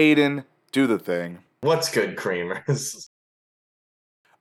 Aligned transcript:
Aidan, 0.00 0.44
do 0.72 0.86
the 0.86 0.98
thing. 0.98 1.40
What's 1.60 1.90
good, 1.90 2.16
creamers? 2.16 3.08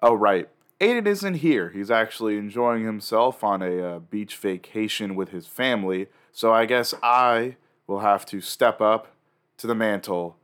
Oh, 0.02 0.14
right. 0.14 0.48
Aidan 0.80 1.06
isn't 1.08 1.34
here. 1.34 1.72
He's 1.72 1.92
actually 1.92 2.38
enjoying 2.38 2.86
himself 2.86 3.44
on 3.44 3.62
a 3.62 3.84
uh, 3.84 4.00
beach 4.00 4.38
vacation 4.38 5.14
with 5.14 5.32
his 5.32 5.46
family. 5.46 6.08
So 6.32 6.54
I 6.54 6.66
guess 6.66 6.94
I 7.04 7.58
will 7.86 8.00
have 8.00 8.26
to 8.28 8.40
step 8.40 8.80
up 8.80 9.12
to 9.58 9.68
the 9.68 9.76
mantle 9.76 10.38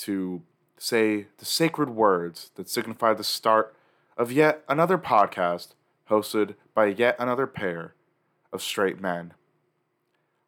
to 0.00 0.42
say 0.76 1.28
the 1.38 1.46
sacred 1.46 1.88
words 1.88 2.50
that 2.56 2.68
signify 2.68 3.14
the 3.14 3.24
start 3.24 3.74
of 4.18 4.30
yet 4.30 4.62
another 4.68 4.98
podcast 4.98 5.68
hosted 6.10 6.54
by 6.74 6.88
yet 6.88 7.16
another 7.18 7.46
pair 7.46 7.94
of 8.52 8.60
straight 8.60 9.00
men. 9.00 9.32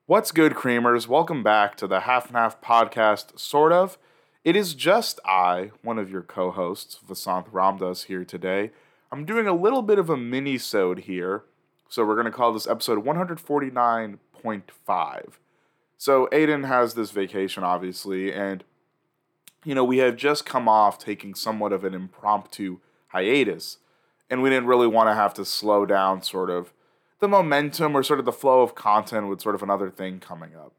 What's 0.04 0.32
good, 0.32 0.52
creamers? 0.52 1.08
Welcome 1.08 1.42
back 1.42 1.78
to 1.78 1.86
the 1.86 2.00
Half 2.00 2.26
and 2.26 2.36
Half 2.36 2.60
podcast, 2.60 3.38
sort 3.38 3.72
of. 3.72 3.96
It 4.42 4.56
is 4.56 4.72
just 4.72 5.20
I, 5.22 5.72
one 5.82 5.98
of 5.98 6.10
your 6.10 6.22
co-hosts, 6.22 6.98
Vasanth 7.06 7.50
Ramdas, 7.50 8.06
here 8.06 8.24
today. 8.24 8.70
I'm 9.12 9.26
doing 9.26 9.46
a 9.46 9.52
little 9.52 9.82
bit 9.82 9.98
of 9.98 10.08
a 10.08 10.16
mini-sode 10.16 11.00
here, 11.00 11.42
so 11.90 12.06
we're 12.06 12.14
going 12.14 12.24
to 12.24 12.30
call 12.30 12.54
this 12.54 12.66
episode 12.66 13.04
149.5. 13.04 15.32
So 15.98 16.26
Aidan 16.32 16.64
has 16.64 16.94
this 16.94 17.10
vacation, 17.10 17.64
obviously, 17.64 18.32
and 18.32 18.64
you 19.62 19.74
know 19.74 19.84
we 19.84 19.98
have 19.98 20.16
just 20.16 20.46
come 20.46 20.70
off 20.70 20.98
taking 20.98 21.34
somewhat 21.34 21.74
of 21.74 21.84
an 21.84 21.92
impromptu 21.92 22.78
hiatus, 23.08 23.76
and 24.30 24.40
we 24.40 24.48
didn't 24.48 24.68
really 24.68 24.86
want 24.86 25.10
to 25.10 25.14
have 25.14 25.34
to 25.34 25.44
slow 25.44 25.84
down, 25.84 26.22
sort 26.22 26.48
of 26.48 26.72
the 27.18 27.28
momentum 27.28 27.94
or 27.94 28.02
sort 28.02 28.18
of 28.18 28.24
the 28.24 28.32
flow 28.32 28.62
of 28.62 28.74
content 28.74 29.28
with 29.28 29.42
sort 29.42 29.54
of 29.54 29.62
another 29.62 29.90
thing 29.90 30.18
coming 30.18 30.56
up. 30.56 30.72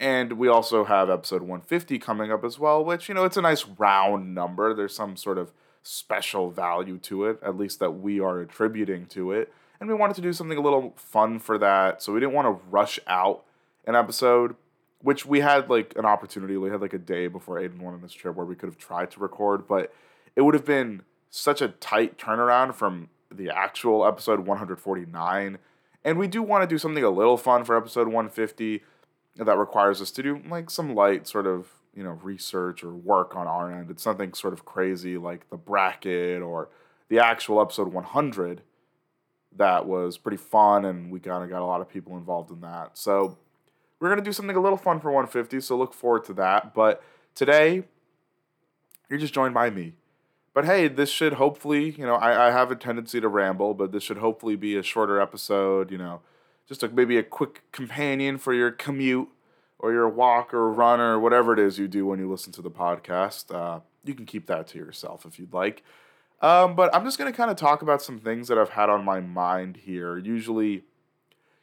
And 0.00 0.34
we 0.34 0.46
also 0.48 0.84
have 0.84 1.10
episode 1.10 1.42
150 1.42 1.98
coming 1.98 2.30
up 2.30 2.44
as 2.44 2.58
well, 2.58 2.84
which, 2.84 3.08
you 3.08 3.14
know, 3.14 3.24
it's 3.24 3.36
a 3.36 3.42
nice 3.42 3.66
round 3.66 4.34
number. 4.34 4.72
There's 4.72 4.94
some 4.94 5.16
sort 5.16 5.38
of 5.38 5.52
special 5.82 6.50
value 6.50 6.98
to 6.98 7.24
it, 7.24 7.38
at 7.42 7.56
least 7.56 7.80
that 7.80 7.92
we 7.92 8.20
are 8.20 8.40
attributing 8.40 9.06
to 9.06 9.32
it. 9.32 9.52
And 9.80 9.88
we 9.88 9.94
wanted 9.94 10.14
to 10.16 10.22
do 10.22 10.32
something 10.32 10.58
a 10.58 10.60
little 10.60 10.94
fun 10.96 11.38
for 11.38 11.58
that. 11.58 12.02
So 12.02 12.12
we 12.12 12.20
didn't 12.20 12.34
want 12.34 12.46
to 12.46 12.64
rush 12.70 13.00
out 13.06 13.44
an 13.86 13.96
episode, 13.96 14.54
which 15.02 15.26
we 15.26 15.40
had 15.40 15.68
like 15.68 15.94
an 15.96 16.04
opportunity. 16.04 16.56
We 16.56 16.70
had 16.70 16.80
like 16.80 16.92
a 16.92 16.98
day 16.98 17.26
before 17.26 17.58
Aidan 17.58 17.80
went 17.80 17.94
on 17.94 18.02
this 18.02 18.12
trip 18.12 18.36
where 18.36 18.46
we 18.46 18.54
could 18.54 18.68
have 18.68 18.78
tried 18.78 19.10
to 19.12 19.20
record, 19.20 19.66
but 19.66 19.92
it 20.36 20.42
would 20.42 20.54
have 20.54 20.64
been 20.64 21.02
such 21.30 21.60
a 21.60 21.68
tight 21.68 22.18
turnaround 22.18 22.74
from 22.74 23.08
the 23.32 23.50
actual 23.50 24.06
episode 24.06 24.40
149. 24.40 25.58
And 26.04 26.18
we 26.18 26.28
do 26.28 26.42
want 26.42 26.62
to 26.62 26.66
do 26.66 26.78
something 26.78 27.02
a 27.02 27.10
little 27.10 27.36
fun 27.36 27.64
for 27.64 27.76
episode 27.76 28.06
150 28.06 28.82
that 29.38 29.56
requires 29.56 30.00
us 30.00 30.10
to 30.12 30.22
do 30.22 30.42
like 30.48 30.70
some 30.70 30.94
light 30.94 31.26
sort 31.26 31.46
of, 31.46 31.68
you 31.94 32.02
know, 32.02 32.18
research 32.22 32.82
or 32.82 32.92
work 32.94 33.36
on 33.36 33.46
our 33.46 33.72
end. 33.72 33.90
It's 33.90 34.06
nothing 34.06 34.34
sort 34.34 34.52
of 34.52 34.64
crazy 34.64 35.16
like 35.16 35.48
the 35.50 35.56
bracket 35.56 36.42
or 36.42 36.68
the 37.08 37.18
actual 37.18 37.60
episode 37.60 37.88
100 37.88 38.62
that 39.56 39.86
was 39.86 40.18
pretty 40.18 40.36
fun 40.36 40.84
and 40.84 41.10
we 41.10 41.20
kind 41.20 41.42
of 41.42 41.50
got 41.50 41.62
a 41.62 41.64
lot 41.64 41.80
of 41.80 41.88
people 41.88 42.16
involved 42.16 42.50
in 42.50 42.60
that. 42.60 42.98
So 42.98 43.38
we're 43.98 44.08
going 44.08 44.18
to 44.18 44.24
do 44.24 44.32
something 44.32 44.56
a 44.56 44.60
little 44.60 44.78
fun 44.78 45.00
for 45.00 45.10
150, 45.10 45.60
so 45.60 45.76
look 45.76 45.92
forward 45.92 46.24
to 46.26 46.34
that. 46.34 46.74
But 46.74 47.02
today, 47.34 47.84
you're 49.08 49.18
just 49.18 49.34
joined 49.34 49.54
by 49.54 49.70
me. 49.70 49.94
But 50.54 50.64
hey, 50.64 50.88
this 50.88 51.10
should 51.10 51.34
hopefully, 51.34 51.90
you 51.90 52.06
know, 52.06 52.14
I, 52.14 52.48
I 52.48 52.50
have 52.50 52.70
a 52.70 52.76
tendency 52.76 53.20
to 53.20 53.28
ramble, 53.28 53.74
but 53.74 53.92
this 53.92 54.02
should 54.02 54.18
hopefully 54.18 54.56
be 54.56 54.76
a 54.76 54.82
shorter 54.82 55.20
episode, 55.20 55.90
you 55.90 55.98
know, 55.98 56.20
just 56.68 56.82
a, 56.82 56.88
maybe 56.88 57.16
a 57.16 57.22
quick 57.22 57.62
companion 57.72 58.38
for 58.38 58.52
your 58.52 58.70
commute 58.70 59.28
or 59.78 59.92
your 59.92 60.08
walk 60.08 60.52
or 60.52 60.70
run 60.72 61.00
or 61.00 61.18
whatever 61.18 61.52
it 61.52 61.58
is 61.58 61.78
you 61.78 61.88
do 61.88 62.06
when 62.06 62.18
you 62.18 62.30
listen 62.30 62.52
to 62.52 62.62
the 62.62 62.70
podcast. 62.70 63.54
Uh, 63.54 63.80
you 64.04 64.14
can 64.14 64.26
keep 64.26 64.46
that 64.46 64.66
to 64.68 64.78
yourself 64.78 65.24
if 65.24 65.38
you'd 65.38 65.52
like. 65.52 65.82
Um, 66.40 66.76
but 66.76 66.94
I'm 66.94 67.04
just 67.04 67.18
going 67.18 67.30
to 67.30 67.36
kind 67.36 67.50
of 67.50 67.56
talk 67.56 67.82
about 67.82 68.00
some 68.00 68.18
things 68.18 68.48
that 68.48 68.58
I've 68.58 68.70
had 68.70 68.88
on 68.88 69.04
my 69.04 69.20
mind 69.20 69.78
here. 69.78 70.16
Usually, 70.16 70.84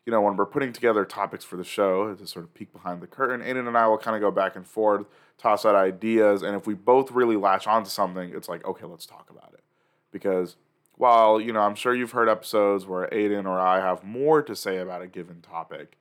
you 0.06 0.12
know, 0.12 0.22
when 0.22 0.36
we're 0.36 0.46
putting 0.46 0.74
together 0.74 1.06
topics 1.06 1.46
for 1.46 1.56
the 1.56 1.64
show, 1.64 2.14
to 2.14 2.28
sort 2.28 2.44
of 2.44 2.54
peek 2.54 2.74
behind 2.74 3.02
the 3.02 3.08
curtain, 3.08 3.42
Aidan 3.42 3.68
and 3.68 3.78
I 3.78 3.88
will 3.88 3.98
kind 3.98 4.16
of 4.16 4.22
go 4.22 4.32
back 4.32 4.56
and 4.56 4.68
forth, 4.68 5.06
toss 5.38 5.66
out 5.66 5.76
ideas, 5.76 6.42
and 6.42 6.56
if 6.56 6.68
we 6.68 6.74
both 6.74 7.12
really 7.12 7.38
latch 7.38 7.68
onto 7.68 7.90
something, 7.90 8.34
it's 8.36 8.50
like, 8.50 8.66
okay, 8.66 8.86
let's 8.86 9.06
talk 9.06 9.30
about 9.30 9.54
it. 9.54 9.64
Because 10.12 10.58
while, 10.98 11.40
you 11.42 11.52
know, 11.52 11.62
I'm 11.62 11.76
sure 11.76 11.94
you've 11.94 12.12
heard 12.12 12.30
episodes 12.30 12.86
where 12.86 13.14
Aidan 13.14 13.46
or 13.46 13.60
I 13.60 13.82
have 13.82 14.04
more 14.04 14.42
to 14.42 14.56
say 14.56 14.78
about 14.78 15.02
a 15.02 15.08
given 15.08 15.42
topic, 15.42 15.98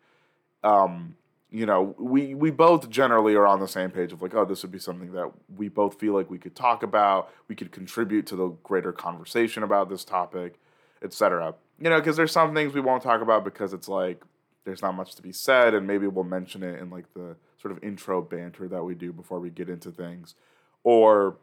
um, 0.63 1.17
you 1.51 1.67
know, 1.67 1.95
we 1.99 2.35
we 2.35 2.51
both 2.51 2.91
generally 2.91 3.35
are 3.35 3.47
on 3.47 3.61
the 3.61 3.69
same 3.69 3.91
page 3.91 4.13
of 4.13 4.21
like, 4.21 4.35
oh, 4.35 4.45
this 4.45 4.63
would 4.63 4.73
be 4.73 4.79
something 4.79 5.13
that 5.13 5.31
we 5.57 5.69
both 5.69 6.01
feel 6.01 6.13
like 6.13 6.29
we 6.29 6.39
could 6.39 6.57
talk 6.57 6.83
about, 6.83 7.33
we 7.47 7.55
could 7.55 7.71
contribute 7.71 8.27
to 8.27 8.37
the 8.37 8.49
greater 8.65 8.93
conversation 8.93 9.63
about 9.63 9.89
this 9.89 10.05
topic, 10.05 10.59
etc. 11.03 11.55
You 11.79 11.91
know, 11.91 12.01
because 12.01 12.17
there's 12.17 12.33
some 12.33 12.55
things 12.55 12.75
we 12.75 12.81
won't 12.81 13.05
talk 13.05 13.21
about 13.21 13.45
because 13.45 13.73
it's 13.73 13.89
like 13.89 14.25
there's 14.65 14.83
not 14.83 14.97
much 14.97 15.15
to 15.15 15.23
be 15.23 15.33
said, 15.33 15.75
and 15.75 15.87
maybe 15.87 16.09
we'll 16.09 16.25
mention 16.25 16.63
it 16.65 16.81
in 16.81 16.91
like 16.91 17.13
the 17.15 17.37
sort 17.61 17.71
of 17.71 17.83
intro 17.85 18.21
banter 18.21 18.67
that 18.67 18.83
we 18.83 18.95
do 18.97 19.13
before 19.13 19.39
we 19.39 19.51
get 19.51 19.69
into 19.69 19.93
things, 19.93 20.35
or 20.83 21.37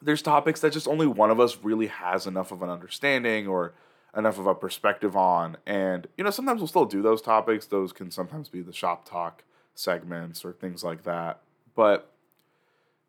there's 0.00 0.22
topics 0.22 0.60
that 0.60 0.72
just 0.72 0.88
only 0.88 1.06
one 1.06 1.30
of 1.30 1.38
us 1.38 1.58
really 1.62 1.86
has 1.86 2.26
enough 2.26 2.52
of 2.52 2.62
an 2.62 2.70
understanding 2.70 3.46
or 3.46 3.74
enough 4.16 4.38
of 4.38 4.46
a 4.46 4.54
perspective 4.54 5.16
on. 5.16 5.56
And, 5.66 6.06
you 6.16 6.24
know, 6.24 6.30
sometimes 6.30 6.60
we'll 6.60 6.68
still 6.68 6.84
do 6.84 7.02
those 7.02 7.22
topics. 7.22 7.66
Those 7.66 7.92
can 7.92 8.10
sometimes 8.10 8.48
be 8.48 8.60
the 8.60 8.72
shop 8.72 9.08
talk 9.08 9.44
segments 9.74 10.44
or 10.44 10.52
things 10.52 10.84
like 10.84 11.04
that. 11.04 11.40
But 11.74 12.10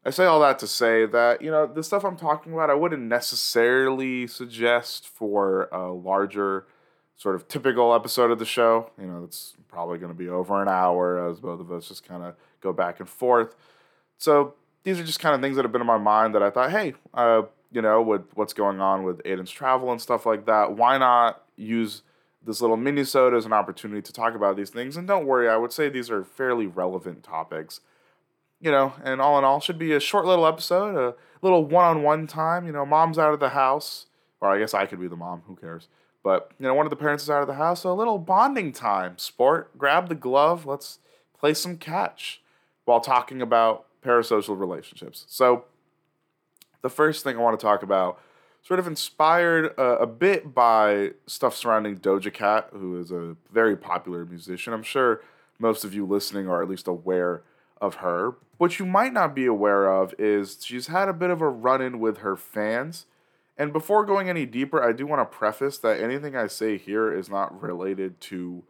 I 0.05 0.11
say 0.11 0.25
all 0.25 0.39
that 0.41 0.59
to 0.59 0.67
say 0.67 1.05
that, 1.05 1.41
you 1.41 1.49
know, 1.49 1.65
the 1.65 1.83
stuff 1.83 2.03
I'm 2.03 2.17
talking 2.17 2.53
about, 2.53 2.69
I 2.69 2.73
wouldn't 2.75 3.01
necessarily 3.01 4.27
suggest 4.27 5.07
for 5.07 5.69
a 5.71 5.91
larger, 5.91 6.67
sort 7.15 7.35
of 7.35 7.47
typical 7.47 7.93
episode 7.93 8.31
of 8.31 8.39
the 8.39 8.45
show. 8.45 8.91
You 8.99 9.07
know, 9.07 9.23
it's 9.23 9.55
probably 9.67 9.97
going 9.97 10.11
to 10.11 10.17
be 10.17 10.29
over 10.29 10.61
an 10.61 10.67
hour 10.67 11.29
as 11.29 11.39
both 11.39 11.59
of 11.59 11.71
us 11.71 11.87
just 11.87 12.07
kind 12.07 12.23
of 12.23 12.35
go 12.61 12.71
back 12.71 12.99
and 12.99 13.09
forth. 13.09 13.55
So 14.17 14.55
these 14.83 14.99
are 14.99 15.03
just 15.03 15.19
kind 15.19 15.33
of 15.35 15.41
things 15.41 15.55
that 15.55 15.63
have 15.63 15.71
been 15.71 15.81
in 15.81 15.87
my 15.87 15.97
mind 15.97 16.35
that 16.35 16.43
I 16.43 16.49
thought, 16.49 16.71
hey, 16.71 16.93
uh, 17.13 17.43
you 17.71 17.81
know, 17.81 18.01
with 18.01 18.23
what's 18.35 18.53
going 18.53 18.79
on 18.81 19.03
with 19.03 19.21
Aidan's 19.25 19.51
travel 19.51 19.91
and 19.91 20.01
stuff 20.01 20.25
like 20.25 20.45
that, 20.45 20.75
why 20.75 20.97
not 20.97 21.43
use 21.55 22.03
this 22.45 22.61
little 22.61 22.77
mini-sode 22.77 23.33
as 23.33 23.45
an 23.45 23.53
opportunity 23.53 24.01
to 24.01 24.13
talk 24.13 24.35
about 24.35 24.57
these 24.57 24.69
things? 24.69 24.97
And 24.97 25.07
don't 25.07 25.25
worry, 25.25 25.49
I 25.49 25.57
would 25.57 25.71
say 25.71 25.89
these 25.89 26.09
are 26.09 26.23
fairly 26.23 26.67
relevant 26.67 27.23
topics. 27.23 27.79
You 28.59 28.71
know, 28.71 28.93
and 29.03 29.19
all 29.19 29.37
in 29.37 29.43
all, 29.43 29.59
should 29.59 29.77
be 29.77 29.91
a 29.91 29.99
short 29.99 30.25
little 30.25 30.45
episode, 30.45 30.95
a 30.95 31.15
little 31.41 31.65
one-on-one 31.65 32.27
time. 32.27 32.65
You 32.65 32.71
know, 32.71 32.85
mom's 32.85 33.17
out 33.17 33.33
of 33.33 33.41
the 33.41 33.49
house, 33.49 34.05
or 34.39 34.49
I 34.49 34.59
guess 34.59 34.73
I 34.73 34.85
could 34.85 35.01
be 35.01 35.09
the 35.09 35.17
mom. 35.17 35.41
Who 35.47 35.57
cares? 35.57 35.89
But 36.23 36.51
you 36.57 36.65
know, 36.65 36.73
one 36.73 36.85
of 36.85 36.89
the 36.89 36.95
parents 36.95 37.23
is 37.23 37.29
out 37.29 37.41
of 37.41 37.47
the 37.47 37.55
house, 37.55 37.81
so 37.81 37.91
a 37.91 37.93
little 37.93 38.17
bonding 38.17 38.71
time. 38.71 39.17
Sport, 39.17 39.77
grab 39.77 40.07
the 40.07 40.15
glove, 40.15 40.65
let's 40.65 40.99
play 41.37 41.53
some 41.53 41.75
catch 41.75 42.41
while 42.85 43.01
talking 43.01 43.41
about 43.41 43.85
parasocial 44.03 44.59
relationships. 44.59 45.25
So, 45.27 45.65
the 46.81 46.89
first 46.89 47.23
thing 47.23 47.37
I 47.37 47.39
want 47.39 47.59
to 47.59 47.65
talk 47.65 47.81
about, 47.81 48.19
sort 48.61 48.79
of 48.79 48.87
inspired 48.87 49.73
uh, 49.77 49.97
a 49.99 50.07
bit 50.07 50.53
by 50.53 51.11
stuff 51.27 51.55
surrounding 51.55 51.97
Doja 51.97 52.33
Cat, 52.33 52.69
who 52.71 52.99
is 52.99 53.11
a 53.11 53.35
very 53.51 53.75
popular 53.75 54.25
musician. 54.25 54.73
I'm 54.73 54.83
sure 54.83 55.21
most 55.59 55.83
of 55.83 55.93
you 55.93 56.05
listening 56.05 56.47
are 56.47 56.61
at 56.61 56.69
least 56.69 56.87
aware 56.87 57.43
of 57.79 57.95
her. 57.95 58.35
What 58.57 58.79
you 58.79 58.85
might 58.85 59.13
not 59.13 59.35
be 59.35 59.45
aware 59.45 59.91
of 59.91 60.13
is 60.17 60.59
she's 60.63 60.87
had 60.87 61.09
a 61.09 61.13
bit 61.13 61.29
of 61.29 61.41
a 61.41 61.49
run 61.49 61.81
in 61.81 61.99
with 61.99 62.19
her 62.19 62.37
fans. 62.37 63.05
And 63.57 63.73
before 63.73 64.05
going 64.05 64.29
any 64.29 64.45
deeper, 64.45 64.81
I 64.81 64.93
do 64.93 65.05
want 65.05 65.19
to 65.19 65.37
preface 65.37 65.77
that 65.79 65.99
anything 65.99 66.35
I 66.35 66.47
say 66.47 66.77
here 66.77 67.13
is 67.13 67.29
not 67.29 67.61
related 67.61 68.19
to, 68.21 68.63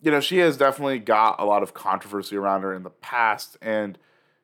you 0.00 0.10
know, 0.10 0.20
she 0.20 0.38
has 0.38 0.56
definitely 0.56 0.98
got 0.98 1.38
a 1.38 1.44
lot 1.44 1.62
of 1.62 1.74
controversy 1.74 2.36
around 2.36 2.62
her 2.62 2.72
in 2.74 2.82
the 2.82 2.90
past. 2.90 3.56
And, 3.60 3.98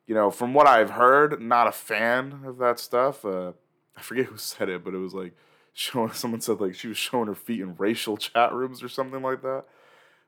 you 0.06 0.14
know, 0.14 0.30
from 0.30 0.54
what 0.54 0.66
I've 0.66 0.90
heard, 0.90 1.40
not 1.40 1.66
a 1.66 1.72
fan 1.72 2.40
of 2.44 2.58
that 2.58 2.78
stuff. 2.78 3.24
Uh, 3.24 3.52
I 3.96 4.02
forget 4.02 4.26
who 4.26 4.36
said 4.36 4.68
it, 4.68 4.84
but 4.84 4.94
it 4.94 4.98
was 4.98 5.14
like 5.14 5.34
showing, 5.72 6.12
someone 6.12 6.40
said 6.40 6.60
like 6.60 6.74
she 6.74 6.88
was 6.88 6.96
showing 6.96 7.26
her 7.26 7.34
feet 7.34 7.60
in 7.60 7.76
racial 7.76 8.16
chat 8.16 8.52
rooms 8.52 8.82
or 8.82 8.88
something 8.88 9.22
like 9.22 9.42
that. 9.42 9.64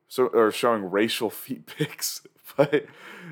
so 0.08 0.26
or 0.26 0.50
showing 0.50 0.90
racial 0.90 1.31
feet 1.31 1.67
pics, 1.67 2.26
but 2.56 2.87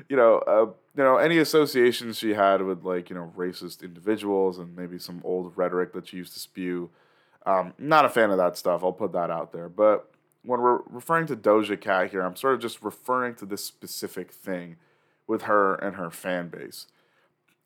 you 0.09 0.15
know, 0.15 0.37
uh, 0.39 0.71
you 0.95 1.03
know, 1.03 1.17
any 1.17 1.37
associations 1.37 2.17
she 2.17 2.33
had 2.33 2.61
with 2.61 2.83
like 2.83 3.09
you 3.09 3.15
know 3.15 3.31
racist 3.35 3.83
individuals 3.83 4.59
and 4.59 4.75
maybe 4.75 4.99
some 4.99 5.21
old 5.23 5.53
rhetoric 5.55 5.93
that 5.93 6.07
she 6.07 6.17
used 6.17 6.33
to 6.33 6.39
spew. 6.39 6.89
Um, 7.47 7.73
not 7.77 8.05
a 8.05 8.09
fan 8.09 8.31
of 8.31 8.37
that 8.37 8.57
stuff. 8.57 8.83
I'll 8.83 8.91
put 8.91 9.11
that 9.13 9.29
out 9.29 9.51
there. 9.51 9.69
But 9.69 10.09
when 10.41 10.61
we're 10.61 10.79
referring 10.89 11.27
to 11.27 11.35
Doja 11.35 11.79
Cat 11.79 12.09
here, 12.09 12.21
I'm 12.21 12.35
sort 12.35 12.55
of 12.55 12.59
just 12.59 12.81
referring 12.81 13.35
to 13.35 13.45
this 13.45 13.63
specific 13.63 14.31
thing 14.31 14.77
with 15.27 15.43
her 15.43 15.75
and 15.75 15.95
her 15.95 16.09
fan 16.09 16.49
base. 16.49 16.87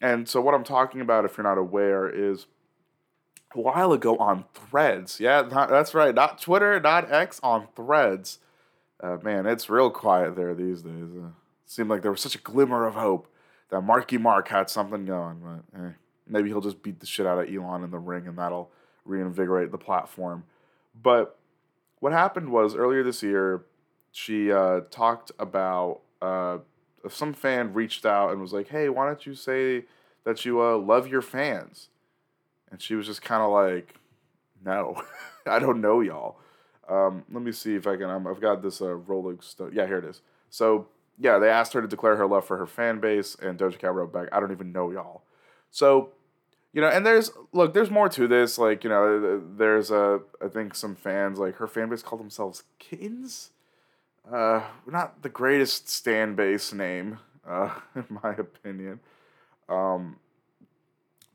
And 0.01 0.27
so, 0.27 0.41
what 0.41 0.53
I'm 0.53 0.63
talking 0.63 1.01
about, 1.01 1.25
if 1.25 1.37
you're 1.37 1.43
not 1.43 1.57
aware, 1.57 2.07
is 2.09 2.47
a 3.53 3.59
while 3.59 3.91
ago 3.91 4.15
on 4.17 4.45
Threads. 4.53 5.19
Yeah, 5.19 5.41
not, 5.41 5.69
that's 5.69 5.93
right. 5.93 6.15
Not 6.15 6.41
Twitter, 6.41 6.79
not 6.79 7.11
X, 7.11 7.39
on 7.43 7.67
Threads. 7.75 8.39
Uh, 9.01 9.17
man, 9.23 9.45
it's 9.45 9.69
real 9.69 9.89
quiet 9.89 10.35
there 10.35 10.53
these 10.53 10.81
days. 10.81 11.09
Uh, 11.17 11.29
seemed 11.65 11.89
like 11.89 12.01
there 12.01 12.11
was 12.11 12.21
such 12.21 12.35
a 12.35 12.39
glimmer 12.39 12.87
of 12.87 12.95
hope 12.95 13.27
that 13.69 13.81
Marky 13.81 14.17
Mark 14.17 14.47
had 14.47 14.69
something 14.69 15.05
going, 15.05 15.39
but 15.39 15.79
eh, 15.79 15.91
maybe 16.27 16.49
he'll 16.49 16.61
just 16.61 16.81
beat 16.81 16.99
the 16.99 17.05
shit 17.05 17.25
out 17.25 17.39
of 17.39 17.53
Elon 17.53 17.83
in 17.83 17.91
the 17.91 17.99
ring 17.99 18.27
and 18.27 18.37
that'll 18.37 18.71
reinvigorate 19.05 19.71
the 19.71 19.77
platform. 19.77 20.43
But 20.99 21.37
what 21.99 22.11
happened 22.11 22.49
was 22.49 22.75
earlier 22.75 23.03
this 23.03 23.21
year, 23.21 23.65
she 24.11 24.51
uh, 24.51 24.81
talked 24.89 25.31
about 25.37 26.01
uh, 26.21 26.57
some 27.07 27.33
fan 27.33 27.73
reached 27.73 28.05
out 28.05 28.31
and 28.31 28.41
was 28.41 28.53
like, 28.53 28.69
"Hey, 28.69 28.89
why 28.89 29.05
don't 29.05 29.25
you 29.25 29.33
say 29.33 29.85
that 30.23 30.45
you 30.45 30.61
uh, 30.61 30.77
love 30.77 31.07
your 31.07 31.21
fans?" 31.21 31.89
And 32.71 32.81
she 32.81 32.95
was 32.95 33.05
just 33.05 33.21
kind 33.21 33.41
of 33.41 33.51
like, 33.51 33.95
"No, 34.63 35.01
I 35.45 35.59
don't 35.59 35.81
know 35.81 36.01
y'all." 36.01 36.37
Um, 36.87 37.23
let 37.31 37.43
me 37.43 37.51
see 37.51 37.75
if 37.75 37.85
I 37.85 37.95
can. 37.95 38.09
Um, 38.09 38.27
I've 38.27 38.41
got 38.41 38.61
this 38.61 38.81
uh, 38.81 38.95
Rolling 38.95 39.39
Stone. 39.41 39.71
Yeah, 39.73 39.85
here 39.85 39.99
it 39.99 40.05
is. 40.05 40.21
So 40.49 40.87
yeah, 41.19 41.37
they 41.37 41.49
asked 41.49 41.73
her 41.73 41.81
to 41.81 41.87
declare 41.87 42.15
her 42.15 42.27
love 42.27 42.45
for 42.45 42.57
her 42.57 42.67
fan 42.67 42.99
base, 42.99 43.35
and 43.41 43.59
Doja 43.59 43.77
Cat 43.77 43.93
wrote 43.93 44.11
back, 44.11 44.29
"I 44.31 44.39
don't 44.39 44.51
even 44.51 44.71
know 44.71 44.91
y'all." 44.91 45.23
So 45.71 46.09
you 46.73 46.81
know, 46.81 46.87
and 46.87 47.05
there's 47.05 47.31
look, 47.51 47.73
there's 47.73 47.89
more 47.89 48.09
to 48.09 48.27
this. 48.27 48.57
Like 48.57 48.83
you 48.83 48.89
know, 48.89 49.41
there's 49.57 49.91
a 49.91 50.21
I 50.43 50.47
think 50.47 50.75
some 50.75 50.95
fans 50.95 51.39
like 51.39 51.55
her 51.55 51.67
fan 51.67 51.89
base 51.89 52.03
call 52.03 52.17
themselves 52.17 52.63
kittens. 52.77 53.51
Uh, 54.31 54.63
not 54.87 55.21
the 55.21 55.29
greatest 55.29 55.89
stand 55.89 56.35
base 56.35 56.73
name, 56.73 57.19
uh, 57.47 57.73
in 57.95 58.05
my 58.09 58.31
opinion. 58.31 58.99
Um, 59.67 60.17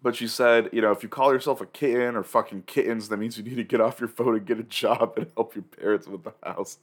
but 0.03 0.15
she 0.15 0.29
said, 0.29 0.69
you 0.73 0.83
know, 0.83 0.93
if 0.93 1.03
you 1.03 1.09
call 1.09 1.33
yourself 1.33 1.61
a 1.61 1.67
kitten 1.67 2.15
or 2.15 2.23
fucking 2.23 2.65
kittens, 2.67 3.09
that 3.09 3.17
means 3.17 3.39
you 3.39 3.45
need 3.45 3.57
to 3.57 3.65
get 3.65 3.81
off 3.81 4.01
your 4.01 4.09
phone 4.09 4.37
and 4.37 4.47
get 4.47 4.61
a 4.61 4.65
job 4.65 5.15
and 5.17 5.29
help 5.35 5.55
your 5.55 5.65
parents 5.65 6.07
with 6.07 6.25
the 6.25 6.35
house. 6.43 6.79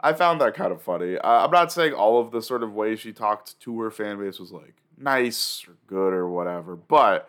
I 0.00 0.12
found 0.12 0.40
that 0.40 0.54
kind 0.54 0.72
of 0.72 0.80
funny. 0.80 1.18
Uh, 1.18 1.44
I'm 1.44 1.50
not 1.50 1.72
saying 1.72 1.92
all 1.92 2.20
of 2.20 2.30
the 2.30 2.40
sort 2.40 2.62
of 2.62 2.72
way 2.72 2.96
she 2.96 3.12
talked 3.12 3.58
to 3.60 3.80
her 3.80 3.90
fan 3.90 4.18
base 4.18 4.38
was 4.38 4.52
like 4.52 4.74
nice 4.96 5.64
or 5.66 5.74
good 5.86 6.12
or 6.12 6.28
whatever, 6.28 6.76
but 6.76 7.28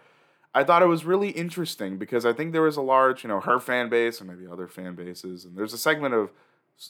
I 0.54 0.63
thought 0.63 0.81
it 0.81 0.88
was 0.88 1.04
really 1.04 1.31
interesting 1.31 1.98
because 1.98 2.25
I 2.25 2.31
think 2.31 2.54
there 2.54 2.62
was 2.62 2.78
a 2.78 2.81
large, 2.81 3.24
you 3.24 3.28
know, 3.28 3.42
her 3.42 3.60
fan 3.60 3.90
base 3.90 4.22
and 4.22 4.30
maybe 4.30 4.48
other 4.50 4.68
fan 4.68 4.96
bases, 4.96 5.44
and 5.44 5.57
there's 5.57 5.74
a 5.74 5.78
segment 5.78 6.13
of 6.13 6.31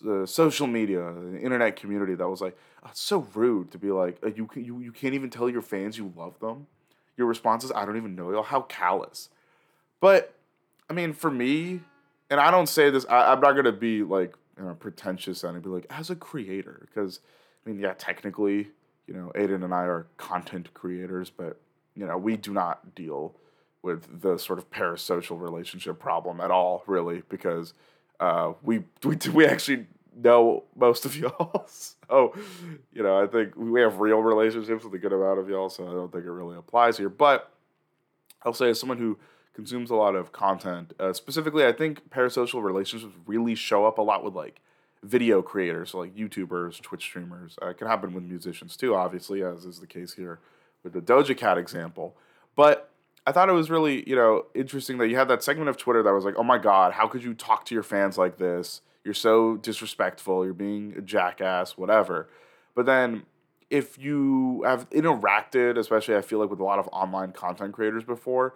the 0.01 0.25
social 0.25 0.67
media, 0.67 1.13
the 1.13 1.39
internet 1.39 1.75
community 1.75 2.15
that 2.15 2.27
was 2.27 2.41
like, 2.41 2.57
oh, 2.83 2.89
it's 2.89 3.01
so 3.01 3.27
rude 3.33 3.71
to 3.71 3.77
be 3.77 3.91
like, 3.91 4.17
uh, 4.23 4.29
you, 4.35 4.49
you 4.55 4.79
you 4.79 4.91
can't 4.91 5.13
even 5.13 5.29
tell 5.29 5.49
your 5.49 5.61
fans 5.61 5.97
you 5.97 6.11
love 6.15 6.39
them. 6.39 6.67
Your 7.17 7.27
response 7.27 7.63
is, 7.63 7.71
I 7.73 7.85
don't 7.85 7.97
even 7.97 8.15
know 8.15 8.31
y'all. 8.31 8.43
How 8.43 8.61
callous. 8.61 9.29
But 9.99 10.33
I 10.89 10.93
mean, 10.93 11.13
for 11.13 11.31
me, 11.31 11.81
and 12.29 12.39
I 12.39 12.51
don't 12.51 12.67
say 12.67 12.89
this, 12.89 13.05
I, 13.09 13.31
am 13.31 13.41
not 13.41 13.53
gonna 13.53 13.71
be 13.71 14.03
like 14.03 14.35
you 14.57 14.65
know, 14.65 14.73
pretentious 14.73 15.43
and 15.43 15.61
be 15.61 15.69
like, 15.69 15.85
as 15.89 16.09
a 16.09 16.15
creator, 16.15 16.87
because 16.87 17.19
I 17.65 17.69
mean, 17.69 17.79
yeah, 17.79 17.93
technically, 17.97 18.69
you 19.07 19.13
know, 19.13 19.31
Aidan 19.35 19.63
and 19.63 19.73
I 19.73 19.83
are 19.83 20.07
content 20.17 20.73
creators, 20.73 21.29
but 21.29 21.59
you 21.95 22.05
know, 22.05 22.17
we 22.17 22.37
do 22.37 22.53
not 22.53 22.95
deal 22.95 23.35
with 23.81 24.21
the 24.21 24.37
sort 24.37 24.57
of 24.57 24.69
parasocial 24.71 25.39
relationship 25.39 25.99
problem 25.99 26.41
at 26.41 26.49
all, 26.49 26.83
really, 26.87 27.21
because 27.29 27.73
uh, 28.19 28.53
we 28.63 28.83
we 29.03 29.17
we 29.33 29.45
actually 29.45 29.87
know 30.15 30.63
most 30.75 31.05
of 31.05 31.15
y'all. 31.17 31.67
so, 31.67 32.33
you 32.93 33.03
know, 33.03 33.21
I 33.21 33.27
think 33.27 33.55
we 33.55 33.81
have 33.81 33.99
real 33.99 34.19
relationships 34.19 34.83
with 34.83 34.93
a 34.93 34.97
good 34.97 35.13
amount 35.13 35.39
of 35.39 35.49
y'all, 35.49 35.69
so 35.69 35.87
I 35.87 35.91
don't 35.91 36.11
think 36.11 36.25
it 36.25 36.31
really 36.31 36.57
applies 36.57 36.97
here. 36.97 37.09
But 37.09 37.51
I'll 38.43 38.53
say, 38.53 38.69
as 38.69 38.79
someone 38.79 38.97
who 38.97 39.17
consumes 39.53 39.89
a 39.89 39.95
lot 39.95 40.15
of 40.15 40.31
content, 40.31 40.93
uh, 40.99 41.13
specifically, 41.13 41.65
I 41.65 41.71
think 41.71 42.09
parasocial 42.09 42.63
relationships 42.63 43.13
really 43.25 43.55
show 43.55 43.85
up 43.85 43.97
a 43.97 44.01
lot 44.01 44.23
with 44.23 44.33
like 44.33 44.61
video 45.03 45.41
creators, 45.41 45.91
so 45.91 45.99
like 45.99 46.15
YouTubers, 46.15 46.81
Twitch 46.81 47.03
streamers. 47.03 47.57
Uh, 47.61 47.67
it 47.67 47.77
can 47.77 47.87
happen 47.87 48.13
with 48.13 48.23
musicians 48.23 48.75
too, 48.75 48.95
obviously, 48.95 49.43
as 49.43 49.65
is 49.65 49.79
the 49.79 49.87
case 49.87 50.13
here 50.13 50.39
with 50.83 50.93
the 50.93 51.01
Doja 51.01 51.35
Cat 51.37 51.57
example. 51.57 52.15
But 52.55 52.89
I 53.25 53.31
thought 53.31 53.49
it 53.49 53.53
was 53.53 53.69
really, 53.69 54.07
you 54.07 54.15
know, 54.15 54.45
interesting 54.53 54.97
that 54.99 55.07
you 55.07 55.15
had 55.15 55.27
that 55.29 55.43
segment 55.43 55.69
of 55.69 55.77
Twitter 55.77 56.03
that 56.03 56.13
was 56.13 56.25
like, 56.25 56.35
"Oh 56.37 56.43
my 56.43 56.57
God, 56.57 56.93
how 56.93 57.07
could 57.07 57.23
you 57.23 57.33
talk 57.33 57.65
to 57.65 57.73
your 57.73 57.83
fans 57.83 58.17
like 58.17 58.37
this? 58.37 58.81
You're 59.03 59.13
so 59.13 59.57
disrespectful. 59.57 60.45
You're 60.45 60.53
being 60.53 60.93
a 60.97 61.01
jackass, 61.01 61.77
whatever." 61.77 62.29
But 62.75 62.85
then, 62.85 63.25
if 63.69 63.97
you 63.97 64.63
have 64.63 64.89
interacted, 64.91 65.77
especially 65.77 66.15
I 66.15 66.21
feel 66.21 66.39
like 66.39 66.51
with 66.51 66.59
a 66.59 66.63
lot 66.63 66.77
of 66.77 66.87
online 66.91 67.31
content 67.31 67.73
creators 67.73 68.03
before, 68.03 68.53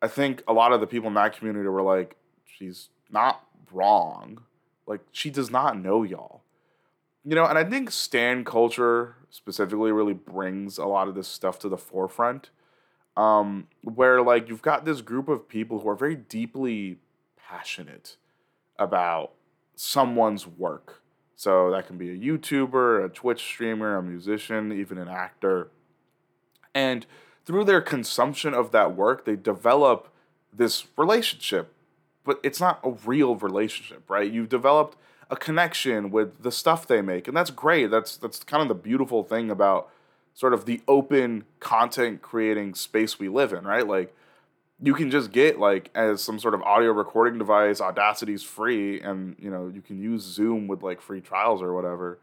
I 0.00 0.08
think 0.08 0.42
a 0.46 0.52
lot 0.52 0.72
of 0.72 0.80
the 0.80 0.86
people 0.86 1.08
in 1.08 1.14
that 1.14 1.36
community 1.36 1.68
were 1.68 1.82
like, 1.82 2.16
"She's 2.44 2.90
not 3.10 3.44
wrong. 3.72 4.42
Like 4.86 5.00
she 5.10 5.30
does 5.30 5.50
not 5.50 5.78
know 5.78 6.04
y'all." 6.04 6.42
You 7.24 7.34
know, 7.34 7.44
and 7.44 7.58
I 7.58 7.64
think 7.64 7.90
stan 7.90 8.44
culture 8.44 9.16
specifically 9.30 9.90
really 9.90 10.14
brings 10.14 10.78
a 10.78 10.86
lot 10.86 11.08
of 11.08 11.16
this 11.16 11.26
stuff 11.26 11.58
to 11.60 11.68
the 11.68 11.76
forefront 11.76 12.50
um, 13.16 13.66
where 13.82 14.22
like 14.22 14.48
you've 14.48 14.62
got 14.62 14.84
this 14.84 15.00
group 15.00 15.28
of 15.28 15.48
people 15.48 15.80
who 15.80 15.88
are 15.88 15.96
very 15.96 16.16
deeply 16.16 16.98
passionate 17.48 18.16
about 18.78 19.32
someone's 19.74 20.46
work. 20.46 21.02
So 21.34 21.70
that 21.70 21.86
can 21.86 21.98
be 21.98 22.10
a 22.10 22.16
YouTuber, 22.16 23.04
a 23.04 23.08
Twitch 23.08 23.40
streamer, 23.40 23.96
a 23.96 24.02
musician, 24.02 24.72
even 24.72 24.98
an 24.98 25.08
actor. 25.08 25.70
And 26.74 27.06
through 27.44 27.64
their 27.64 27.82
consumption 27.82 28.54
of 28.54 28.70
that 28.72 28.96
work, 28.96 29.24
they 29.24 29.36
develop 29.36 30.12
this 30.52 30.86
relationship. 30.96 31.72
But 32.24 32.40
it's 32.42 32.60
not 32.60 32.80
a 32.82 32.90
real 32.90 33.36
relationship, 33.36 34.08
right? 34.08 34.30
You've 34.30 34.48
developed 34.48 34.96
a 35.30 35.36
connection 35.36 36.10
with 36.10 36.42
the 36.42 36.50
stuff 36.50 36.86
they 36.86 37.02
make. 37.02 37.28
And 37.28 37.36
that's 37.36 37.50
great. 37.50 37.90
That's 37.90 38.16
that's 38.16 38.42
kind 38.42 38.62
of 38.62 38.68
the 38.68 38.74
beautiful 38.74 39.22
thing 39.22 39.50
about 39.50 39.90
sort 40.36 40.52
of 40.52 40.66
the 40.66 40.82
open 40.86 41.44
content 41.60 42.20
creating 42.20 42.74
space 42.74 43.18
we 43.18 43.26
live 43.26 43.54
in, 43.54 43.64
right? 43.64 43.88
Like 43.88 44.14
you 44.80 44.92
can 44.92 45.10
just 45.10 45.32
get 45.32 45.58
like 45.58 45.90
as 45.94 46.22
some 46.22 46.38
sort 46.38 46.52
of 46.52 46.62
audio 46.62 46.92
recording 46.92 47.38
device, 47.38 47.80
Audacity's 47.80 48.42
free, 48.42 49.00
and 49.00 49.34
you 49.38 49.50
know, 49.50 49.72
you 49.74 49.80
can 49.80 49.98
use 49.98 50.22
Zoom 50.22 50.68
with 50.68 50.82
like 50.82 51.00
free 51.00 51.22
trials 51.22 51.62
or 51.62 51.72
whatever, 51.72 52.18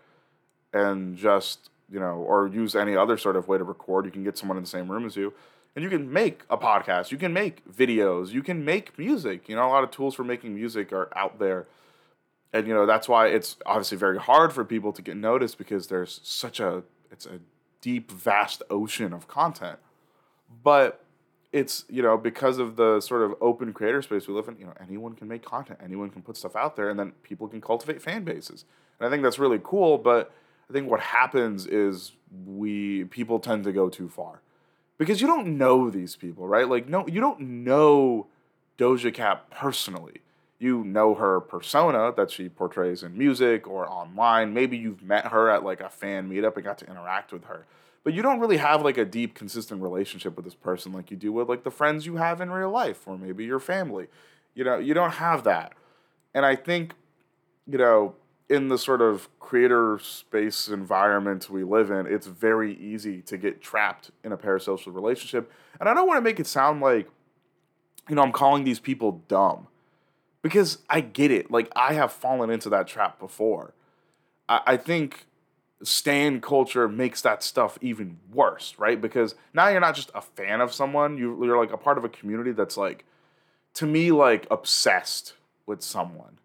and 0.72 1.18
just, 1.18 1.72
you 1.92 2.00
know, 2.00 2.18
or 2.18 2.48
use 2.48 2.76
any 2.76 2.96
other 2.96 3.18
sort 3.18 3.36
of 3.36 3.48
way 3.48 3.58
to 3.58 3.64
record. 3.64 4.06
You 4.06 4.12
can 4.12 4.24
get 4.24 4.38
someone 4.38 4.58
in 4.58 4.64
the 4.64 4.70
same 4.70 4.92
room 4.92 5.08
as 5.08 5.16
you. 5.16 5.34
And 5.76 5.82
you 5.82 5.90
can 5.90 6.14
make 6.14 6.44
a 6.52 6.58
podcast, 6.58 7.10
you 7.10 7.18
can 7.18 7.34
make 7.34 7.68
videos, 7.68 8.30
you 8.30 8.44
can 8.44 8.64
make 8.64 8.96
music. 8.96 9.50
You 9.50 9.56
know, 9.56 9.66
a 9.66 9.70
lot 9.70 9.84
of 9.84 9.90
tools 9.90 10.14
for 10.14 10.24
making 10.24 10.54
music 10.54 10.94
are 10.94 11.10
out 11.18 11.40
there. 11.40 11.66
And 12.54 12.68
you 12.68 12.76
know, 12.76 12.86
that's 12.86 13.10
why 13.10 13.30
it's 13.30 13.58
obviously 13.66 13.98
very 13.98 14.20
hard 14.20 14.54
for 14.54 14.64
people 14.64 14.94
to 14.94 15.02
get 15.02 15.18
noticed 15.18 15.58
because 15.58 15.88
there's 15.88 16.22
such 16.22 16.60
a 16.60 16.84
it's 17.12 17.26
a 17.26 17.40
deep, 17.84 18.10
vast 18.10 18.64
ocean 18.70 19.12
of 19.12 19.28
content. 19.28 19.78
But 20.64 21.04
it's, 21.52 21.84
you 21.90 22.02
know, 22.02 22.18
because 22.18 22.58
of 22.58 22.78
the 22.78 23.02
sort 23.02 23.22
of 23.22 23.36
open 23.42 23.74
creator 23.74 24.02
space 24.02 24.28
we 24.28 24.34
live 24.34 24.48
in, 24.48 24.58
you 24.58 24.66
know, 24.66 24.74
anyone 24.82 25.14
can 25.14 25.28
make 25.28 25.44
content, 25.44 25.80
anyone 25.84 26.10
can 26.10 26.22
put 26.22 26.38
stuff 26.38 26.56
out 26.56 26.78
there, 26.78 26.90
and 26.90 26.98
then 26.98 27.12
people 27.22 27.48
can 27.48 27.60
cultivate 27.60 28.02
fan 28.02 28.24
bases. 28.24 28.64
And 29.00 29.06
I 29.06 29.12
think 29.12 29.22
that's 29.22 29.38
really 29.38 29.60
cool, 29.62 29.98
but 29.98 30.32
I 30.70 30.74
think 30.74 30.90
what 30.90 31.02
happens 31.02 31.68
is 31.68 32.14
we 32.48 33.04
people 33.06 33.40
tend 33.40 33.66
to 33.66 33.74
go 33.74 33.90
too 33.90 34.08
far. 34.08 34.42
Because 34.98 35.20
you 35.20 35.28
don't 35.28 35.58
know 35.58 35.90
these 35.90 36.16
people, 36.16 36.48
right? 36.48 36.68
Like 36.68 36.88
no 36.88 37.06
you 37.08 37.20
don't 37.20 37.40
know 37.42 38.28
Doja 38.78 39.14
Cat 39.14 39.50
personally. 39.52 40.22
You 40.64 40.82
know 40.86 41.14
her 41.16 41.42
persona 41.42 42.14
that 42.16 42.32
she 42.32 42.48
portrays 42.48 43.04
in 43.04 43.18
music 43.18 43.68
or 43.68 43.86
online. 43.86 44.54
Maybe 44.54 44.78
you've 44.78 45.04
met 45.04 45.28
her 45.28 45.50
at 45.50 45.66
like 45.66 45.82
a 45.82 45.90
fan 45.90 46.30
meetup 46.30 46.56
and 46.56 46.64
got 46.64 46.78
to 46.78 46.90
interact 46.90 47.34
with 47.34 47.44
her. 47.44 47.66
But 48.06 48.14
you 48.14 48.22
don't 48.22 48.40
really 48.40 48.56
have 48.56 48.82
like 48.82 48.98
a 48.98 49.04
deep, 49.04 49.36
consistent 49.36 49.82
relationship 49.82 50.38
with 50.38 50.46
this 50.46 50.56
person 50.56 50.94
like 50.94 51.12
you 51.12 51.18
do 51.18 51.34
with 51.34 51.50
like 51.50 51.66
the 51.66 51.70
friends 51.70 52.06
you 52.06 52.16
have 52.16 52.40
in 52.40 52.50
real 52.50 52.70
life 52.70 53.06
or 53.06 53.18
maybe 53.18 53.44
your 53.44 53.60
family. 53.60 54.08
You 54.56 54.64
know, 54.64 54.78
you 54.78 54.94
don't 54.94 55.16
have 55.16 55.44
that. 55.44 55.74
And 56.34 56.46
I 56.46 56.56
think, 56.56 56.94
you 57.68 57.78
know, 57.78 58.16
in 58.48 58.70
the 58.70 58.78
sort 58.78 59.02
of 59.02 59.28
creator 59.42 60.00
space 60.02 60.70
environment 60.70 61.50
we 61.50 61.66
live 61.66 61.92
in, 61.92 62.08
it's 62.08 62.28
very 62.28 62.74
easy 62.78 63.22
to 63.24 63.36
get 63.36 63.62
trapped 63.62 64.12
in 64.24 64.32
a 64.32 64.38
parasocial 64.38 64.96
relationship. 64.96 65.52
And 65.82 65.90
I 65.90 65.94
don't 65.94 66.08
want 66.08 66.20
to 66.20 66.22
make 66.22 66.40
it 66.40 66.48
sound 66.48 66.80
like, 66.80 67.10
you 68.08 68.16
know, 68.16 68.22
I'm 68.22 68.32
calling 68.32 68.64
these 68.64 68.80
people 68.80 69.22
dumb 69.28 69.68
because 70.44 70.78
I 70.88 71.02
get 71.02 71.32
it. 71.32 71.50
Like 71.50 71.72
I 71.76 71.94
have 71.94 72.12
fallen 72.12 72.52
into 72.52 72.70
that 72.70 72.86
trap 72.86 73.18
before. 73.18 73.74
I, 74.48 74.62
I 74.68 74.78
think 74.78 75.26
stan 75.82 76.40
culture 76.42 76.88
makes 76.88 77.22
that 77.22 77.42
stuff 77.42 77.80
even 77.82 78.20
worse, 78.32 78.76
right? 78.78 79.02
Because 79.02 79.34
now 79.54 79.70
you're 79.70 79.82
not 79.82 79.96
just 79.96 80.12
a 80.14 80.22
fan 80.22 80.62
of 80.62 80.72
someone, 80.72 81.18
you, 81.18 81.44
you're 81.44 81.58
like 81.58 81.74
a 81.74 81.78
part 81.78 81.98
of 81.98 82.06
a 82.06 82.10
community 82.10 82.52
that's 82.52 82.78
like, 82.78 83.06
to 83.76 83.88
me, 83.88 84.12
like 84.12 84.46
obsessed 84.52 85.34
with 85.66 85.82
someone, 85.82 86.38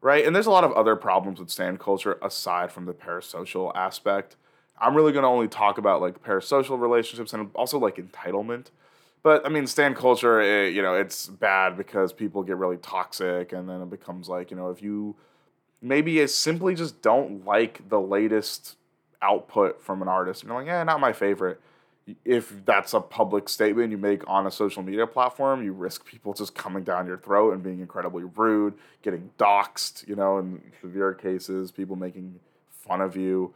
right? 0.00 0.26
And 0.26 0.34
there's 0.34 0.46
a 0.46 0.50
lot 0.50 0.64
of 0.64 0.72
other 0.72 0.94
problems 0.96 1.40
with 1.40 1.50
stan 1.50 1.78
culture 1.78 2.18
aside 2.22 2.70
from 2.70 2.84
the 2.84 2.92
parasocial 2.92 3.74
aspect. 3.74 4.36
I'm 4.78 4.94
really 4.94 5.12
to 5.22 5.28
only 5.28 5.48
talk 5.48 5.78
about 5.78 6.00
like 6.00 6.22
parasocial 6.22 6.78
relationships 6.78 7.32
and 7.32 7.50
also 7.54 7.78
like 7.78 7.96
entitlement. 7.96 8.66
But 9.26 9.44
I 9.44 9.48
mean, 9.48 9.66
stand 9.66 9.96
culture, 9.96 10.40
it, 10.40 10.72
you 10.72 10.82
know, 10.82 10.94
it's 10.94 11.26
bad 11.26 11.76
because 11.76 12.12
people 12.12 12.44
get 12.44 12.58
really 12.58 12.76
toxic, 12.76 13.52
and 13.52 13.68
then 13.68 13.82
it 13.82 13.90
becomes 13.90 14.28
like, 14.28 14.52
you 14.52 14.56
know, 14.56 14.70
if 14.70 14.80
you 14.80 15.16
maybe 15.82 16.20
it's 16.20 16.32
simply 16.32 16.76
just 16.76 17.02
don't 17.02 17.44
like 17.44 17.88
the 17.88 18.00
latest 18.00 18.76
output 19.20 19.82
from 19.82 20.00
an 20.00 20.06
artist, 20.06 20.42
and 20.42 20.48
you're 20.48 20.58
like, 20.60 20.68
yeah, 20.68 20.80
not 20.84 21.00
my 21.00 21.12
favorite. 21.12 21.60
If 22.24 22.64
that's 22.64 22.94
a 22.94 23.00
public 23.00 23.48
statement 23.48 23.90
you 23.90 23.98
make 23.98 24.22
on 24.28 24.46
a 24.46 24.50
social 24.52 24.84
media 24.84 25.08
platform, 25.08 25.64
you 25.64 25.72
risk 25.72 26.04
people 26.04 26.32
just 26.32 26.54
coming 26.54 26.84
down 26.84 27.08
your 27.08 27.18
throat 27.18 27.52
and 27.52 27.64
being 27.64 27.80
incredibly 27.80 28.22
rude, 28.22 28.74
getting 29.02 29.30
doxxed, 29.40 30.06
you 30.06 30.14
know, 30.14 30.38
in 30.38 30.62
severe 30.80 31.12
cases, 31.12 31.72
people 31.72 31.96
making 31.96 32.38
fun 32.70 33.00
of 33.00 33.16
you 33.16 33.52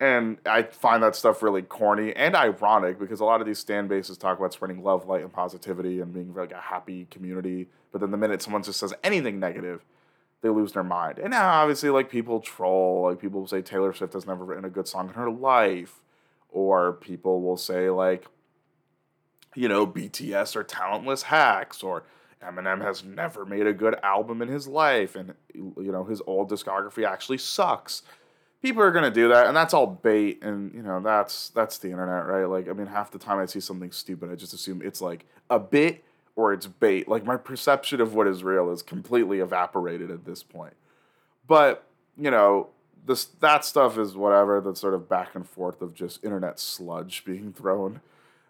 and 0.00 0.38
I 0.44 0.62
find 0.64 1.02
that 1.02 1.14
stuff 1.14 1.42
really 1.42 1.62
corny 1.62 2.14
and 2.14 2.34
ironic 2.34 2.98
because 2.98 3.20
a 3.20 3.24
lot 3.24 3.40
of 3.40 3.46
these 3.46 3.60
stan 3.60 3.86
bases 3.86 4.18
talk 4.18 4.38
about 4.38 4.52
spreading 4.52 4.82
love, 4.82 5.06
light, 5.06 5.22
and 5.22 5.32
positivity 5.32 6.00
and 6.00 6.12
being 6.12 6.34
like 6.34 6.52
a 6.52 6.60
happy 6.60 7.06
community. 7.10 7.68
But 7.92 8.00
then 8.00 8.10
the 8.10 8.16
minute 8.16 8.42
someone 8.42 8.64
just 8.64 8.80
says 8.80 8.92
anything 9.04 9.38
negative, 9.38 9.84
they 10.42 10.48
lose 10.48 10.72
their 10.72 10.82
mind. 10.82 11.18
And 11.18 11.30
now, 11.30 11.48
obviously, 11.48 11.90
like 11.90 12.10
people 12.10 12.40
troll, 12.40 13.04
like 13.04 13.20
people 13.20 13.46
say 13.46 13.62
Taylor 13.62 13.94
Swift 13.94 14.14
has 14.14 14.26
never 14.26 14.44
written 14.44 14.64
a 14.64 14.70
good 14.70 14.88
song 14.88 15.08
in 15.08 15.14
her 15.14 15.30
life, 15.30 16.00
or 16.50 16.94
people 16.94 17.40
will 17.40 17.56
say 17.56 17.88
like, 17.88 18.26
you 19.54 19.68
know, 19.68 19.86
BTS 19.86 20.56
are 20.56 20.64
talentless 20.64 21.22
hacks, 21.22 21.84
or 21.84 22.02
Eminem 22.42 22.82
has 22.82 23.04
never 23.04 23.46
made 23.46 23.66
a 23.68 23.72
good 23.72 23.96
album 24.02 24.42
in 24.42 24.48
his 24.48 24.66
life, 24.66 25.14
and 25.14 25.34
you 25.54 25.92
know 25.92 26.04
his 26.04 26.20
old 26.26 26.50
discography 26.50 27.06
actually 27.06 27.38
sucks 27.38 28.02
people 28.64 28.82
are 28.82 28.90
gonna 28.90 29.10
do 29.10 29.28
that, 29.28 29.46
and 29.46 29.54
that's 29.54 29.74
all 29.74 29.86
bait, 29.86 30.42
and 30.42 30.72
you 30.74 30.82
know 30.82 30.98
that's 30.98 31.50
that's 31.50 31.76
the 31.78 31.90
internet, 31.90 32.26
right? 32.26 32.46
Like, 32.46 32.66
I 32.66 32.72
mean, 32.72 32.86
half 32.86 33.10
the 33.10 33.18
time 33.18 33.38
I 33.38 33.44
see 33.44 33.60
something 33.60 33.92
stupid, 33.92 34.32
I 34.32 34.36
just 34.36 34.54
assume 34.54 34.80
it's 34.82 35.02
like 35.02 35.26
a 35.50 35.58
bit 35.58 36.02
or 36.34 36.54
it's 36.54 36.66
bait. 36.66 37.06
Like 37.06 37.26
my 37.26 37.36
perception 37.36 38.00
of 38.00 38.14
what 38.14 38.26
is 38.26 38.42
real 38.42 38.70
is 38.70 38.82
completely 38.82 39.40
evaporated 39.40 40.10
at 40.10 40.24
this 40.24 40.42
point. 40.42 40.72
But 41.46 41.84
you 42.16 42.30
know, 42.30 42.68
this 43.04 43.26
that 43.26 43.66
stuff 43.66 43.98
is 43.98 44.16
whatever. 44.16 44.62
That 44.62 44.78
sort 44.78 44.94
of 44.94 45.10
back 45.10 45.34
and 45.34 45.46
forth 45.46 45.82
of 45.82 45.94
just 45.94 46.24
internet 46.24 46.58
sludge 46.58 47.22
being 47.26 47.52
thrown 47.56 48.00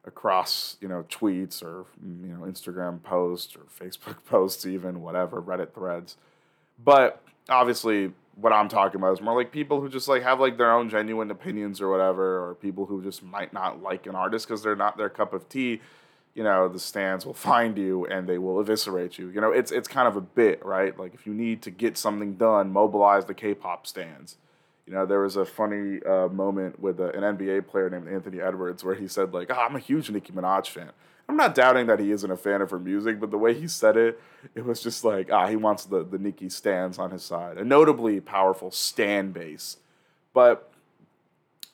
across, 0.07 0.77
you 0.81 0.87
know, 0.87 1.05
tweets 1.09 1.61
or 1.61 1.87
mm, 2.01 2.29
you 2.29 2.37
know 2.37 2.45
Instagram 2.45 3.03
posts 3.03 3.57
or 3.57 3.63
Facebook 3.63 4.25
posts, 4.27 4.65
even 4.65 5.03
whatever 5.03 5.43
Reddit 5.43 5.75
threads. 5.75 6.17
But 6.79 7.21
obviously, 7.49 8.13
what 8.37 8.53
I'm 8.53 8.69
talking 8.69 9.01
about 9.01 9.13
is 9.13 9.21
more 9.21 9.37
like 9.37 9.53
people 9.53 9.81
who 9.81 9.89
just 9.89 10.09
like 10.09 10.23
have 10.23 10.41
like 10.41 10.59
their 10.59 10.73
own 10.73 10.89
genuine 10.89 11.31
opinions 11.31 11.81
or 11.81 11.91
whatever, 11.91 12.49
or 12.49 12.55
people 12.55 12.87
who 12.87 13.03
just 13.03 13.23
might 13.23 13.53
not 13.53 13.83
like 13.83 14.07
an 14.07 14.15
artist 14.15 14.47
because 14.47 14.63
they're 14.63 14.77
not 14.77 14.97
their 14.97 15.09
cup 15.09 15.33
of 15.33 15.49
tea. 15.49 15.81
You 16.35 16.43
know, 16.43 16.69
the 16.69 16.81
stands 16.81 17.25
will 17.25 17.35
find 17.35 17.79
you 17.79 18.07
and 18.07 18.29
they 18.29 18.39
will 18.39 18.59
eviscerate 18.59 19.19
you. 19.19 19.29
You 19.29 19.41
know, 19.41 19.53
it's 19.53 19.71
it's 19.71 19.87
kind 19.87 20.09
of 20.09 20.17
a 20.17 20.21
bit, 20.21 20.65
right? 20.65 20.99
Like 20.99 21.15
if 21.15 21.27
you 21.27 21.35
need 21.35 21.63
to 21.63 21.71
get 21.71 21.97
something 21.97 22.35
done, 22.35 22.73
mobilize 22.73 23.27
the 23.27 23.35
K-pop 23.35 23.87
stands. 23.87 24.37
You 24.87 24.93
know, 24.93 25.07
there 25.07 25.21
was 25.21 25.37
a 25.37 25.47
funny 25.47 26.03
uh, 26.03 26.29
moment 26.29 26.79
with 26.79 27.01
a, 27.01 27.11
an 27.17 27.37
NBA 27.37 27.69
player 27.69 27.89
named 27.89 28.09
Anthony 28.09 28.41
Edwards 28.41 28.85
where 28.85 28.95
he 28.95 29.09
said 29.09 29.33
like, 29.33 29.51
oh, 29.51 29.55
"I'm 29.55 29.77
a 29.77 29.79
huge 29.79 30.11
Nicki 30.11 30.33
Minaj 30.33 30.69
fan." 30.69 30.91
I'm 31.29 31.37
not 31.37 31.55
doubting 31.55 31.87
that 31.87 32.01
he 32.01 32.11
isn't 32.11 32.31
a 32.31 32.37
fan 32.37 32.61
of 32.61 32.71
her 32.71 32.79
music, 32.79 33.19
but 33.19 33.31
the 33.31 33.39
way 33.39 33.55
he 33.55 33.67
said 33.67 33.97
it, 33.97 34.21
it 34.55 34.65
was 34.65 34.83
just 34.83 35.05
like, 35.05 35.33
ah, 35.33 35.47
he 35.47 35.57
wants 35.57 35.85
the, 35.85 36.05
the 36.05 36.19
Nicki 36.19 36.49
stans 36.49 36.99
on 36.99 37.11
his 37.11 37.23
side. 37.23 37.57
A 37.57 37.65
notably 37.65 38.21
powerful 38.21 38.71
stand 38.71 39.33
base. 39.33 39.79
But 40.35 40.71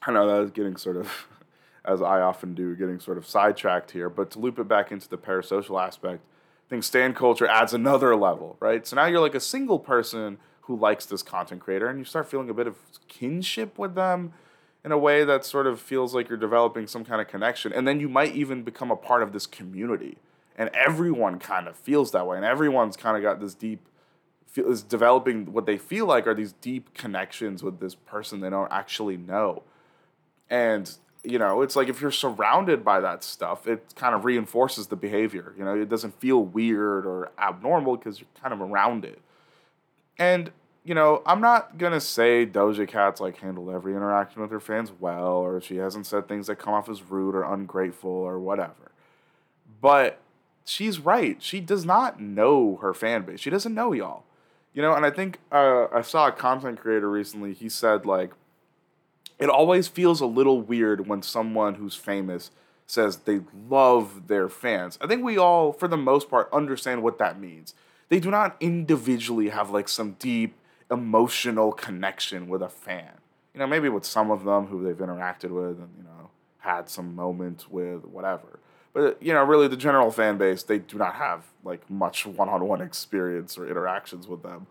I 0.02 0.12
know 0.12 0.26
that 0.28 0.38
was 0.38 0.50
getting 0.50 0.76
sort 0.76 0.96
of, 0.96 1.10
as 1.84 2.00
I 2.00 2.20
often 2.20 2.54
do, 2.54 2.76
getting 2.76 3.00
sort 3.00 3.18
of 3.18 3.26
sidetracked 3.26 3.90
here. 3.90 4.08
But 4.08 4.30
to 4.32 4.38
loop 4.38 4.58
it 4.58 4.68
back 4.68 4.92
into 4.92 5.08
the 5.08 5.18
parasocial 5.18 5.82
aspect, 5.84 6.22
I 6.66 6.70
think 6.70 6.84
stand 6.84 7.16
culture 7.16 7.48
adds 7.48 7.74
another 7.74 8.14
level, 8.14 8.56
right? 8.60 8.86
So 8.86 8.96
now 8.96 9.06
you're 9.06 9.20
like 9.20 9.34
a 9.34 9.40
single 9.40 9.80
person 9.80 10.38
who 10.62 10.76
likes 10.76 11.04
this 11.06 11.22
content 11.22 11.60
creator 11.60 11.88
and 11.88 11.98
you 11.98 12.04
start 12.04 12.30
feeling 12.30 12.48
a 12.48 12.54
bit 12.54 12.68
of 12.68 12.76
kinship 13.08 13.76
with 13.76 13.96
them 13.96 14.32
in 14.84 14.92
a 14.92 14.98
way 14.98 15.24
that 15.24 15.44
sort 15.44 15.66
of 15.66 15.80
feels 15.80 16.14
like 16.14 16.28
you're 16.28 16.38
developing 16.38 16.86
some 16.86 17.04
kind 17.04 17.20
of 17.20 17.28
connection. 17.28 17.72
And 17.72 17.86
then 17.86 18.00
you 18.00 18.08
might 18.08 18.34
even 18.34 18.62
become 18.62 18.90
a 18.90 18.96
part 18.96 19.22
of 19.22 19.32
this 19.32 19.46
community. 19.46 20.18
And 20.56 20.70
everyone 20.74 21.38
kind 21.38 21.68
of 21.68 21.76
feels 21.76 22.12
that 22.12 22.26
way. 22.26 22.36
And 22.36 22.44
everyone's 22.44 22.96
kind 22.96 23.16
of 23.16 23.22
got 23.22 23.40
this 23.40 23.54
deep, 23.54 23.86
is 24.56 24.82
developing 24.82 25.52
what 25.52 25.66
they 25.66 25.78
feel 25.78 26.06
like 26.06 26.26
are 26.26 26.34
these 26.34 26.52
deep 26.52 26.94
connections 26.94 27.62
with 27.62 27.80
this 27.80 27.94
person 27.94 28.40
they 28.40 28.50
don't 28.50 28.72
actually 28.72 29.16
know. 29.16 29.62
And, 30.48 30.90
you 31.22 31.38
know, 31.38 31.62
it's 31.62 31.76
like 31.76 31.88
if 31.88 32.00
you're 32.00 32.10
surrounded 32.10 32.84
by 32.84 33.00
that 33.00 33.22
stuff, 33.22 33.66
it 33.66 33.94
kind 33.94 34.14
of 34.14 34.24
reinforces 34.24 34.88
the 34.88 34.96
behavior. 34.96 35.54
You 35.56 35.64
know, 35.64 35.80
it 35.80 35.88
doesn't 35.88 36.18
feel 36.18 36.42
weird 36.42 37.06
or 37.06 37.30
abnormal 37.38 37.96
because 37.96 38.18
you're 38.20 38.28
kind 38.40 38.54
of 38.54 38.60
around 38.60 39.04
it. 39.04 39.20
And 40.18 40.50
you 40.84 40.94
know, 40.94 41.22
I'm 41.26 41.40
not 41.40 41.78
gonna 41.78 42.00
say 42.00 42.46
Doja 42.46 42.88
Cat's 42.88 43.20
like 43.20 43.38
handled 43.38 43.70
every 43.70 43.94
interaction 43.94 44.40
with 44.42 44.50
her 44.50 44.60
fans 44.60 44.92
well, 44.98 45.32
or 45.32 45.60
she 45.60 45.76
hasn't 45.76 46.06
said 46.06 46.26
things 46.26 46.46
that 46.46 46.56
come 46.56 46.72
off 46.72 46.88
as 46.88 47.02
rude 47.02 47.34
or 47.34 47.42
ungrateful 47.42 48.10
or 48.10 48.38
whatever. 48.38 48.90
But 49.80 50.20
she's 50.64 50.98
right. 50.98 51.42
She 51.42 51.60
does 51.60 51.84
not 51.84 52.20
know 52.20 52.78
her 52.82 52.94
fan 52.94 53.22
base. 53.22 53.40
She 53.40 53.50
doesn't 53.50 53.74
know 53.74 53.92
y'all. 53.92 54.24
You 54.72 54.82
know, 54.82 54.94
and 54.94 55.04
I 55.04 55.10
think 55.10 55.38
uh, 55.50 55.86
I 55.92 56.02
saw 56.02 56.28
a 56.28 56.32
content 56.32 56.80
creator 56.80 57.10
recently. 57.10 57.52
He 57.52 57.68
said 57.68 58.06
like, 58.06 58.32
it 59.38 59.48
always 59.48 59.88
feels 59.88 60.20
a 60.20 60.26
little 60.26 60.60
weird 60.60 61.06
when 61.08 61.22
someone 61.22 61.74
who's 61.76 61.94
famous 61.94 62.50
says 62.86 63.18
they 63.18 63.40
love 63.68 64.28
their 64.28 64.48
fans. 64.48 64.98
I 65.00 65.06
think 65.06 65.24
we 65.24 65.38
all, 65.38 65.72
for 65.72 65.88
the 65.88 65.96
most 65.96 66.28
part, 66.28 66.48
understand 66.52 67.02
what 67.02 67.18
that 67.18 67.40
means. 67.40 67.74
They 68.08 68.20
do 68.20 68.30
not 68.30 68.56
individually 68.60 69.48
have 69.50 69.70
like 69.70 69.88
some 69.88 70.12
deep 70.18 70.54
emotional 70.90 71.72
connection 71.72 72.48
with 72.48 72.62
a 72.62 72.68
fan. 72.68 73.12
You 73.54 73.60
know, 73.60 73.66
maybe 73.66 73.88
with 73.88 74.04
some 74.04 74.30
of 74.30 74.44
them 74.44 74.66
who 74.66 74.84
they've 74.84 74.96
interacted 74.96 75.50
with 75.50 75.78
and, 75.78 75.90
you 75.96 76.04
know, 76.04 76.30
had 76.58 76.88
some 76.88 77.14
moment 77.14 77.66
with, 77.70 78.04
whatever. 78.04 78.60
But, 78.92 79.22
you 79.22 79.32
know, 79.32 79.44
really 79.44 79.68
the 79.68 79.76
general 79.76 80.10
fan 80.10 80.36
base, 80.36 80.62
they 80.62 80.78
do 80.78 80.98
not 80.98 81.14
have 81.14 81.44
like 81.64 81.88
much 81.88 82.26
one 82.26 82.48
on 82.48 82.66
one 82.66 82.80
experience 82.80 83.56
or 83.56 83.68
interactions 83.68 84.26
with 84.26 84.42
them. 84.42 84.66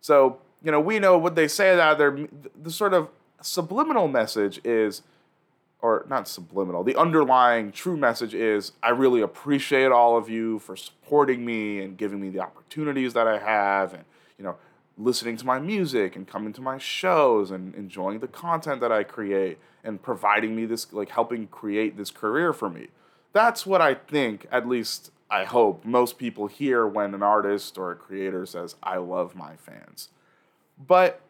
So, 0.00 0.38
you 0.62 0.72
know, 0.72 0.80
we 0.80 0.98
know 0.98 1.16
what 1.16 1.34
they 1.34 1.48
say 1.48 1.76
that 1.76 1.98
they're 1.98 2.26
the 2.60 2.70
sort 2.70 2.94
of 2.94 3.08
subliminal 3.40 4.08
message 4.08 4.60
is, 4.64 5.02
or 5.80 6.04
not 6.08 6.28
subliminal, 6.28 6.84
the 6.84 6.96
underlying 6.96 7.72
true 7.72 7.96
message 7.96 8.34
is 8.34 8.72
I 8.82 8.90
really 8.90 9.22
appreciate 9.22 9.90
all 9.92 10.16
of 10.16 10.28
you 10.28 10.58
for 10.58 10.76
supporting 10.76 11.44
me 11.44 11.80
and 11.80 11.96
giving 11.96 12.20
me 12.20 12.28
the 12.28 12.40
opportunities 12.40 13.14
that 13.14 13.26
I 13.26 13.38
have 13.38 13.94
and, 13.94 14.04
you 14.36 14.44
know, 14.44 14.56
listening 15.02 15.36
to 15.38 15.46
my 15.46 15.58
music 15.58 16.14
and 16.14 16.28
coming 16.28 16.52
to 16.52 16.60
my 16.60 16.78
shows 16.78 17.50
and 17.50 17.74
enjoying 17.74 18.20
the 18.20 18.28
content 18.28 18.80
that 18.80 18.92
I 18.92 19.02
create 19.02 19.58
and 19.82 20.02
providing 20.02 20.54
me 20.54 20.66
this, 20.66 20.92
like 20.92 21.10
helping 21.10 21.46
create 21.46 21.96
this 21.96 22.10
career 22.10 22.52
for 22.52 22.68
me. 22.68 22.88
That's 23.32 23.64
what 23.64 23.80
I 23.80 23.94
think, 23.94 24.46
at 24.50 24.68
least 24.68 25.10
I 25.30 25.44
hope, 25.44 25.84
most 25.84 26.18
people 26.18 26.48
hear 26.48 26.86
when 26.86 27.14
an 27.14 27.22
artist 27.22 27.78
or 27.78 27.92
a 27.92 27.96
creator 27.96 28.44
says, 28.44 28.74
I 28.82 28.96
love 28.96 29.34
my 29.34 29.56
fans. 29.56 30.08
But 30.84 31.20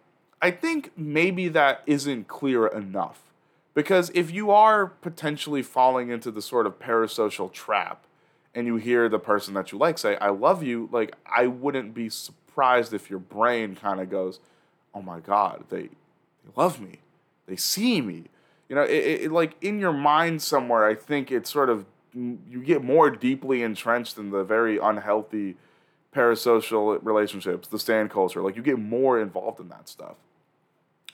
I 0.41 0.51
think 0.51 0.93
maybe 0.97 1.49
that 1.49 1.83
isn't 1.87 2.27
clear 2.27 2.67
enough. 2.67 3.21
Because 3.75 4.11
if 4.15 4.33
you 4.33 4.51
are 4.51 4.87
potentially 4.87 5.63
falling 5.63 6.11
into 6.11 6.31
the 6.31 6.43
sort 6.43 6.67
of 6.67 6.79
parasocial 6.79 7.53
trap 7.53 8.05
and 8.55 8.67
you 8.67 8.77
hear 8.77 9.09
the 9.09 9.19
person 9.19 9.55
that 9.55 9.71
you 9.71 9.79
like 9.79 9.97
say, 9.99 10.17
I 10.17 10.31
love 10.31 10.63
you, 10.63 10.89
like, 10.91 11.15
I 11.25 11.47
wouldn't 11.47 11.95
be 11.95 12.09
surprised 12.09 12.40
surprised 12.61 12.93
if 12.93 13.09
your 13.09 13.19
brain 13.19 13.75
kind 13.75 14.01
of 14.01 14.11
goes, 14.11 14.39
"Oh 14.95 15.01
my 15.01 15.21
God, 15.21 15.65
they 15.71 15.83
they 15.83 16.53
love 16.57 16.79
me, 16.81 16.99
they 17.47 17.57
see 17.57 18.03
me." 18.03 18.25
You 18.69 18.77
know, 18.77 18.83
it, 18.83 19.23
it, 19.23 19.33
like 19.33 19.55
in 19.63 19.79
your 19.79 19.95
mind 19.95 20.43
somewhere, 20.43 20.85
I 20.85 20.95
think 20.95 21.33
it's 21.33 21.51
sort 21.51 21.71
of 21.71 21.87
you 22.13 22.63
get 22.63 22.85
more 22.85 23.09
deeply 23.11 23.63
entrenched 23.63 24.19
in 24.19 24.31
the 24.31 24.45
very 24.45 24.79
unhealthy 24.79 25.57
parasocial 26.15 26.99
relationships, 27.03 27.69
the 27.69 27.79
stand 27.79 28.11
culture. 28.11 28.43
Like 28.43 28.57
you 28.57 28.63
get 28.63 28.79
more 28.79 29.19
involved 29.19 29.59
in 29.59 29.69
that 29.69 29.89
stuff. 29.89 30.17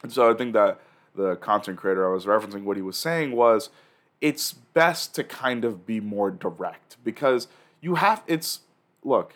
And 0.02 0.12
so 0.12 0.28
I 0.28 0.34
think 0.34 0.52
that 0.54 0.80
the 1.14 1.36
content 1.36 1.78
creator 1.78 2.08
I 2.08 2.12
was 2.12 2.26
referencing, 2.26 2.64
what 2.64 2.76
he 2.76 2.82
was 2.82 2.96
saying 2.96 3.32
was, 3.32 3.70
it's 4.20 4.52
best 4.52 5.14
to 5.14 5.22
kind 5.22 5.64
of 5.64 5.86
be 5.86 6.00
more 6.00 6.30
direct 6.30 6.96
because 7.04 7.46
you 7.80 7.94
have. 7.96 8.24
It's 8.26 8.60
look 9.04 9.34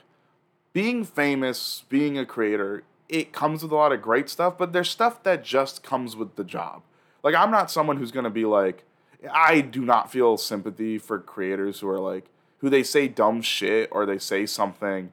being 0.73 1.05
famous, 1.05 1.85
being 1.89 2.19
a 2.19 2.27
creator, 2.27 2.85
it 3.09 3.33
comes 3.33 3.63
with 3.63 3.73
a 3.73 3.75
lot 3.75 3.93
of 3.93 4.01
great 4.01 4.29
stuff, 4.29 4.57
but 4.57 4.73
there's 4.73 4.89
stuff 4.89 5.23
that 5.25 5.45
just 5.45 5.83
comes 5.83 6.15
with 6.15 6.37
the 6.37 6.45
job. 6.45 6.83
Like 7.23 7.35
I'm 7.35 7.51
not 7.51 7.71
someone 7.71 7.97
who's 7.97 8.13
gonna 8.13 8.31
be 8.31 8.45
like, 8.45 8.85
I 9.33 9.61
do 9.61 9.85
not 9.85 10.11
feel 10.11 10.37
sympathy 10.37 10.99
for 10.99 11.19
creators 11.19 11.81
who 11.81 11.89
are 11.89 11.99
like 11.99 12.31
who 12.59 12.71
they 12.71 12.83
say 12.83 13.09
dumb 13.09 13.43
shit 13.43 13.89
or 13.91 14.07
they 14.07 14.19
say 14.19 14.47
something, 14.47 15.13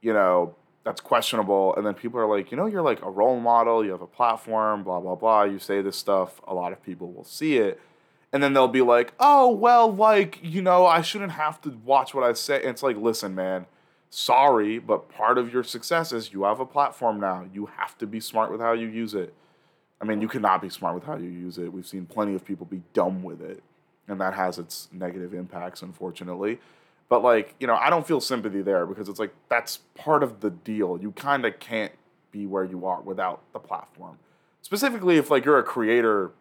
you 0.00 0.12
know, 0.12 0.54
that's 0.84 1.00
questionable, 1.00 1.74
and 1.74 1.84
then 1.84 1.94
people 1.94 2.20
are 2.20 2.28
like, 2.28 2.52
you 2.52 2.56
know, 2.56 2.66
you're 2.66 2.82
like 2.82 3.02
a 3.02 3.10
role 3.10 3.40
model, 3.40 3.84
you 3.84 3.90
have 3.90 4.02
a 4.02 4.06
platform, 4.06 4.82
blah 4.82 5.00
blah 5.00 5.16
blah. 5.16 5.42
You 5.42 5.58
say 5.58 5.82
this 5.82 5.96
stuff, 5.96 6.40
a 6.46 6.54
lot 6.54 6.72
of 6.72 6.82
people 6.82 7.12
will 7.12 7.24
see 7.24 7.56
it, 7.58 7.80
and 8.32 8.42
then 8.42 8.52
they'll 8.52 8.68
be 8.68 8.82
like, 8.82 9.12
oh 9.20 9.50
well, 9.50 9.92
like 9.92 10.38
you 10.42 10.62
know, 10.62 10.86
I 10.86 11.02
shouldn't 11.02 11.32
have 11.32 11.60
to 11.62 11.70
watch 11.84 12.14
what 12.14 12.24
I 12.24 12.32
say. 12.32 12.60
And 12.60 12.70
it's 12.70 12.82
like, 12.82 12.96
listen, 12.96 13.34
man, 13.34 13.66
sorry, 14.16 14.78
but 14.78 15.10
part 15.10 15.36
of 15.36 15.52
your 15.52 15.62
success 15.62 16.10
is 16.10 16.32
you 16.32 16.44
have 16.44 16.58
a 16.58 16.64
platform 16.64 17.20
now. 17.20 17.44
You 17.52 17.66
have 17.76 17.98
to 17.98 18.06
be 18.06 18.18
smart 18.18 18.50
with 18.50 18.62
how 18.62 18.72
you 18.72 18.86
use 18.86 19.12
it. 19.12 19.34
I 20.00 20.06
mean, 20.06 20.22
you 20.22 20.28
cannot 20.28 20.62
be 20.62 20.70
smart 20.70 20.94
with 20.94 21.04
how 21.04 21.16
you 21.16 21.28
use 21.28 21.58
it. 21.58 21.70
We've 21.70 21.86
seen 21.86 22.06
plenty 22.06 22.34
of 22.34 22.42
people 22.42 22.64
be 22.64 22.80
dumb 22.94 23.22
with 23.22 23.42
it, 23.42 23.62
and 24.08 24.18
that 24.22 24.32
has 24.32 24.58
its 24.58 24.88
negative 24.90 25.34
impacts, 25.34 25.82
unfortunately. 25.82 26.60
But 27.10 27.22
like, 27.22 27.54
you 27.60 27.66
know, 27.66 27.76
I 27.76 27.90
don't 27.90 28.06
feel 28.06 28.22
sympathy 28.22 28.62
there 28.62 28.86
because 28.86 29.10
it's 29.10 29.20
like 29.20 29.34
that's 29.50 29.80
part 29.94 30.22
of 30.22 30.40
the 30.40 30.48
deal. 30.48 30.98
You 30.98 31.12
kind 31.12 31.44
of 31.44 31.60
can't 31.60 31.92
be 32.30 32.46
where 32.46 32.64
you 32.64 32.86
are 32.86 33.02
without 33.02 33.42
the 33.52 33.58
platform. 33.58 34.18
Specifically 34.62 35.18
if 35.18 35.30
like 35.30 35.44
you're 35.44 35.58
a 35.58 35.62
creator 35.62 36.32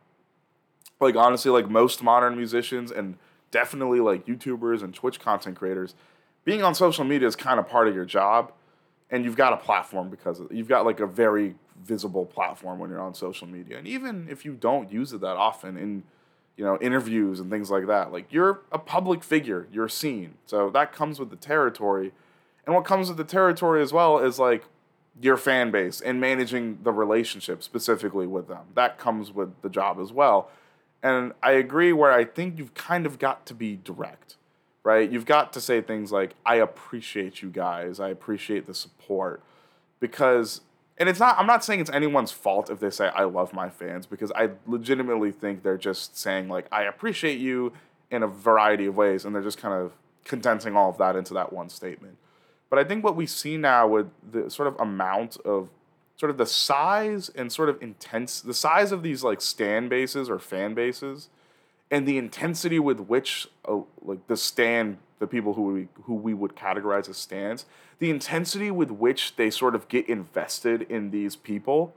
like 1.01 1.17
honestly 1.17 1.51
like 1.51 1.70
most 1.70 2.01
modern 2.01 2.38
musicians 2.38 2.89
and 2.89 3.17
definitely 3.51 4.00
like 4.00 4.25
YouTubers 4.25 4.82
and 4.82 4.94
Twitch 4.94 5.20
content 5.20 5.58
creators, 5.58 5.94
being 6.45 6.63
on 6.63 6.73
social 6.73 7.03
media 7.03 7.27
is 7.27 7.35
kind 7.35 7.59
of 7.59 7.67
part 7.67 7.89
of 7.89 7.95
your 7.95 8.05
job 8.05 8.53
and 9.11 9.25
you've 9.25 9.35
got 9.35 9.51
a 9.51 9.57
platform 9.57 10.09
because 10.09 10.39
of, 10.39 10.51
you've 10.51 10.69
got 10.69 10.85
like 10.85 11.01
a 11.01 11.07
very 11.07 11.55
visible 11.83 12.25
platform 12.25 12.79
when 12.79 12.89
you're 12.89 13.01
on 13.01 13.13
social 13.13 13.47
media. 13.47 13.77
And 13.77 13.87
even 13.87 14.27
if 14.29 14.45
you 14.45 14.53
don't 14.53 14.91
use 14.91 15.11
it 15.11 15.21
that 15.21 15.35
often 15.35 15.77
in 15.77 16.03
you 16.57 16.63
know, 16.63 16.77
interviews 16.79 17.39
and 17.39 17.49
things 17.51 17.69
like 17.69 17.87
that. 17.87 18.11
Like 18.11 18.31
you're 18.31 18.61
a 18.71 18.79
public 18.79 19.23
figure, 19.23 19.67
you're 19.71 19.89
seen. 19.89 20.35
So 20.45 20.69
that 20.71 20.93
comes 20.93 21.19
with 21.19 21.29
the 21.29 21.35
territory. 21.35 22.13
And 22.65 22.73
what 22.73 22.85
comes 22.85 23.09
with 23.09 23.17
the 23.17 23.23
territory 23.23 23.81
as 23.81 23.91
well 23.91 24.19
is 24.19 24.39
like 24.39 24.65
your 25.21 25.37
fan 25.37 25.71
base 25.71 26.01
and 26.01 26.19
managing 26.19 26.79
the 26.83 26.91
relationship 26.91 27.61
specifically 27.63 28.27
with 28.27 28.47
them. 28.47 28.65
That 28.73 28.97
comes 28.97 29.31
with 29.31 29.61
the 29.61 29.69
job 29.69 29.99
as 29.99 30.11
well. 30.11 30.49
And 31.03 31.33
I 31.43 31.51
agree 31.51 31.93
where 31.93 32.11
I 32.11 32.25
think 32.25 32.57
you've 32.57 32.73
kind 32.73 33.05
of 33.05 33.19
got 33.19 33.45
to 33.47 33.53
be 33.53 33.75
direct, 33.75 34.37
right? 34.85 35.11
You've 35.11 35.25
got 35.25 35.51
to 35.53 35.59
say 35.59 35.81
things 35.81 36.13
like, 36.13 36.35
I 36.45 36.55
appreciate 36.55 37.41
you 37.41 37.49
guys, 37.49 37.99
I 37.99 38.07
appreciate 38.07 38.67
the 38.67 38.73
support. 38.73 39.41
Because 39.99 40.61
and 40.97 41.09
it's 41.09 41.19
not 41.19 41.37
i'm 41.37 41.47
not 41.47 41.63
saying 41.63 41.79
it's 41.79 41.89
anyone's 41.89 42.31
fault 42.31 42.69
if 42.69 42.79
they 42.79 42.89
say 42.89 43.07
i 43.09 43.23
love 43.23 43.53
my 43.53 43.69
fans 43.69 44.05
because 44.05 44.31
i 44.33 44.49
legitimately 44.65 45.31
think 45.31 45.63
they're 45.63 45.77
just 45.77 46.17
saying 46.17 46.47
like 46.47 46.65
i 46.71 46.83
appreciate 46.83 47.39
you 47.39 47.73
in 48.11 48.23
a 48.23 48.27
variety 48.27 48.85
of 48.85 48.95
ways 48.95 49.25
and 49.25 49.35
they're 49.35 49.43
just 49.43 49.57
kind 49.57 49.73
of 49.73 49.91
condensing 50.23 50.75
all 50.75 50.89
of 50.89 50.97
that 50.97 51.15
into 51.15 51.33
that 51.33 51.51
one 51.51 51.69
statement 51.69 52.17
but 52.69 52.79
i 52.79 52.83
think 52.83 53.03
what 53.03 53.15
we 53.15 53.25
see 53.25 53.57
now 53.57 53.87
with 53.87 54.07
the 54.31 54.49
sort 54.49 54.67
of 54.67 54.79
amount 54.79 55.37
of 55.45 55.69
sort 56.17 56.29
of 56.29 56.37
the 56.37 56.45
size 56.45 57.29
and 57.35 57.51
sort 57.51 57.69
of 57.69 57.81
intense 57.81 58.41
the 58.41 58.53
size 58.53 58.91
of 58.91 59.03
these 59.03 59.23
like 59.23 59.41
stand 59.41 59.89
bases 59.89 60.29
or 60.29 60.39
fan 60.39 60.73
bases 60.73 61.29
and 61.91 62.07
the 62.07 62.17
intensity 62.17 62.79
with 62.79 62.99
which 62.99 63.47
uh, 63.67 63.79
like 64.01 64.27
the 64.27 64.37
stand 64.37 64.97
the 65.19 65.27
people 65.27 65.53
who 65.53 65.63
we 65.73 65.87
who 66.03 66.13
we 66.13 66.33
would 66.33 66.55
categorize 66.55 67.09
as 67.09 67.17
stands, 67.17 67.65
the 67.99 68.09
intensity 68.09 68.71
with 68.71 68.91
which 68.91 69.35
they 69.35 69.49
sort 69.49 69.75
of 69.75 69.87
get 69.87 70.07
invested 70.09 70.81
in 70.83 71.11
these 71.11 71.35
people, 71.35 71.95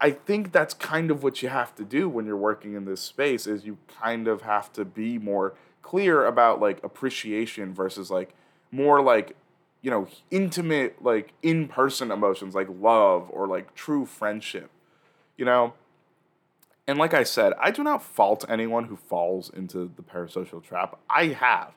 I 0.00 0.10
think 0.10 0.52
that's 0.52 0.74
kind 0.74 1.10
of 1.10 1.22
what 1.22 1.42
you 1.42 1.48
have 1.48 1.74
to 1.76 1.84
do 1.84 2.08
when 2.08 2.26
you're 2.26 2.36
working 2.36 2.74
in 2.74 2.84
this 2.84 3.00
space 3.00 3.46
is 3.46 3.64
you 3.64 3.78
kind 4.00 4.26
of 4.26 4.42
have 4.42 4.72
to 4.74 4.84
be 4.84 5.18
more 5.18 5.54
clear 5.82 6.26
about 6.26 6.60
like 6.60 6.82
appreciation 6.82 7.72
versus 7.72 8.10
like 8.10 8.34
more 8.72 9.00
like 9.00 9.36
you 9.80 9.90
know 9.90 10.08
intimate 10.30 11.02
like 11.02 11.32
in-person 11.42 12.10
emotions 12.10 12.54
like 12.54 12.68
love 12.80 13.28
or 13.30 13.46
like 13.46 13.74
true 13.74 14.04
friendship 14.04 14.70
you 15.36 15.44
know 15.44 15.74
and 16.86 16.98
like 16.98 17.14
i 17.14 17.22
said 17.22 17.52
i 17.60 17.70
do 17.70 17.82
not 17.82 18.02
fault 18.02 18.44
anyone 18.48 18.84
who 18.84 18.96
falls 18.96 19.50
into 19.50 19.90
the 19.96 20.02
parasocial 20.02 20.62
trap 20.62 20.98
i 21.10 21.26
have 21.26 21.72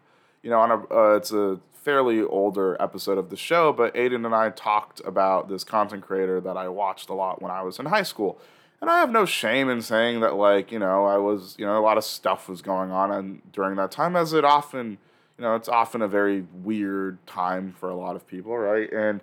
you 0.47 0.51
know, 0.51 0.59
on 0.59 0.71
a 0.71 0.93
uh, 0.93 1.15
it's 1.15 1.33
a 1.33 1.59
fairly 1.73 2.21
older 2.21 2.81
episode 2.81 3.17
of 3.17 3.29
the 3.29 3.35
show, 3.35 3.73
but 3.73 3.95
Aidan 3.97 4.25
and 4.25 4.33
I 4.33 4.49
talked 4.49 5.01
about 5.05 5.49
this 5.49 5.65
content 5.65 6.03
creator 6.03 6.39
that 6.39 6.55
I 6.55 6.69
watched 6.69 7.09
a 7.09 7.13
lot 7.13 7.41
when 7.41 7.51
I 7.51 7.61
was 7.63 7.79
in 7.79 7.85
high 7.87 8.03
school. 8.03 8.39
And 8.79 8.89
I 8.89 8.99
have 8.99 9.11
no 9.11 9.25
shame 9.25 9.69
in 9.69 9.81
saying 9.81 10.21
that, 10.21 10.35
like, 10.35 10.71
you 10.71 10.79
know, 10.79 11.05
I 11.05 11.17
was, 11.17 11.55
you 11.57 11.65
know, 11.65 11.77
a 11.77 11.81
lot 11.81 11.97
of 11.97 12.05
stuff 12.05 12.47
was 12.47 12.61
going 12.61 12.91
on 12.91 13.11
and 13.11 13.41
during 13.51 13.75
that 13.75 13.91
time, 13.91 14.15
as 14.15 14.31
it 14.31 14.45
often, 14.45 14.99
you 15.37 15.43
know, 15.43 15.55
it's 15.55 15.67
often 15.67 16.01
a 16.01 16.07
very 16.07 16.45
weird 16.63 17.25
time 17.27 17.73
for 17.77 17.89
a 17.89 17.95
lot 17.95 18.15
of 18.15 18.25
people, 18.25 18.57
right? 18.57 18.89
And, 18.91 19.19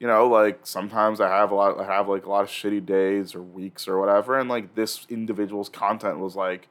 you 0.00 0.06
know, 0.06 0.28
like 0.28 0.60
sometimes 0.64 1.20
I 1.20 1.28
have 1.28 1.50
a 1.50 1.54
lot, 1.54 1.80
I 1.80 1.84
have 1.84 2.08
like 2.08 2.24
a 2.24 2.30
lot 2.30 2.44
of 2.44 2.48
shitty 2.48 2.84
days 2.86 3.34
or 3.34 3.42
weeks 3.42 3.88
or 3.88 3.98
whatever, 3.98 4.38
and 4.38 4.48
like 4.48 4.74
this 4.74 5.06
individual's 5.08 5.68
content 5.68 6.18
was 6.18 6.36
like, 6.36 6.68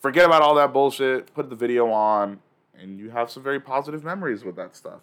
forget 0.00 0.24
about 0.24 0.42
all 0.42 0.54
that 0.56 0.72
bullshit, 0.72 1.32
put 1.34 1.50
the 1.50 1.56
video 1.56 1.90
on, 1.90 2.40
and 2.78 2.98
you 2.98 3.10
have 3.10 3.30
some 3.30 3.42
very 3.42 3.60
positive 3.60 4.02
memories 4.04 4.44
with 4.44 4.56
that 4.56 4.74
stuff. 4.74 5.00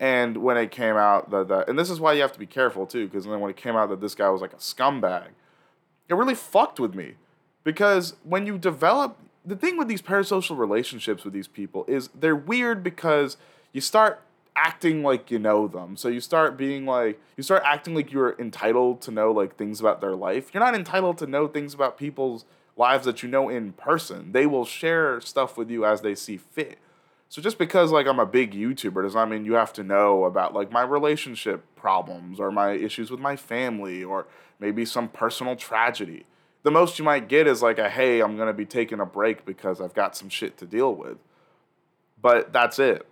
And 0.00 0.38
when 0.38 0.56
it 0.56 0.70
came 0.70 0.96
out 0.96 1.30
that, 1.30 1.48
that 1.48 1.68
and 1.68 1.78
this 1.78 1.90
is 1.90 2.00
why 2.00 2.12
you 2.12 2.22
have 2.22 2.32
to 2.32 2.38
be 2.38 2.46
careful 2.46 2.86
too, 2.86 3.06
because 3.06 3.24
then 3.24 3.40
when 3.40 3.50
it 3.50 3.56
came 3.56 3.76
out 3.76 3.88
that 3.90 4.00
this 4.00 4.14
guy 4.14 4.28
was 4.28 4.40
like 4.40 4.52
a 4.52 4.56
scumbag, 4.56 5.28
it 6.08 6.14
really 6.14 6.34
fucked 6.34 6.80
with 6.80 6.94
me. 6.94 7.14
Because 7.64 8.14
when 8.24 8.46
you 8.46 8.58
develop 8.58 9.18
the 9.44 9.56
thing 9.56 9.76
with 9.76 9.88
these 9.88 10.02
parasocial 10.02 10.56
relationships 10.56 11.24
with 11.24 11.32
these 11.32 11.48
people 11.48 11.84
is 11.88 12.08
they're 12.08 12.36
weird 12.36 12.82
because 12.82 13.36
you 13.72 13.80
start 13.80 14.22
acting 14.58 15.02
like 15.02 15.30
you 15.30 15.38
know 15.38 15.68
them. 15.68 15.96
So 15.96 16.08
you 16.08 16.20
start 16.20 16.56
being 16.56 16.84
like 16.84 17.20
you 17.36 17.42
start 17.42 17.62
acting 17.64 17.94
like 17.94 18.12
you're 18.12 18.34
entitled 18.38 19.00
to 19.02 19.10
know 19.10 19.30
like 19.30 19.56
things 19.56 19.80
about 19.80 20.00
their 20.00 20.16
life. 20.16 20.50
You're 20.52 20.62
not 20.62 20.74
entitled 20.74 21.18
to 21.18 21.26
know 21.26 21.46
things 21.46 21.74
about 21.74 21.96
people's 21.96 22.44
lives 22.76 23.04
that 23.06 23.22
you 23.22 23.28
know 23.28 23.48
in 23.48 23.72
person. 23.72 24.32
They 24.32 24.46
will 24.46 24.64
share 24.64 25.20
stuff 25.20 25.56
with 25.56 25.70
you 25.70 25.84
as 25.84 26.00
they 26.00 26.14
see 26.14 26.36
fit. 26.36 26.78
So 27.28 27.42
just 27.42 27.58
because 27.58 27.92
like 27.92 28.06
I'm 28.06 28.18
a 28.18 28.26
big 28.26 28.52
YouTuber 28.52 29.02
does 29.02 29.14
not 29.14 29.30
mean 29.30 29.44
you 29.44 29.54
have 29.54 29.72
to 29.74 29.84
know 29.84 30.24
about 30.24 30.54
like 30.54 30.72
my 30.72 30.82
relationship 30.82 31.64
problems 31.76 32.40
or 32.40 32.50
my 32.50 32.72
issues 32.72 33.10
with 33.10 33.20
my 33.20 33.36
family 33.36 34.02
or 34.02 34.26
maybe 34.58 34.84
some 34.84 35.08
personal 35.08 35.54
tragedy. 35.54 36.24
The 36.64 36.70
most 36.70 36.98
you 36.98 37.04
might 37.04 37.28
get 37.28 37.46
is 37.46 37.62
like 37.62 37.78
a 37.78 37.88
hey, 37.88 38.20
I'm 38.20 38.36
going 38.36 38.48
to 38.48 38.54
be 38.54 38.66
taking 38.66 38.98
a 38.98 39.06
break 39.06 39.44
because 39.44 39.80
I've 39.80 39.94
got 39.94 40.16
some 40.16 40.28
shit 40.28 40.56
to 40.58 40.66
deal 40.66 40.94
with. 40.94 41.18
But 42.20 42.52
that's 42.52 42.78
it. 42.78 43.06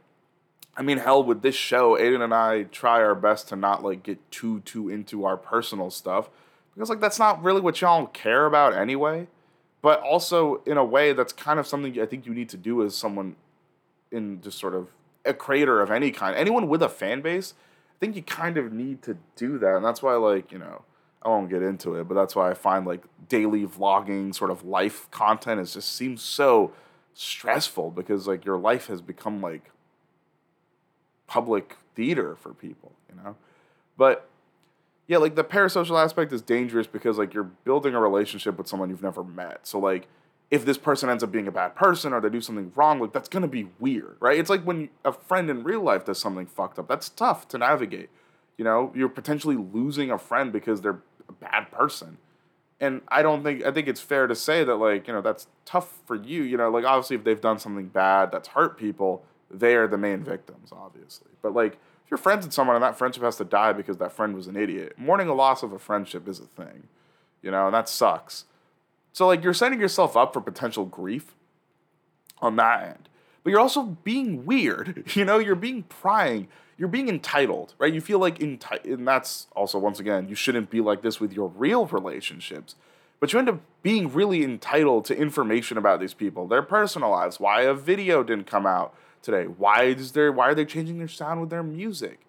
I 0.76 0.82
mean, 0.82 0.98
hell, 0.98 1.22
with 1.22 1.42
this 1.42 1.54
show, 1.54 1.96
Aidan 1.98 2.22
and 2.22 2.34
I 2.34 2.64
try 2.64 3.00
our 3.02 3.14
best 3.14 3.48
to 3.48 3.56
not 3.56 3.82
like 3.82 4.02
get 4.02 4.30
too 4.30 4.60
too 4.60 4.88
into 4.88 5.24
our 5.24 5.36
personal 5.36 5.90
stuff 5.90 6.28
because 6.74 6.90
like 6.90 7.00
that's 7.00 7.18
not 7.18 7.42
really 7.42 7.60
what 7.60 7.80
y'all 7.80 8.06
care 8.06 8.46
about 8.46 8.74
anyway. 8.74 9.28
But 9.82 10.00
also 10.00 10.62
in 10.66 10.76
a 10.76 10.84
way, 10.84 11.12
that's 11.12 11.32
kind 11.32 11.58
of 11.58 11.66
something 11.66 11.98
I 12.00 12.06
think 12.06 12.26
you 12.26 12.34
need 12.34 12.48
to 12.50 12.56
do 12.56 12.84
as 12.84 12.94
someone 12.96 13.36
in 14.10 14.40
just 14.40 14.58
sort 14.58 14.74
of 14.74 14.88
a 15.24 15.34
creator 15.34 15.80
of 15.80 15.90
any 15.90 16.10
kind, 16.10 16.36
anyone 16.36 16.68
with 16.68 16.82
a 16.82 16.88
fan 16.88 17.20
base, 17.20 17.54
I 17.94 17.98
think 17.98 18.16
you 18.16 18.22
kind 18.22 18.56
of 18.56 18.72
need 18.72 19.02
to 19.02 19.18
do 19.34 19.58
that. 19.58 19.76
And 19.76 19.84
that's 19.84 20.02
why, 20.02 20.14
like, 20.14 20.52
you 20.52 20.58
know, 20.58 20.82
I 21.22 21.28
won't 21.28 21.50
get 21.50 21.62
into 21.62 21.96
it, 21.96 22.04
but 22.08 22.14
that's 22.14 22.36
why 22.36 22.50
I 22.50 22.54
find 22.54 22.86
like 22.86 23.02
daily 23.28 23.66
vlogging, 23.66 24.34
sort 24.34 24.50
of 24.50 24.64
life 24.64 25.10
content, 25.10 25.60
is 25.60 25.74
just 25.74 25.92
seems 25.94 26.22
so 26.22 26.72
stressful 27.14 27.90
because 27.90 28.28
like 28.28 28.44
your 28.44 28.58
life 28.58 28.86
has 28.86 29.00
become 29.00 29.40
like 29.40 29.70
public 31.26 31.76
theater 31.94 32.36
for 32.36 32.54
people, 32.54 32.92
you 33.08 33.16
know? 33.22 33.36
But 33.96 34.28
yeah, 35.06 35.18
like 35.18 35.36
the 35.36 35.44
parasocial 35.44 36.02
aspect 36.02 36.32
is 36.32 36.42
dangerous 36.42 36.86
because 36.86 37.18
like 37.18 37.32
you're 37.32 37.44
building 37.44 37.94
a 37.94 38.00
relationship 38.00 38.58
with 38.58 38.66
someone 38.66 38.90
you've 38.90 39.02
never 39.02 39.22
met. 39.22 39.66
So 39.66 39.78
like 39.78 40.08
if 40.50 40.64
this 40.64 40.78
person 40.78 41.08
ends 41.08 41.24
up 41.24 41.32
being 41.32 41.48
a 41.48 41.52
bad 41.52 41.74
person 41.74 42.12
or 42.12 42.20
they 42.20 42.28
do 42.28 42.40
something 42.40 42.72
wrong, 42.74 43.00
like 43.00 43.12
that's 43.12 43.28
gonna 43.28 43.48
be 43.48 43.68
weird, 43.78 44.16
right? 44.20 44.38
It's 44.38 44.50
like 44.50 44.62
when 44.62 44.90
a 45.04 45.12
friend 45.12 45.48
in 45.50 45.62
real 45.62 45.80
life 45.80 46.04
does 46.04 46.18
something 46.18 46.46
fucked 46.46 46.78
up. 46.78 46.88
That's 46.88 47.08
tough 47.08 47.48
to 47.48 47.58
navigate. 47.58 48.10
You 48.56 48.64
know, 48.64 48.92
you're 48.94 49.08
potentially 49.08 49.56
losing 49.56 50.10
a 50.10 50.18
friend 50.18 50.52
because 50.52 50.80
they're 50.80 51.02
a 51.28 51.32
bad 51.32 51.70
person. 51.70 52.18
And 52.80 53.00
I 53.08 53.22
don't 53.22 53.42
think 53.42 53.64
I 53.64 53.70
think 53.70 53.88
it's 53.88 54.00
fair 54.00 54.26
to 54.26 54.34
say 54.34 54.64
that 54.64 54.74
like, 54.76 55.06
you 55.06 55.14
know, 55.14 55.22
that's 55.22 55.46
tough 55.64 56.00
for 56.06 56.16
you. 56.16 56.42
You 56.42 56.56
know, 56.56 56.68
like 56.70 56.84
obviously 56.84 57.16
if 57.16 57.24
they've 57.24 57.40
done 57.40 57.58
something 57.58 57.86
bad 57.88 58.32
that's 58.32 58.48
hurt 58.48 58.76
people, 58.76 59.24
they 59.50 59.74
are 59.74 59.86
the 59.86 59.98
main 59.98 60.22
victims, 60.22 60.70
obviously. 60.72 61.30
But 61.42 61.54
like 61.54 61.74
if 61.74 62.10
you're 62.10 62.18
friends 62.18 62.44
with 62.44 62.54
someone 62.54 62.76
and 62.76 62.82
that 62.82 62.96
friendship 62.96 63.22
has 63.22 63.36
to 63.36 63.44
die 63.44 63.72
because 63.72 63.96
that 63.98 64.12
friend 64.12 64.34
was 64.34 64.46
an 64.46 64.56
idiot, 64.56 64.94
mourning 64.96 65.28
a 65.28 65.34
loss 65.34 65.62
of 65.62 65.72
a 65.72 65.78
friendship 65.78 66.28
is 66.28 66.38
a 66.40 66.46
thing. 66.46 66.88
You 67.42 67.50
know, 67.50 67.66
and 67.66 67.74
that 67.74 67.88
sucks. 67.88 68.44
So 69.12 69.26
like 69.26 69.42
you're 69.42 69.54
setting 69.54 69.80
yourself 69.80 70.16
up 70.16 70.32
for 70.32 70.40
potential 70.40 70.84
grief 70.84 71.34
on 72.42 72.56
that 72.56 72.82
end. 72.82 73.08
but 73.42 73.50
you're 73.50 73.60
also 73.60 73.96
being 74.04 74.44
weird. 74.44 75.04
You 75.14 75.24
know, 75.24 75.38
you're 75.38 75.54
being 75.54 75.84
prying. 75.84 76.48
You're 76.76 76.88
being 76.88 77.08
entitled, 77.08 77.74
right? 77.78 77.92
You 77.94 78.02
feel 78.02 78.18
like 78.18 78.38
enti- 78.40 78.84
and 78.84 79.08
that's 79.08 79.46
also 79.56 79.78
once 79.78 79.98
again, 79.98 80.28
you 80.28 80.34
shouldn't 80.34 80.68
be 80.68 80.80
like 80.82 81.00
this 81.00 81.20
with 81.20 81.32
your 81.32 81.48
real 81.48 81.86
relationships. 81.86 82.74
But 83.18 83.32
you 83.32 83.38
end 83.38 83.48
up 83.48 83.60
being 83.82 84.12
really 84.12 84.44
entitled 84.44 85.06
to 85.06 85.16
information 85.16 85.78
about 85.78 86.00
these 86.00 86.12
people, 86.12 86.46
their 86.46 86.62
personal 86.62 87.10
lives, 87.10 87.40
why 87.40 87.62
a 87.62 87.72
video 87.72 88.22
didn't 88.22 88.46
come 88.46 88.66
out 88.66 88.94
today, 89.26 89.44
why 89.44 89.82
is 89.84 90.12
there 90.12 90.32
why 90.32 90.48
are 90.48 90.54
they 90.54 90.64
changing 90.64 90.98
their 90.98 91.08
sound 91.08 91.40
with 91.40 91.50
their 91.50 91.62
music? 91.62 92.20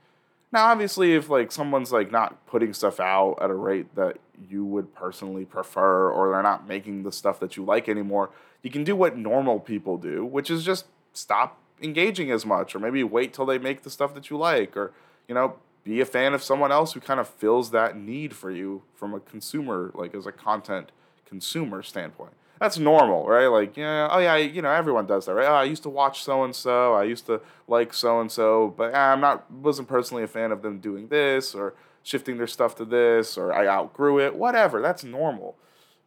Now, 0.52 0.66
obviously, 0.66 1.14
if 1.14 1.30
like 1.30 1.52
someone's 1.52 1.92
like 1.92 2.12
not 2.12 2.46
putting 2.48 2.74
stuff 2.74 3.00
out 3.00 3.38
at 3.42 3.50
a 3.50 3.56
rate 3.56 3.96
that 3.96 4.18
you 4.50 4.66
would 4.66 4.94
personally 4.94 5.46
prefer, 5.46 6.10
or 6.10 6.32
they're 6.32 6.44
not 6.44 6.68
making 6.68 7.04
the 7.04 7.12
stuff 7.12 7.40
that 7.40 7.56
you 7.56 7.64
like 7.64 7.88
anymore, 7.88 8.32
you 8.64 8.70
can 8.70 8.84
do 8.84 8.96
what 8.96 9.16
normal 9.18 9.60
people 9.60 9.98
do, 9.98 10.26
which 10.26 10.50
is 10.50 10.66
just 10.66 10.86
stop 11.14 11.60
engaging 11.82 12.32
as 12.32 12.46
much, 12.46 12.76
or 12.76 12.80
maybe 12.80 13.04
wait 13.04 13.34
till 13.34 13.46
they 13.46 13.60
make 13.60 13.84
the 13.84 13.90
stuff 13.90 14.14
that 14.16 14.30
you 14.30 14.38
like, 14.38 14.76
or 14.76 14.92
you 15.28 15.36
know, 15.36 15.56
be 15.84 16.02
a 16.02 16.06
fan 16.06 16.34
of 16.34 16.44
someone 16.44 16.72
else 16.72 16.94
who 16.94 17.00
kind 17.00 17.20
of 17.20 17.28
fills 17.28 17.72
that 17.72 17.96
need 17.96 18.36
for 18.36 18.50
you 18.52 18.82
from 18.96 19.14
a 19.14 19.20
consumer, 19.20 19.92
like 19.94 20.16
as 20.16 20.26
a 20.26 20.32
content 20.32 20.92
consumer 21.26 21.84
standpoint. 21.84 22.34
That's 22.60 22.78
normal, 22.78 23.28
right? 23.28 23.48
Like, 23.48 23.78
yeah, 23.78 24.08
oh 24.12 24.20
yeah, 24.20 24.36
you 24.36 24.62
know, 24.62 24.72
everyone 24.72 25.06
does 25.06 25.26
that, 25.26 25.34
right? 25.36 25.48
Oh, 25.48 25.56
I 25.56 25.64
used 25.64 25.84
to 25.84 25.90
watch 25.90 26.24
so 26.24 26.44
and 26.44 26.56
so, 26.56 26.94
I 26.94 27.04
used 27.04 27.26
to 27.28 27.42
like 27.68 27.94
so 27.94 28.20
and 28.20 28.32
so, 28.32 28.74
but 28.76 28.94
eh, 28.94 28.98
I'm 28.98 29.22
not, 29.22 29.50
wasn't 29.52 29.88
personally 29.88 30.24
a 30.24 30.28
fan 30.28 30.52
of 30.52 30.62
them 30.62 30.80
doing 30.80 31.08
this 31.08 31.54
or 31.54 31.76
shifting 32.04 32.38
their 32.38 32.48
stuff 32.48 32.76
to 32.76 32.86
this, 32.86 33.38
or 33.38 33.54
I 33.54 33.68
outgrew 33.68 34.20
it, 34.20 34.36
whatever. 34.36 34.82
That's 34.82 35.04
normal. 35.04 35.56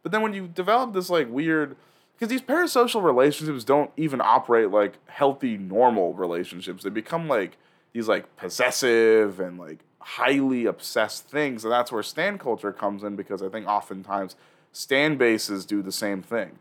But 0.03 0.11
then 0.11 0.21
when 0.21 0.33
you 0.33 0.47
develop 0.47 0.93
this 0.93 1.09
like 1.09 1.29
weird, 1.29 1.75
because 2.15 2.29
these 2.29 2.41
parasocial 2.41 3.03
relationships 3.03 3.63
don't 3.63 3.91
even 3.97 4.21
operate 4.21 4.69
like 4.69 4.93
healthy, 5.07 5.57
normal 5.57 6.13
relationships. 6.13 6.83
They 6.83 6.89
become 6.89 7.27
like 7.27 7.57
these 7.93 8.07
like 8.07 8.35
possessive 8.35 9.39
and 9.39 9.57
like 9.59 9.79
highly 9.99 10.65
obsessed 10.65 11.27
things, 11.27 11.63
and 11.63 11.71
that's 11.71 11.91
where 11.91 12.03
stan 12.03 12.37
culture 12.37 12.71
comes 12.71 13.03
in 13.03 13.15
because 13.15 13.41
I 13.41 13.49
think 13.49 13.67
oftentimes 13.67 14.35
stan 14.71 15.17
bases 15.17 15.65
do 15.65 15.81
the 15.81 15.91
same 15.91 16.21
thing. 16.21 16.59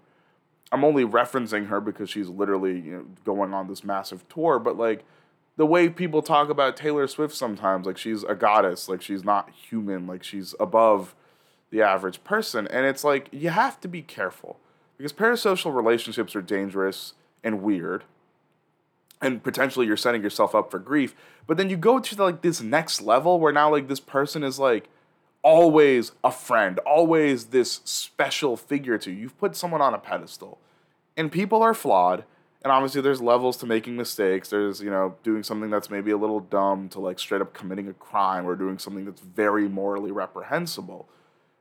I'm 0.72 0.84
only 0.84 1.04
referencing 1.04 1.66
her 1.66 1.80
because 1.80 2.10
she's 2.10 2.28
literally 2.28 2.80
you 2.80 2.92
know, 2.92 3.06
going 3.24 3.52
on 3.52 3.68
this 3.68 3.82
massive 3.82 4.28
tour, 4.28 4.58
but 4.58 4.76
like 4.76 5.04
the 5.56 5.66
way 5.66 5.88
people 5.88 6.22
talk 6.22 6.48
about 6.48 6.76
Taylor 6.76 7.06
Swift 7.06 7.34
sometimes, 7.34 7.86
like 7.86 7.98
she's 7.98 8.22
a 8.22 8.34
goddess, 8.34 8.88
like 8.88 9.02
she's 9.02 9.24
not 9.24 9.50
human, 9.50 10.06
like 10.06 10.22
she's 10.22 10.54
above 10.60 11.14
the 11.70 11.82
average 11.82 12.22
person. 12.24 12.66
And 12.68 12.86
it's 12.86 13.04
like 13.04 13.28
you 13.32 13.50
have 13.50 13.80
to 13.80 13.88
be 13.88 14.02
careful 14.02 14.58
because 14.96 15.12
parasocial 15.12 15.74
relationships 15.74 16.36
are 16.36 16.42
dangerous 16.42 17.14
and 17.42 17.62
weird. 17.62 18.04
And 19.22 19.42
potentially 19.42 19.86
you're 19.86 19.98
setting 19.98 20.22
yourself 20.22 20.54
up 20.54 20.70
for 20.70 20.78
grief. 20.78 21.14
But 21.46 21.56
then 21.58 21.68
you 21.68 21.76
go 21.76 21.98
to 21.98 22.22
like 22.24 22.42
this 22.42 22.62
next 22.62 23.02
level 23.02 23.38
where 23.38 23.52
now 23.52 23.70
like 23.70 23.88
this 23.88 24.00
person 24.00 24.42
is 24.42 24.58
like 24.58 24.88
always 25.42 26.12
a 26.22 26.30
friend, 26.30 26.78
always 26.80 27.46
this 27.46 27.80
special 27.84 28.56
figure 28.56 28.98
to 28.98 29.10
you. 29.10 29.16
You've 29.16 29.38
put 29.38 29.56
someone 29.56 29.80
on 29.80 29.94
a 29.94 29.98
pedestal. 29.98 30.58
And 31.16 31.30
people 31.30 31.62
are 31.62 31.74
flawed. 31.74 32.24
And 32.62 32.70
obviously 32.70 33.00
there's 33.00 33.22
levels 33.22 33.56
to 33.58 33.66
making 33.66 33.96
mistakes. 33.96 34.50
There's, 34.50 34.82
you 34.82 34.90
know, 34.90 35.16
doing 35.22 35.42
something 35.42 35.70
that's 35.70 35.88
maybe 35.88 36.10
a 36.10 36.16
little 36.16 36.40
dumb 36.40 36.88
to 36.90 37.00
like 37.00 37.18
straight 37.18 37.40
up 37.40 37.54
committing 37.54 37.88
a 37.88 37.94
crime 37.94 38.46
or 38.46 38.54
doing 38.54 38.78
something 38.78 39.06
that's 39.06 39.22
very 39.22 39.66
morally 39.68 40.10
reprehensible. 40.10 41.08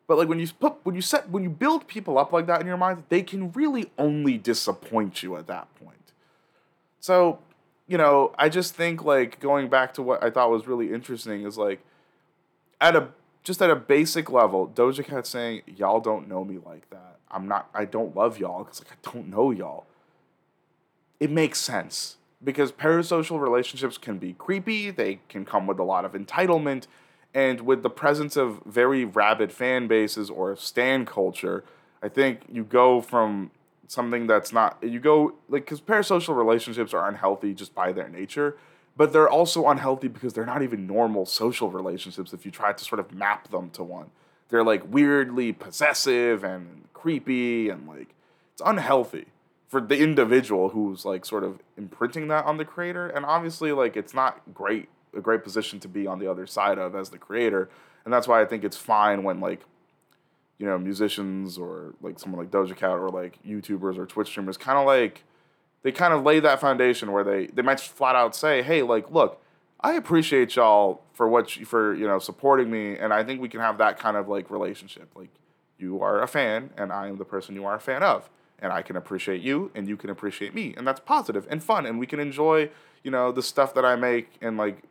But 0.07 0.17
like 0.17 0.27
when 0.27 0.39
you 0.39 0.47
put 0.59 0.77
when 0.83 0.95
you 0.95 1.01
set 1.01 1.29
when 1.29 1.43
you 1.43 1.49
build 1.49 1.87
people 1.87 2.17
up 2.17 2.33
like 2.33 2.47
that 2.47 2.59
in 2.59 2.67
your 2.67 2.77
mind, 2.77 3.03
they 3.09 3.21
can 3.21 3.51
really 3.51 3.91
only 3.97 4.37
disappoint 4.37 5.23
you 5.23 5.37
at 5.37 5.47
that 5.47 5.73
point. 5.75 6.13
So, 6.99 7.39
you 7.87 7.97
know, 7.97 8.33
I 8.37 8.49
just 8.49 8.75
think 8.75 9.05
like 9.05 9.39
going 9.39 9.69
back 9.69 9.93
to 9.93 10.01
what 10.01 10.23
I 10.23 10.31
thought 10.31 10.49
was 10.49 10.67
really 10.67 10.91
interesting 10.91 11.45
is 11.45 11.57
like 11.57 11.79
at 12.81 12.95
a 12.95 13.09
just 13.49 13.63
at 13.63 13.71
a 13.71 13.75
basic 13.75 14.29
level, 14.29 14.67
Doja 14.67 15.03
Cat 15.03 15.25
saying, 15.25 15.63
Y'all 15.65 15.99
don't 15.99 16.27
know 16.27 16.45
me 16.45 16.59
like 16.63 16.87
that. 16.91 17.17
I'm 17.31 17.47
not, 17.47 17.67
I 17.73 17.85
don't 17.85 18.15
love 18.15 18.37
y'all 18.37 18.63
because 18.63 18.79
like, 18.79 18.91
I 18.91 19.11
don't 19.11 19.27
know 19.27 19.49
y'all. 19.49 19.87
It 21.19 21.31
makes 21.31 21.59
sense 21.59 22.17
because 22.43 22.71
parasocial 22.71 23.41
relationships 23.41 23.97
can 23.97 24.19
be 24.19 24.33
creepy, 24.33 24.91
they 24.91 25.21
can 25.29 25.45
come 25.45 25.65
with 25.65 25.79
a 25.79 25.83
lot 25.83 26.05
of 26.05 26.11
entitlement, 26.11 26.85
and 27.33 27.61
with 27.61 27.81
the 27.81 27.89
presence 27.89 28.37
of 28.37 28.61
very 28.67 29.03
rabid 29.03 29.51
fan 29.51 29.87
bases 29.87 30.29
or 30.29 30.55
stan 30.55 31.07
culture, 31.07 31.63
I 32.03 32.07
think 32.09 32.41
you 32.51 32.63
go 32.63 33.01
from 33.01 33.49
something 33.87 34.27
that's 34.27 34.53
not, 34.53 34.77
you 34.83 34.99
go, 34.99 35.33
like, 35.49 35.65
because 35.65 35.81
parasocial 35.81 36.37
relationships 36.37 36.93
are 36.93 37.09
unhealthy 37.09 37.55
just 37.55 37.73
by 37.73 37.93
their 37.93 38.09
nature 38.09 38.57
but 38.99 39.13
they're 39.13 39.29
also 39.29 39.65
unhealthy 39.69 40.09
because 40.09 40.33
they're 40.33 40.45
not 40.45 40.61
even 40.61 40.85
normal 40.85 41.25
social 41.25 41.71
relationships 41.71 42.33
if 42.33 42.43
you 42.45 42.51
try 42.51 42.73
to 42.73 42.83
sort 42.83 42.99
of 42.99 43.13
map 43.13 43.49
them 43.49 43.69
to 43.69 43.81
one. 43.81 44.11
They're 44.49 44.61
like 44.61 44.83
weirdly 44.91 45.53
possessive 45.53 46.43
and 46.43 46.83
creepy 46.91 47.69
and 47.69 47.87
like 47.87 48.09
it's 48.51 48.61
unhealthy 48.65 49.27
for 49.69 49.79
the 49.79 49.97
individual 49.97 50.71
who's 50.71 51.05
like 51.05 51.25
sort 51.25 51.45
of 51.45 51.61
imprinting 51.77 52.27
that 52.27 52.43
on 52.43 52.57
the 52.57 52.65
creator 52.65 53.07
and 53.07 53.25
obviously 53.25 53.71
like 53.71 53.95
it's 53.95 54.13
not 54.13 54.41
great 54.53 54.89
a 55.15 55.21
great 55.21 55.45
position 55.45 55.79
to 55.79 55.87
be 55.87 56.05
on 56.05 56.19
the 56.19 56.29
other 56.29 56.45
side 56.45 56.77
of 56.77 56.93
as 56.93 57.09
the 57.09 57.17
creator 57.17 57.69
and 58.03 58.13
that's 58.13 58.27
why 58.27 58.41
I 58.41 58.45
think 58.45 58.65
it's 58.65 58.75
fine 58.75 59.23
when 59.23 59.39
like 59.39 59.61
you 60.57 60.65
know 60.65 60.77
musicians 60.77 61.57
or 61.57 61.93
like 62.01 62.19
someone 62.19 62.41
like 62.41 62.51
Doja 62.51 62.75
Cat 62.75 62.99
or 62.99 63.09
like 63.09 63.41
YouTubers 63.47 63.97
or 63.97 64.05
Twitch 64.05 64.27
streamers 64.27 64.57
kind 64.57 64.77
of 64.77 64.85
like 64.85 65.23
they 65.81 65.91
kind 65.91 66.13
of 66.13 66.23
lay 66.23 66.39
that 66.39 66.59
foundation 66.59 67.11
where 67.11 67.23
they 67.23 67.47
they 67.47 67.61
might 67.61 67.79
flat 67.79 68.15
out 68.15 68.35
say, 68.35 68.61
"Hey, 68.61 68.81
like, 68.81 69.11
look, 69.11 69.41
I 69.81 69.93
appreciate 69.93 70.55
y'all 70.55 71.01
for 71.13 71.27
what 71.27 71.55
you, 71.55 71.65
for 71.65 71.93
you 71.93 72.05
know 72.05 72.19
supporting 72.19 72.69
me, 72.69 72.97
and 72.97 73.13
I 73.13 73.23
think 73.23 73.41
we 73.41 73.49
can 73.49 73.61
have 73.61 73.77
that 73.77 73.97
kind 73.97 74.17
of 74.17 74.27
like 74.27 74.49
relationship. 74.51 75.09
Like, 75.15 75.29
you 75.77 76.01
are 76.01 76.21
a 76.21 76.27
fan, 76.27 76.71
and 76.77 76.91
I 76.91 77.07
am 77.07 77.17
the 77.17 77.25
person 77.25 77.55
you 77.55 77.65
are 77.65 77.75
a 77.75 77.79
fan 77.79 78.03
of, 78.03 78.29
and 78.59 78.73
I 78.73 78.81
can 78.81 78.97
appreciate 78.97 79.41
you, 79.41 79.71
and 79.73 79.87
you 79.87 79.95
can 79.95 80.09
appreciate 80.09 80.53
me, 80.53 80.73
and 80.75 80.85
that's 80.85 80.99
positive 80.99 81.47
and 81.49 81.63
fun, 81.63 81.85
and 81.85 81.97
we 81.97 82.05
can 82.05 82.19
enjoy 82.19 82.69
you 83.03 83.11
know 83.11 83.31
the 83.31 83.43
stuff 83.43 83.73
that 83.75 83.85
I 83.85 83.95
make, 83.95 84.33
and 84.41 84.57
like 84.57 84.83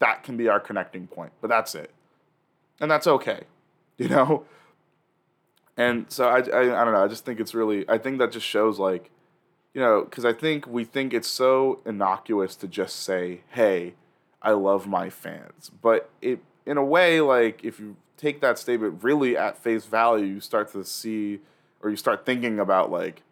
that 0.00 0.24
can 0.24 0.36
be 0.36 0.48
our 0.48 0.58
connecting 0.58 1.06
point. 1.06 1.32
But 1.40 1.48
that's 1.48 1.74
it, 1.76 1.90
and 2.80 2.90
that's 2.90 3.06
okay, 3.06 3.44
you 3.98 4.08
know. 4.08 4.44
And 5.76 6.06
so 6.08 6.28
I, 6.28 6.38
I 6.38 6.80
I 6.80 6.84
don't 6.84 6.92
know. 6.92 7.04
I 7.04 7.08
just 7.08 7.24
think 7.24 7.38
it's 7.38 7.54
really. 7.54 7.88
I 7.88 7.98
think 7.98 8.18
that 8.18 8.32
just 8.32 8.46
shows 8.46 8.80
like 8.80 9.10
you 9.74 9.80
know, 9.80 10.02
because 10.04 10.24
I 10.24 10.32
think 10.32 10.66
we 10.66 10.84
think 10.84 11.14
it's 11.14 11.28
so 11.28 11.80
innocuous 11.86 12.56
to 12.56 12.68
just 12.68 12.96
say, 12.96 13.42
"Hey, 13.50 13.94
I 14.40 14.52
love 14.52 14.86
my 14.86 15.08
fans," 15.10 15.70
but 15.80 16.10
it, 16.20 16.40
in 16.66 16.76
a 16.76 16.84
way, 16.84 17.20
like 17.20 17.64
if 17.64 17.80
you 17.80 17.96
take 18.16 18.40
that 18.40 18.58
statement 18.58 19.02
really 19.02 19.36
at 19.36 19.58
face 19.58 19.86
value, 19.86 20.26
you 20.26 20.40
start 20.40 20.72
to 20.72 20.84
see, 20.84 21.40
or 21.82 21.90
you 21.90 21.96
start 21.96 22.24
thinking 22.26 22.60
about 22.60 22.90
like 22.90 23.22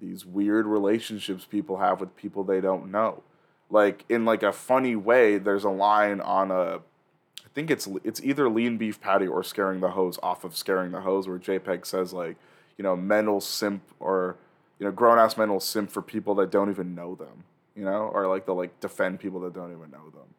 these 0.00 0.26
weird 0.26 0.66
relationships 0.66 1.44
people 1.44 1.78
have 1.78 2.00
with 2.00 2.16
people 2.16 2.44
they 2.44 2.60
don't 2.60 2.90
know. 2.90 3.22
Like 3.70 4.04
in 4.08 4.24
like 4.24 4.42
a 4.42 4.52
funny 4.52 4.96
way, 4.96 5.38
there's 5.38 5.64
a 5.64 5.70
line 5.70 6.20
on 6.20 6.50
a, 6.50 6.76
I 6.76 7.48
think 7.54 7.70
it's 7.70 7.88
it's 8.04 8.22
either 8.22 8.48
lean 8.48 8.76
beef 8.76 9.00
patty 9.00 9.26
or 9.26 9.42
Scaring 9.42 9.80
the 9.80 9.90
Hoes 9.90 10.18
off 10.22 10.44
of 10.44 10.56
Scaring 10.56 10.92
the 10.92 11.00
Hoes, 11.00 11.26
where 11.26 11.38
JPEG 11.38 11.86
says 11.86 12.12
like, 12.12 12.36
you 12.76 12.82
know, 12.82 12.96
mental 12.96 13.40
simp 13.40 13.82
or 13.98 14.36
you 14.82 14.88
know, 14.88 14.92
grown 14.92 15.16
ass 15.16 15.36
men 15.36 15.48
will 15.48 15.60
simp 15.60 15.92
for 15.92 16.02
people 16.02 16.34
that 16.34 16.50
don't 16.50 16.68
even 16.68 16.92
know 16.92 17.14
them, 17.14 17.44
you 17.76 17.84
know, 17.84 18.10
or 18.12 18.26
like 18.26 18.46
they'll 18.46 18.56
like 18.56 18.80
defend 18.80 19.20
people 19.20 19.38
that 19.42 19.54
don't 19.54 19.70
even 19.70 19.92
know 19.92 20.10
them. 20.10 20.34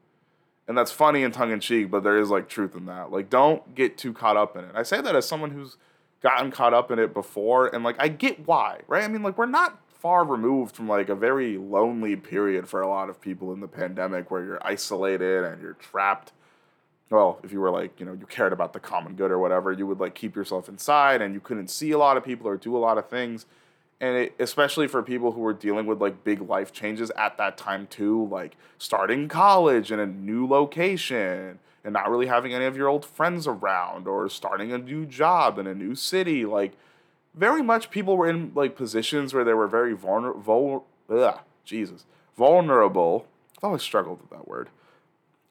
And 0.68 0.78
that's 0.78 0.92
funny 0.92 1.24
and 1.24 1.34
tongue 1.34 1.52
in 1.52 1.62
cheek, 1.62 1.90
but 1.90 2.04
there 2.04 2.18
is 2.18 2.30
like 2.30 2.50
truth 2.50 2.76
in 2.76 2.86
that. 2.88 3.10
Like, 3.10 3.30
don't 3.30 3.74
get 3.74 3.98
too 3.98 4.12
caught 4.12 4.36
up 4.36 4.58
in 4.58 4.66
it. 4.66 4.72
I 4.76 4.84
say 4.84 5.00
that 5.00 5.16
as 5.16 5.26
someone 5.26 5.52
who's 5.52 5.78
gotten 6.22 6.52
caught 6.52 6.74
up 6.74 6.92
in 6.92 7.00
it 7.00 7.14
before, 7.14 7.74
and 7.74 7.86
like 7.86 7.96
I 8.00 8.10
get 8.10 8.46
why, 8.46 8.82
right? 8.86 9.06
I 9.06 9.08
mean, 9.08 9.24
like 9.24 9.38
we're 9.38 9.46
not 9.46 9.80
far 9.88 10.26
removed 10.26 10.76
from 10.76 10.90
like 10.90 11.08
a 11.08 11.16
very 11.16 11.58
lonely 11.58 12.18
period 12.18 12.68
for 12.68 12.82
a 12.82 12.90
lot 12.90 13.10
of 13.10 13.22
people 13.22 13.54
in 13.54 13.62
the 13.62 13.68
pandemic 13.70 14.30
where 14.30 14.44
you're 14.44 14.68
isolated 14.68 15.46
and 15.46 15.62
you're 15.62 15.76
trapped. 15.76 16.34
Well, 17.10 17.40
if 17.44 17.54
you 17.54 17.62
were 17.62 17.72
like, 17.72 17.98
you 17.98 18.06
know, 18.06 18.12
you 18.12 18.26
cared 18.26 18.52
about 18.52 18.74
the 18.74 18.82
common 18.82 19.16
good 19.16 19.32
or 19.32 19.40
whatever, 19.40 19.72
you 19.72 19.88
would 19.88 20.02
like 20.02 20.16
keep 20.16 20.36
yourself 20.36 20.68
inside 20.68 21.22
and 21.22 21.34
you 21.34 21.40
couldn't 21.40 21.70
see 21.70 21.92
a 21.92 21.98
lot 21.98 22.18
of 22.18 22.26
people 22.26 22.46
or 22.46 22.58
do 22.58 22.76
a 22.76 22.80
lot 22.80 22.98
of 22.98 23.08
things 23.08 23.46
and 24.00 24.18
it, 24.18 24.36
especially 24.40 24.88
for 24.88 25.02
people 25.02 25.32
who 25.32 25.42
were 25.42 25.54
dealing 25.54 25.86
with 25.86 26.02
like 26.02 26.24
big 26.24 26.42
life 26.42 26.72
changes 26.72 27.12
at 27.18 27.38
that 27.38 27.58
time 27.58 27.88
too 27.88 28.28
like 28.28 28.56
starting 28.78 29.28
college 29.28 29.92
in 29.92 30.00
a 30.00 30.06
new 30.06 30.48
location 30.48 31.60
and 31.84 31.94
not 31.94 32.10
really 32.10 32.28
having 32.28 32.54
any 32.54 32.66
of 32.66 32.78
your 32.78 32.88
old 32.88 33.06
friends 33.06 33.48
around 33.48 34.08
or 34.08 34.30
starting 34.30 34.72
a 34.72 34.78
new 34.78 35.06
job 35.06 35.58
in 35.58 35.68
a 35.68 35.74
new 35.74 35.96
city 35.96 36.46
like 36.46 36.74
very 37.36 37.64
much 37.64 37.90
people 37.90 38.18
were 38.18 38.30
in 38.30 38.52
like 38.56 38.76
positions 38.76 39.34
where 39.34 39.44
they 39.44 39.54
were 39.54 39.68
very 39.68 39.94
vulnerable 39.94 40.86
vul- 41.08 41.42
jesus 41.64 42.06
vulnerable. 42.36 43.26
I've 43.58 43.66
always 43.66 43.82
struggled 43.82 44.22
with 44.22 44.30
that 44.32 44.48
word. 44.48 44.70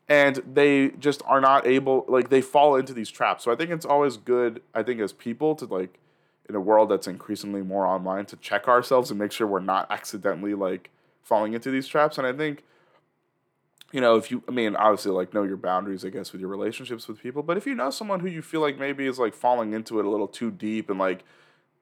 And 0.09 0.42
they 0.52 0.90
just 0.90 1.22
are 1.26 1.40
not 1.40 1.66
able 1.66 2.05
like 2.09 2.28
they 2.28 2.40
fall 2.40 2.76
into 2.76 2.92
these 2.92 3.11
traps. 3.11 3.44
So 3.44 3.52
i 3.52 3.57
think 3.57 3.70
it's 3.70 3.87
always 3.87 4.16
good 4.16 4.62
i 4.74 4.83
think 4.83 5.00
as 5.00 5.12
people 5.12 5.55
to 5.57 5.64
like 5.64 5.98
in 6.48 6.55
a 6.55 6.61
world 6.61 6.90
that's 6.90 7.07
increasingly 7.07 7.62
more 7.62 7.87
online 7.87 8.26
to 8.26 8.37
check 8.37 8.68
ourselves 8.68 9.11
and 9.11 9.18
make 9.18 9.33
sure 9.33 9.46
we're 9.46 9.61
not 9.61 9.90
accidentally 9.90 10.55
like 10.55 10.90
falling 11.22 11.55
into 11.55 11.70
these 11.70 11.87
traps. 11.87 12.18
And 12.18 12.26
I 12.26 12.33
think, 12.33 12.64
you 13.92 14.00
know, 14.00 14.16
if 14.16 14.31
you, 14.31 14.42
I 14.48 14.50
mean, 14.50 14.74
obviously, 14.74 15.12
like, 15.12 15.35
know 15.35 15.42
your 15.42 15.57
boundaries, 15.57 16.05
I 16.05 16.09
guess, 16.09 16.33
with 16.33 16.40
your 16.40 16.50
relationships 16.50 17.07
with 17.07 17.20
people. 17.22 17.42
But 17.42 17.57
if 17.57 17.66
you 17.66 17.74
know 17.74 17.90
someone 17.90 18.20
who 18.20 18.28
you 18.28 18.42
feel 18.42 18.61
like 18.61 18.78
maybe 18.78 19.07
is 19.07 19.18
like 19.18 19.35
falling 19.35 19.72
into 19.72 19.98
it 19.98 20.05
a 20.05 20.11
little 20.11 20.28
too 20.28 20.50
deep 20.50 20.90
and 20.90 20.98
like, 20.98 21.24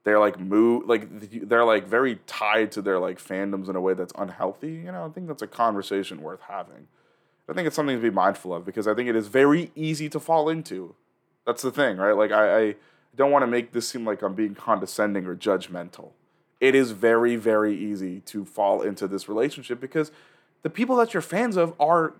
they're 0.04 0.18
like 0.18 0.38
move 0.38 0.88
like 0.88 1.08
they're 1.48 1.64
like 1.64 1.86
very 1.86 2.16
tied 2.26 2.72
to 2.72 2.82
their 2.82 2.98
like 2.98 3.18
fandoms 3.18 3.68
in 3.68 3.76
a 3.76 3.80
way 3.80 3.94
that's 3.94 4.12
unhealthy 4.16 4.72
you 4.72 4.92
know 4.92 5.04
i 5.04 5.08
think 5.08 5.26
that's 5.26 5.42
a 5.42 5.46
conversation 5.46 6.22
worth 6.22 6.40
having 6.48 6.88
i 7.48 7.52
think 7.52 7.66
it's 7.66 7.76
something 7.76 7.96
to 7.96 8.02
be 8.02 8.10
mindful 8.10 8.54
of 8.54 8.64
because 8.64 8.88
i 8.88 8.94
think 8.94 9.08
it 9.08 9.16
is 9.16 9.28
very 9.28 9.70
easy 9.74 10.08
to 10.08 10.18
fall 10.18 10.48
into 10.48 10.94
that's 11.46 11.62
the 11.62 11.70
thing 11.70 11.98
right 11.98 12.16
like 12.16 12.32
i, 12.32 12.60
I 12.60 12.74
don't 13.16 13.30
want 13.30 13.42
to 13.42 13.46
make 13.46 13.72
this 13.72 13.88
seem 13.88 14.04
like 14.04 14.22
i'm 14.22 14.34
being 14.34 14.54
condescending 14.54 15.26
or 15.26 15.36
judgmental. 15.36 16.10
It 16.60 16.74
is 16.74 16.90
very 16.90 17.36
very 17.36 17.76
easy 17.76 18.20
to 18.20 18.44
fall 18.44 18.82
into 18.82 19.08
this 19.08 19.28
relationship 19.28 19.80
because 19.80 20.10
the 20.62 20.70
people 20.70 20.96
that 20.96 21.14
you're 21.14 21.20
fans 21.22 21.56
of 21.56 21.74
are 21.80 22.14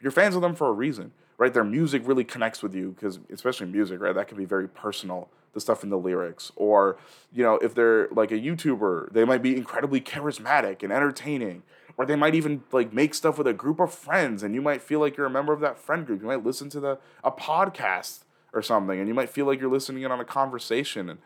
you're 0.00 0.12
fans 0.12 0.34
of 0.34 0.42
them 0.42 0.54
for 0.54 0.68
a 0.68 0.72
reason 0.72 1.12
right? 1.38 1.54
Their 1.54 1.64
music 1.64 2.06
really 2.06 2.22
connects 2.22 2.62
with 2.62 2.72
you 2.72 2.90
because 2.90 3.18
especially 3.32 3.66
music 3.66 4.00
right? 4.00 4.14
That 4.14 4.28
can 4.28 4.38
be 4.38 4.44
very 4.44 4.68
personal 4.68 5.28
the 5.54 5.60
stuff 5.60 5.82
in 5.82 5.90
the 5.90 5.98
lyrics. 5.98 6.52
Or 6.56 6.98
you 7.32 7.42
know 7.42 7.54
if 7.56 7.74
they're 7.74 8.08
like 8.12 8.30
a 8.30 8.38
youtuber 8.38 9.12
they 9.12 9.24
might 9.24 9.42
be 9.42 9.56
incredibly 9.56 10.00
charismatic 10.00 10.82
and 10.82 10.92
entertaining. 10.92 11.62
Or 11.98 12.06
they 12.06 12.16
might 12.16 12.34
even 12.34 12.62
like 12.72 12.92
make 12.92 13.12
stuff 13.12 13.38
with 13.38 13.46
a 13.46 13.52
group 13.52 13.80
of 13.80 13.92
friends 13.92 14.42
and 14.42 14.54
you 14.54 14.62
might 14.62 14.82
feel 14.82 15.00
like 15.00 15.16
you're 15.16 15.26
a 15.26 15.30
member 15.30 15.52
of 15.52 15.60
that 15.60 15.78
friend 15.78 16.06
group. 16.06 16.20
You 16.20 16.28
might 16.28 16.44
listen 16.44 16.68
to 16.70 16.80
the 16.80 16.98
a 17.24 17.32
podcast 17.32 18.20
or 18.52 18.62
something 18.62 18.98
and 18.98 19.08
you 19.08 19.14
might 19.14 19.30
feel 19.30 19.46
like 19.46 19.60
you're 19.60 19.70
listening 19.70 20.02
in 20.02 20.12
on 20.12 20.20
a 20.20 20.24
conversation 20.24 21.08
and 21.08 21.18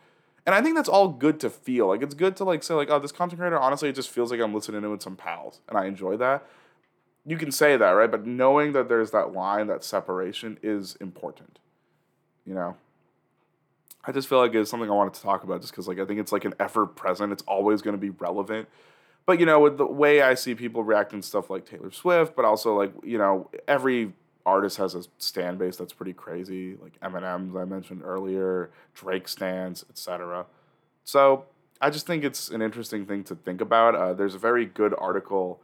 and 0.47 0.55
I 0.55 0.61
think 0.61 0.77
that's 0.77 0.87
all 0.87 1.09
good 1.09 1.41
to 1.41 1.49
feel. 1.49 1.87
Like 1.87 2.01
it's 2.01 2.15
good 2.15 2.37
to 2.37 2.45
like 2.45 2.63
say 2.63 2.73
like, 2.73 2.89
oh, 2.89 2.99
this 2.99 3.11
content 3.11 3.37
creator, 3.37 3.59
honestly, 3.59 3.89
it 3.89 3.95
just 3.95 4.09
feels 4.09 4.31
like 4.31 4.39
I'm 4.39 4.55
listening 4.55 4.81
it 4.81 4.87
with 4.87 5.01
some 5.01 5.17
pals, 5.17 5.59
and 5.67 5.77
I 5.77 5.85
enjoy 5.87 6.15
that. 6.17 6.47
You 7.25 7.35
can 7.35 7.51
say 7.51 7.75
that, 7.75 7.89
right? 7.89 8.09
But 8.09 8.25
knowing 8.25 8.71
that 8.71 8.87
there's 8.87 9.11
that 9.11 9.33
line, 9.33 9.67
that 9.67 9.83
separation 9.83 10.57
is 10.63 10.95
important. 11.01 11.59
You 12.45 12.55
know. 12.55 12.77
I 14.05 14.13
just 14.13 14.29
feel 14.29 14.37
like 14.37 14.55
it's 14.55 14.71
something 14.71 14.89
I 14.89 14.93
wanted 14.93 15.15
to 15.15 15.21
talk 15.21 15.43
about 15.43 15.59
just 15.59 15.73
because 15.73 15.85
like 15.85 15.99
I 15.99 16.05
think 16.05 16.21
it's 16.21 16.31
like 16.31 16.45
an 16.45 16.53
ever 16.61 16.85
present. 16.85 17.33
It's 17.33 17.43
always 17.43 17.81
going 17.81 17.95
to 17.95 17.99
be 17.99 18.11
relevant. 18.11 18.69
But 19.25 19.41
you 19.41 19.45
know, 19.45 19.59
with 19.59 19.77
the 19.77 19.85
way 19.85 20.21
I 20.21 20.35
see 20.35 20.55
people 20.55 20.81
reacting 20.81 21.21
stuff 21.21 21.49
like 21.49 21.65
Taylor 21.65 21.91
Swift, 21.91 22.37
but 22.37 22.45
also 22.45 22.73
like 22.73 22.93
you 23.03 23.17
know, 23.17 23.49
every 23.67 24.13
artist 24.47 24.77
has 24.77 24.95
a 24.95 25.03
stand 25.17 25.59
base 25.59 25.75
that's 25.75 25.93
pretty 25.93 26.13
crazy, 26.13 26.77
like 26.81 26.97
Eminem's 27.01 27.55
I 27.55 27.65
mentioned 27.65 28.01
earlier, 28.03 28.71
Drake 28.95 29.27
stands, 29.27 29.85
etc. 29.89 30.45
So 31.03 31.45
I 31.81 31.89
just 31.89 32.07
think 32.07 32.23
it's 32.23 32.49
an 32.49 32.61
interesting 32.61 33.05
thing 33.05 33.25
to 33.25 33.35
think 33.35 33.59
about. 33.59 33.93
Uh, 33.95 34.13
there's 34.13 34.35
a 34.35 34.39
very 34.39 34.65
good 34.65 34.95
article. 34.97 35.59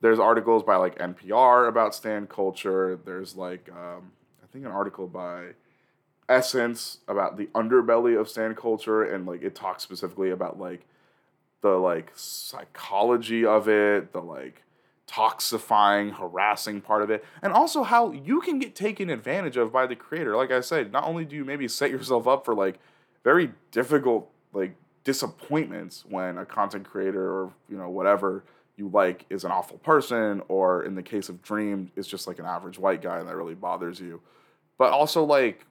There's 0.00 0.18
articles 0.18 0.64
by 0.64 0.76
like 0.76 0.98
NPR 0.98 1.68
about 1.68 1.94
stand 1.94 2.28
culture. 2.28 2.98
There's 3.04 3.36
like 3.36 3.70
um, 3.70 4.12
I 4.42 4.46
think 4.52 4.64
an 4.64 4.72
article 4.72 5.06
by 5.06 5.50
essence 6.28 6.98
about 7.06 7.36
the 7.36 7.46
underbelly 7.54 8.20
of 8.20 8.28
stand 8.28 8.56
culture 8.56 9.04
and 9.04 9.24
like 9.26 9.42
it 9.42 9.54
talks 9.54 9.84
specifically 9.84 10.30
about 10.30 10.58
like 10.58 10.84
the 11.60 11.70
like 11.70 12.10
psychology 12.16 13.46
of 13.46 13.68
it 13.68 14.12
the 14.12 14.20
like 14.20 14.64
toxifying 15.06 16.12
harassing 16.16 16.80
part 16.80 17.00
of 17.00 17.10
it 17.10 17.24
and 17.40 17.52
also 17.52 17.84
how 17.84 18.10
you 18.10 18.40
can 18.40 18.58
get 18.58 18.74
taken 18.74 19.08
advantage 19.08 19.56
of 19.56 19.72
by 19.72 19.86
the 19.86 19.94
creator 19.94 20.36
like 20.36 20.50
i 20.50 20.60
said 20.60 20.90
not 20.90 21.04
only 21.04 21.24
do 21.24 21.36
you 21.36 21.44
maybe 21.44 21.68
set 21.68 21.90
yourself 21.90 22.26
up 22.26 22.44
for 22.44 22.54
like 22.54 22.80
very 23.22 23.52
difficult 23.70 24.28
like 24.52 24.74
disappointments 25.04 26.04
when 26.08 26.38
a 26.38 26.44
content 26.44 26.84
creator 26.84 27.30
or 27.30 27.52
you 27.68 27.76
know 27.76 27.88
whatever 27.88 28.42
you 28.76 28.88
like 28.88 29.24
is 29.30 29.44
an 29.44 29.52
awful 29.52 29.78
person 29.78 30.42
or 30.48 30.82
in 30.82 30.96
the 30.96 31.02
case 31.02 31.28
of 31.28 31.40
dream 31.40 31.90
is 31.94 32.08
just 32.08 32.26
like 32.26 32.40
an 32.40 32.44
average 32.44 32.78
white 32.78 33.00
guy 33.00 33.18
and 33.18 33.28
that 33.28 33.36
really 33.36 33.54
bothers 33.54 34.00
you 34.00 34.20
but 34.76 34.92
also 34.92 35.22
like 35.22 35.64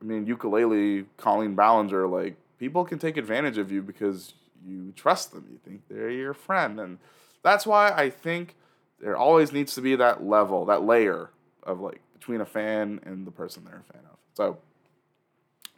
I 0.00 0.04
mean, 0.04 0.26
ukulele, 0.26 1.04
Colleen 1.16 1.54
Ballinger, 1.54 2.06
like 2.06 2.36
people 2.58 2.84
can 2.84 2.98
take 2.98 3.16
advantage 3.16 3.58
of 3.58 3.70
you 3.70 3.82
because 3.82 4.34
you 4.66 4.92
trust 4.96 5.32
them. 5.32 5.46
You 5.50 5.58
think 5.58 5.82
they're 5.88 6.10
your 6.10 6.34
friend, 6.34 6.80
and 6.80 6.98
that's 7.42 7.66
why 7.66 7.90
I 7.90 8.10
think 8.10 8.56
there 9.00 9.16
always 9.16 9.52
needs 9.52 9.74
to 9.74 9.80
be 9.80 9.96
that 9.96 10.24
level, 10.24 10.66
that 10.66 10.82
layer 10.82 11.30
of 11.62 11.80
like 11.80 12.00
between 12.12 12.40
a 12.40 12.46
fan 12.46 13.00
and 13.04 13.26
the 13.26 13.30
person 13.30 13.64
they're 13.64 13.84
a 13.88 13.92
fan 13.92 14.02
of. 14.10 14.18
So, 14.34 14.58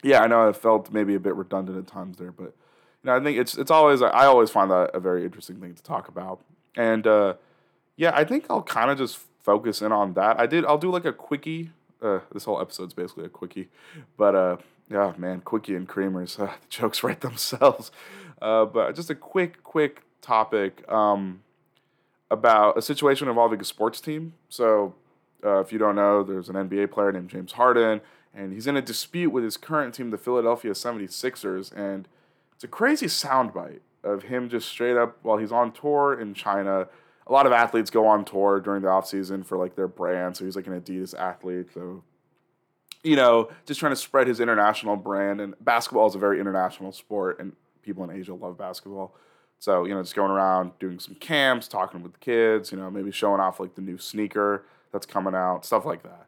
yeah, 0.03 0.21
I 0.21 0.27
know 0.27 0.47
I 0.47 0.53
felt 0.53 0.91
maybe 0.91 1.15
a 1.15 1.19
bit 1.19 1.35
redundant 1.35 1.77
at 1.77 1.87
times 1.87 2.17
there, 2.17 2.31
but 2.31 2.53
you 3.03 3.05
know, 3.05 3.15
I 3.15 3.23
think 3.23 3.37
it's 3.37 3.57
it's 3.57 3.71
always 3.71 4.01
I 4.01 4.25
always 4.25 4.49
find 4.49 4.69
that 4.71 4.91
a 4.93 4.99
very 4.99 5.23
interesting 5.23 5.59
thing 5.59 5.73
to 5.75 5.83
talk 5.83 6.07
about, 6.07 6.41
and 6.75 7.05
uh, 7.07 7.35
yeah, 7.95 8.11
I 8.13 8.23
think 8.23 8.45
I'll 8.49 8.63
kind 8.63 8.91
of 8.91 8.97
just 8.97 9.19
focus 9.41 9.81
in 9.81 9.91
on 9.91 10.13
that. 10.13 10.39
I 10.39 10.45
did 10.45 10.65
I'll 10.65 10.77
do 10.77 10.91
like 10.91 11.05
a 11.05 11.13
quickie 11.13 11.71
uh, 12.01 12.19
this 12.33 12.43
whole 12.43 12.59
episode's 12.59 12.93
basically 12.93 13.25
a 13.25 13.29
quickie, 13.29 13.69
but 14.17 14.35
uh, 14.35 14.57
yeah, 14.89 15.13
man, 15.17 15.41
quickie 15.41 15.75
and 15.75 15.87
creamers, 15.87 16.39
uh, 16.39 16.45
the 16.61 16.67
jokes 16.69 17.03
write 17.03 17.21
themselves. 17.21 17.91
Uh, 18.41 18.65
but 18.65 18.95
just 18.95 19.09
a 19.09 19.15
quick, 19.15 19.63
quick 19.63 20.03
topic 20.21 20.83
um, 20.91 21.41
about 22.33 22.77
a 22.77 22.81
situation 22.81 23.27
involving 23.27 23.61
a 23.61 23.63
sports 23.63 24.01
team. 24.01 24.33
So, 24.49 24.95
uh, 25.45 25.59
if 25.59 25.71
you 25.71 25.77
don't 25.79 25.95
know, 25.95 26.23
there's 26.23 26.49
an 26.49 26.55
NBA 26.55 26.91
player 26.91 27.11
named 27.11 27.29
James 27.29 27.53
Harden, 27.53 28.01
and 28.33 28.53
he's 28.53 28.67
in 28.67 28.75
a 28.77 28.81
dispute 28.81 29.31
with 29.31 29.43
his 29.43 29.57
current 29.57 29.93
team, 29.93 30.09
the 30.09 30.17
Philadelphia 30.17 30.71
76ers, 30.71 31.71
and 31.75 32.07
it's 32.53 32.63
a 32.63 32.67
crazy 32.67 33.07
soundbite 33.07 33.79
of 34.03 34.23
him 34.23 34.49
just 34.49 34.67
straight 34.67 34.97
up 34.97 35.17
while 35.21 35.37
he's 35.37 35.51
on 35.51 35.71
tour 35.71 36.19
in 36.19 36.33
China 36.33 36.87
a 37.25 37.31
lot 37.31 37.45
of 37.45 37.53
athletes 37.53 37.89
go 37.89 38.05
on 38.05 38.25
tour 38.25 38.59
during 38.59 38.81
the 38.81 38.89
off 38.89 39.07
season 39.07 39.43
for 39.43 39.57
like 39.57 39.75
their 39.75 39.87
brand. 39.87 40.35
So 40.35 40.45
he's 40.45 40.55
like 40.55 40.67
an 40.67 40.79
Adidas 40.79 41.17
athlete. 41.17 41.67
So 41.73 42.03
you 43.03 43.17
know, 43.17 43.49
just 43.65 43.79
trying 43.79 43.91
to 43.91 43.97
spread 43.97 44.27
his 44.27 44.39
international 44.39 44.95
brand. 44.95 45.41
And 45.41 45.55
basketball 45.59 46.07
is 46.07 46.15
a 46.15 46.19
very 46.19 46.39
international 46.39 46.91
sport, 46.91 47.39
and 47.39 47.53
people 47.81 48.03
in 48.03 48.11
Asia 48.11 48.33
love 48.33 48.57
basketball. 48.57 49.13
So 49.63 49.85
you 49.85 49.93
know, 49.93 50.01
just 50.01 50.13
going 50.13 50.29
around 50.29 50.77
doing 50.79 50.99
some 50.99 51.15
camps, 51.15 51.69
talking 51.69 52.03
with 52.03 52.11
the 52.11 52.19
kids. 52.19 52.71
You 52.71 52.77
know, 52.77 52.91
maybe 52.91 53.11
showing 53.11 53.39
off 53.39 53.61
like 53.61 53.75
the 53.75 53.81
new 53.81 53.97
sneaker 53.97 54.65
that's 54.91 55.05
coming 55.05 55.33
out, 55.33 55.65
stuff 55.65 55.85
like 55.85 56.03
that. 56.03 56.27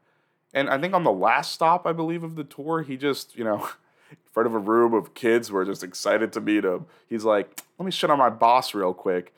And 0.53 0.69
I 0.69 0.77
think 0.77 0.93
on 0.93 1.03
the 1.03 1.11
last 1.11 1.51
stop, 1.51 1.85
I 1.85 1.91
believe 1.91 2.23
of 2.23 2.35
the 2.35 2.45
tour, 2.45 2.83
he 2.83 2.95
just 2.95 3.35
you 3.37 3.43
know. 3.43 3.69
In 4.11 4.17
front 4.31 4.47
of 4.47 4.53
a 4.53 4.59
room 4.59 4.93
of 4.93 5.15
kids 5.15 5.47
who 5.47 5.57
are 5.57 5.65
just 5.65 5.83
excited 5.83 6.31
to 6.33 6.41
meet 6.41 6.63
him. 6.63 6.85
He's 7.09 7.23
like, 7.23 7.59
let 7.79 7.85
me 7.85 7.91
shit 7.91 8.11
on 8.11 8.19
my 8.19 8.29
boss 8.29 8.75
real 8.75 8.93
quick 8.93 9.33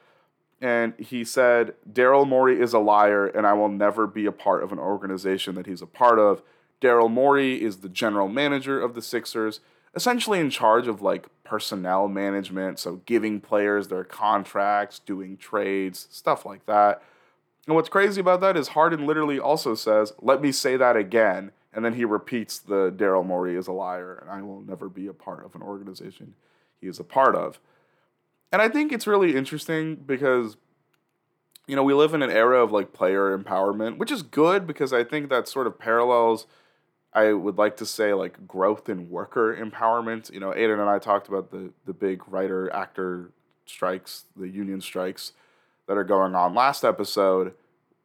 and 0.62 0.94
he 0.98 1.24
said 1.24 1.74
Daryl 1.92 2.28
Morey 2.28 2.60
is 2.60 2.74
a 2.74 2.80
liar 2.80 3.28
and 3.28 3.46
I 3.46 3.54
will 3.54 3.70
never 3.70 4.08
be 4.08 4.26
a 4.26 4.32
part 4.32 4.64
of 4.64 4.72
an 4.72 4.80
organization 4.80 5.56
that 5.56 5.68
he's 5.68 5.82
a 5.82 5.88
part 5.88 6.20
of. 6.20 6.42
Daryl 6.82 7.10
Morey 7.10 7.64
is 7.64 7.78
the 7.78 7.90
general 7.90 8.28
manager 8.28 8.82
of 8.82 8.96
the 8.96 9.02
Sixers, 9.02 9.60
essentially 9.98 10.40
in 10.40 10.50
charge 10.50 10.88
of 10.88 11.02
like 11.02 11.28
personnel 11.44 12.08
management, 12.08 12.80
so 12.80 13.02
giving 13.06 13.42
players 13.42 13.88
their 13.88 14.04
contracts, 14.04 15.00
doing 15.00 15.36
trades, 15.38 16.08
stuff 16.12 16.46
like 16.46 16.66
that. 16.68 17.02
And 17.66 17.76
what's 17.76 17.90
crazy 17.90 18.22
about 18.22 18.40
that 18.42 18.56
is 18.56 18.70
Harden 18.70 19.06
literally 19.06 19.40
also 19.40 19.76
says, 19.76 20.14
"Let 20.22 20.42
me 20.42 20.52
say 20.52 20.78
that 20.78 20.96
again." 20.96 21.52
And 21.74 21.84
then 21.84 21.94
he 21.94 22.06
repeats 22.06 22.60
the 22.60 22.92
Daryl 22.92 23.26
Morey 23.26 23.56
is 23.56 23.68
a 23.68 23.72
liar 23.72 24.18
and 24.22 24.32
I 24.32 24.42
will 24.42 24.62
never 24.62 24.88
be 24.88 25.08
a 25.08 25.14
part 25.14 25.46
of 25.46 25.54
an 25.54 25.62
organization 25.62 26.34
he 26.80 26.88
is 26.88 27.00
a 27.00 27.04
part 27.04 27.36
of. 27.36 27.60
And 28.52 28.62
I 28.62 28.70
think 28.70 28.92
it's 28.92 29.06
really 29.06 29.36
interesting 29.36 29.96
because 29.96 30.58
you 31.68 31.76
know, 31.76 31.84
we 31.84 31.94
live 31.94 32.14
in 32.14 32.24
an 32.24 32.32
era 32.32 32.64
of 32.64 32.72
like 32.72 32.94
player 32.94 33.38
empowerment, 33.38 33.98
which 33.98 34.12
is 34.12 34.24
good 34.24 34.66
because 34.66 34.94
I 34.94 35.04
think 35.04 35.30
that 35.30 35.50
sort 35.50 35.68
of 35.68 35.78
parallels 35.78 36.48
I 37.18 37.34
would 37.34 37.58
like 37.58 37.78
to 37.78 37.86
say 37.86 38.14
like 38.14 38.48
growth 38.48 38.90
in 38.90 39.10
worker 39.10 39.56
empowerment. 39.56 40.32
You 40.32 40.40
know, 40.40 40.54
Aidan 40.54 40.80
and 40.80 40.88
I 40.88 41.00
talked 41.00 41.28
about 41.28 41.50
the 41.50 41.72
the 41.86 41.94
big 41.94 42.22
writer 42.28 42.72
actor 42.72 43.32
strikes, 43.66 44.26
the 44.36 44.48
union 44.48 44.82
strikes 44.82 45.34
that 45.88 45.98
are 45.98 46.04
going 46.04 46.36
on 46.36 46.54
last 46.54 46.86
episode, 46.86 47.56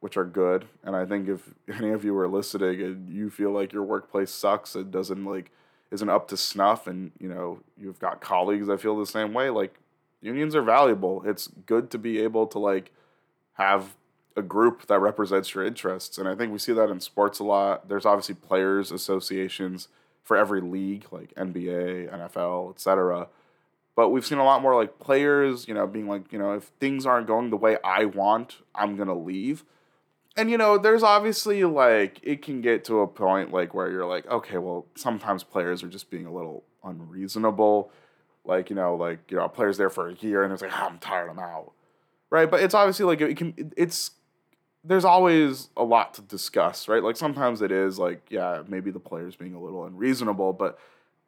which 0.01 0.17
are 0.17 0.25
good. 0.25 0.65
And 0.83 0.97
I 0.97 1.05
think 1.05 1.29
if 1.29 1.53
any 1.79 1.91
of 1.91 2.07
you 2.07 2.17
are 2.17 2.27
listening 2.27 2.81
and 2.81 3.15
you 3.15 3.29
feel 3.29 3.51
like 3.51 3.75
your 3.75 3.83
workplace 3.83 4.31
sucks, 4.31 4.75
and 4.75 4.91
doesn't 4.91 5.27
like 5.27 5.51
isn't 5.91 6.09
up 6.09 6.29
to 6.29 6.37
snuff, 6.39 6.87
and 6.87 7.13
you 7.21 7.29
know 7.29 7.59
you've 7.77 7.99
got 7.99 8.23
colleagues 8.23 8.67
that 8.69 8.81
feel 8.81 8.99
the 8.99 9.05
same 9.05 9.35
way, 9.35 9.51
like 9.51 9.75
unions 10.23 10.57
are 10.57 10.63
valuable. 10.63 11.23
It's 11.27 11.49
good 11.67 11.91
to 11.91 11.99
be 11.99 12.19
able 12.21 12.47
to 12.47 12.59
like 12.59 12.91
have 13.59 13.95
a 14.37 14.43
group 14.43 14.87
that 14.87 14.99
represents 14.99 15.55
your 15.55 15.65
interests. 15.65 16.19
And 16.19 16.29
I 16.29 16.35
think 16.35 16.53
we 16.53 16.59
see 16.59 16.73
that 16.73 16.91
in 16.91 17.01
sports 17.01 17.39
a 17.39 17.45
lot. 17.45 17.89
There's 17.89 18.07
obviously 18.07 18.35
players 18.35 18.91
associations 18.91 19.89
for 20.23 20.37
every 20.37 20.61
league, 20.61 21.07
like 21.11 21.35
NBA, 21.35 22.11
NFL, 22.11 22.75
etc. 22.75 23.29
But 23.95 24.11
we've 24.11 24.25
seen 24.25 24.39
a 24.39 24.45
lot 24.45 24.63
more 24.63 24.75
like 24.75 24.99
players, 24.99 25.69
you 25.69 25.75
know, 25.75 25.87
being 25.87 26.09
like, 26.09 26.33
you 26.33 26.39
know, 26.39 26.53
if 26.53 26.65
things 26.81 27.05
aren't 27.05 27.27
going 27.27 27.51
the 27.51 27.57
way 27.57 27.77
I 27.85 28.05
want, 28.05 28.59
I'm 28.75 28.97
gonna 28.97 29.19
leave. 29.19 29.65
And 30.37 30.51
you 30.51 30.57
know, 30.57 30.79
there's 30.79 31.03
obviously 31.03 31.65
like 31.65 32.19
it 32.23 32.43
can 32.43 32.61
get 32.63 32.85
to 32.85 33.01
a 33.01 33.07
point 33.07 33.53
like 33.53 33.75
where 33.75 33.91
you're 33.91 34.07
like, 34.07 34.27
okay, 34.29 34.59
well, 34.59 34.87
sometimes 34.95 35.45
players 35.45 35.83
are 35.83 35.89
just 35.89 36.11
being 36.11 36.27
a 36.27 36.33
little 36.33 36.65
unreasonable 36.85 37.93
like 38.45 38.69
you 38.69 38.75
know 38.75 38.97
like 38.97 39.31
you 39.31 39.37
know 39.37 39.45
a 39.45 39.49
player's 39.49 39.77
there 39.77 39.89
for 39.89 40.09
a 40.09 40.15
year 40.15 40.43
and 40.43 40.53
it's 40.53 40.61
like 40.61 40.73
oh, 40.75 40.87
i'm 40.87 40.99
tired 40.99 41.31
i'm 41.31 41.39
out 41.39 41.71
right? 42.33 42.51
But 42.51 42.63
it's 42.63 42.75
obviously 42.75 43.05
like 43.05 43.21
it 43.21 43.37
can. 43.37 43.73
It's 43.77 44.11
there's 44.85 45.05
always 45.05 45.69
a 45.77 45.85
lot 45.85 46.15
to 46.15 46.23
discuss, 46.23 46.89
right? 46.89 47.03
Like 47.03 47.17
sometimes 47.17 47.63
it 47.63 47.71
is 47.71 47.99
like, 47.99 48.23
yeah, 48.31 48.63
maybe 48.67 48.91
the 48.91 49.01
player's 49.01 49.37
being 49.37 49.55
a 49.55 49.61
little 49.61 49.85
unreasonable, 49.85 50.53
but 50.53 50.79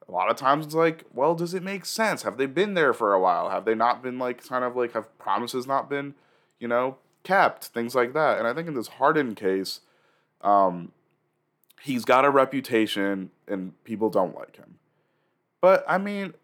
a 0.08 0.12
lot 0.12 0.30
of 0.30 0.36
times 0.36 0.66
it's 0.66 0.74
like, 0.74 1.04
well, 1.12 1.34
does 1.34 1.54
it 1.54 1.62
make 1.62 1.84
sense? 1.84 2.22
Have 2.22 2.36
they 2.36 2.46
been 2.46 2.74
there 2.74 2.92
for 2.92 3.14
a 3.14 3.20
while? 3.20 3.50
Have 3.50 3.64
they 3.64 3.74
not 3.74 4.02
been 4.02 4.18
like 4.18 4.46
kind 4.46 4.64
of 4.64 4.76
like 4.76 4.92
have 4.92 5.16
promises 5.18 5.66
not 5.66 5.88
been, 5.88 6.14
you 6.58 6.68
know, 6.68 6.98
kept? 7.22 7.66
Things 7.66 7.94
like 7.94 8.12
that. 8.12 8.38
And 8.38 8.46
I 8.46 8.54
think 8.54 8.68
in 8.68 8.74
this 8.74 8.88
Harden 8.88 9.34
case, 9.34 9.80
um, 10.40 10.92
he's 11.80 12.04
got 12.04 12.24
a 12.24 12.30
reputation 12.30 13.30
and 13.46 13.72
people 13.84 14.10
don't 14.10 14.34
like 14.34 14.56
him. 14.56 14.78
But 15.60 15.84
I 15.88 15.98
mean, 15.98 16.34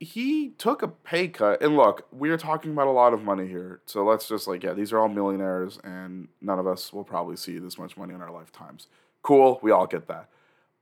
he 0.00 0.50
took 0.50 0.82
a 0.82 0.88
pay 0.88 1.28
cut. 1.28 1.60
And 1.62 1.76
look, 1.76 2.06
we're 2.12 2.38
talking 2.38 2.72
about 2.72 2.86
a 2.86 2.92
lot 2.92 3.12
of 3.12 3.22
money 3.22 3.48
here. 3.48 3.80
So 3.86 4.04
let's 4.04 4.28
just 4.28 4.46
like, 4.46 4.62
yeah, 4.62 4.72
these 4.72 4.92
are 4.92 4.98
all 4.98 5.08
millionaires 5.08 5.78
and 5.82 6.28
none 6.40 6.58
of 6.58 6.66
us 6.66 6.92
will 6.92 7.04
probably 7.04 7.36
see 7.36 7.58
this 7.58 7.78
much 7.78 7.96
money 7.96 8.14
in 8.14 8.22
our 8.22 8.30
lifetimes. 8.30 8.86
Cool, 9.22 9.58
we 9.62 9.70
all 9.70 9.86
get 9.86 10.06
that. 10.06 10.28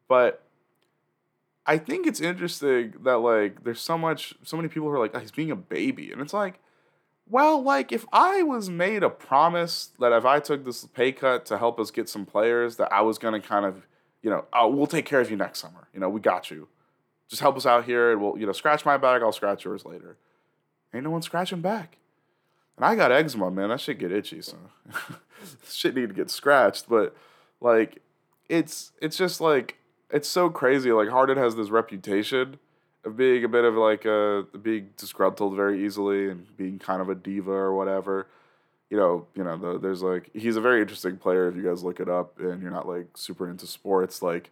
But 0.09 0.43
I 1.65 1.79
think 1.79 2.07
it's 2.07 2.21
interesting 2.21 2.95
that 3.05 3.19
like 3.19 3.65
there's 3.65 3.81
so 3.81 3.97
much 3.97 4.35
so 4.43 4.57
many 4.57 4.69
people 4.69 4.89
who 4.89 4.95
are 4.95 5.01
like, 5.01 5.13
oh, 5.15 5.19
he's 5.19 5.33
being 5.33 5.51
a 5.51 5.57
baby. 5.57 6.13
And 6.13 6.21
it's 6.21 6.35
like, 6.35 6.61
well, 7.29 7.61
like 7.63 7.93
if 7.93 8.05
I 8.13 8.43
was 8.43 8.69
made 8.69 9.03
a 9.03 9.11
promise 9.11 9.91
that 9.99 10.13
if 10.13 10.27
I 10.27 10.41
took 10.41 10.65
this 10.65 10.85
pay 10.85 11.11
cut 11.11 11.47
to 11.47 11.59
help 11.59 11.81
us 11.81 11.91
get 11.91 12.09
some 12.09 12.27
players, 12.27 12.77
that 12.77 12.93
I 12.93 13.01
was 13.01 13.17
gonna 13.17 13.41
kind 13.41 13.65
of, 13.65 13.87
you 14.23 14.29
know, 14.29 14.45
oh, 14.53 14.69
we'll 14.69 14.87
take 14.87 15.07
care 15.07 15.21
of 15.21 15.31
you 15.31 15.37
next 15.37 15.61
summer. 15.61 15.89
You 15.95 16.01
know, 16.01 16.11
we 16.11 16.21
got 16.21 16.51
you 16.51 16.69
just 17.29 17.43
help 17.43 17.57
us 17.57 17.67
out 17.67 17.85
here 17.85 18.13
and 18.13 18.21
we'll, 18.21 18.39
you 18.39 18.47
know, 18.47 18.53
scratch 18.53 18.85
my 18.85 18.97
back, 18.97 19.23
I'll 19.23 19.33
scratch 19.33 19.65
yours 19.65 19.85
later. 19.85 20.17
Ain't 20.95 21.05
no 21.05 21.11
one 21.11 21.23
scratching 21.23 21.61
back. 21.61 21.99
And 22.77 22.85
I 22.85 22.95
got 22.95 23.13
eczema, 23.13 23.51
man. 23.51 23.71
That 23.71 23.81
shit 23.81 23.99
get 23.99 24.13
itchy, 24.13 24.43
so 24.43 24.57
shit 25.69 25.95
need 25.95 26.09
to 26.09 26.15
get 26.15 26.31
scratched. 26.31 26.89
But 26.89 27.17
like 27.61 28.03
it's 28.49 28.93
it's 29.01 29.17
just 29.17 29.41
like 29.41 29.79
it's 30.11 30.29
so 30.29 30.51
crazy. 30.51 30.93
Like 30.93 31.09
Harden 31.09 31.39
has 31.39 31.57
this 31.57 31.71
reputation 31.71 32.59
of 33.05 33.17
being 33.17 33.45
a 33.45 33.49
bit 33.49 33.65
of 33.65 33.75
like 33.75 34.05
a 34.05 34.47
being 34.61 34.91
disgruntled 34.97 35.57
very 35.57 35.85
easily 35.85 36.29
and 36.29 36.55
being 36.57 36.79
kind 36.79 37.01
of 37.01 37.09
a 37.09 37.15
diva 37.15 37.53
or 37.53 37.75
whatever. 37.75 38.27
You 38.91 38.97
know, 38.97 39.27
you 39.35 39.43
know, 39.43 39.57
the, 39.57 39.79
there's 39.79 40.03
like 40.03 40.31
he's 40.35 40.57
a 40.57 40.61
very 40.61 40.81
interesting 40.81 41.17
player 41.17 41.49
if 41.49 41.57
you 41.57 41.63
guys 41.63 41.83
look 41.83 41.99
it 41.99 42.09
up 42.09 42.39
and 42.39 42.61
you're 42.61 42.71
not 42.71 42.87
like 42.87 43.17
super 43.17 43.49
into 43.49 43.67
sports. 43.67 44.23
Like 44.23 44.51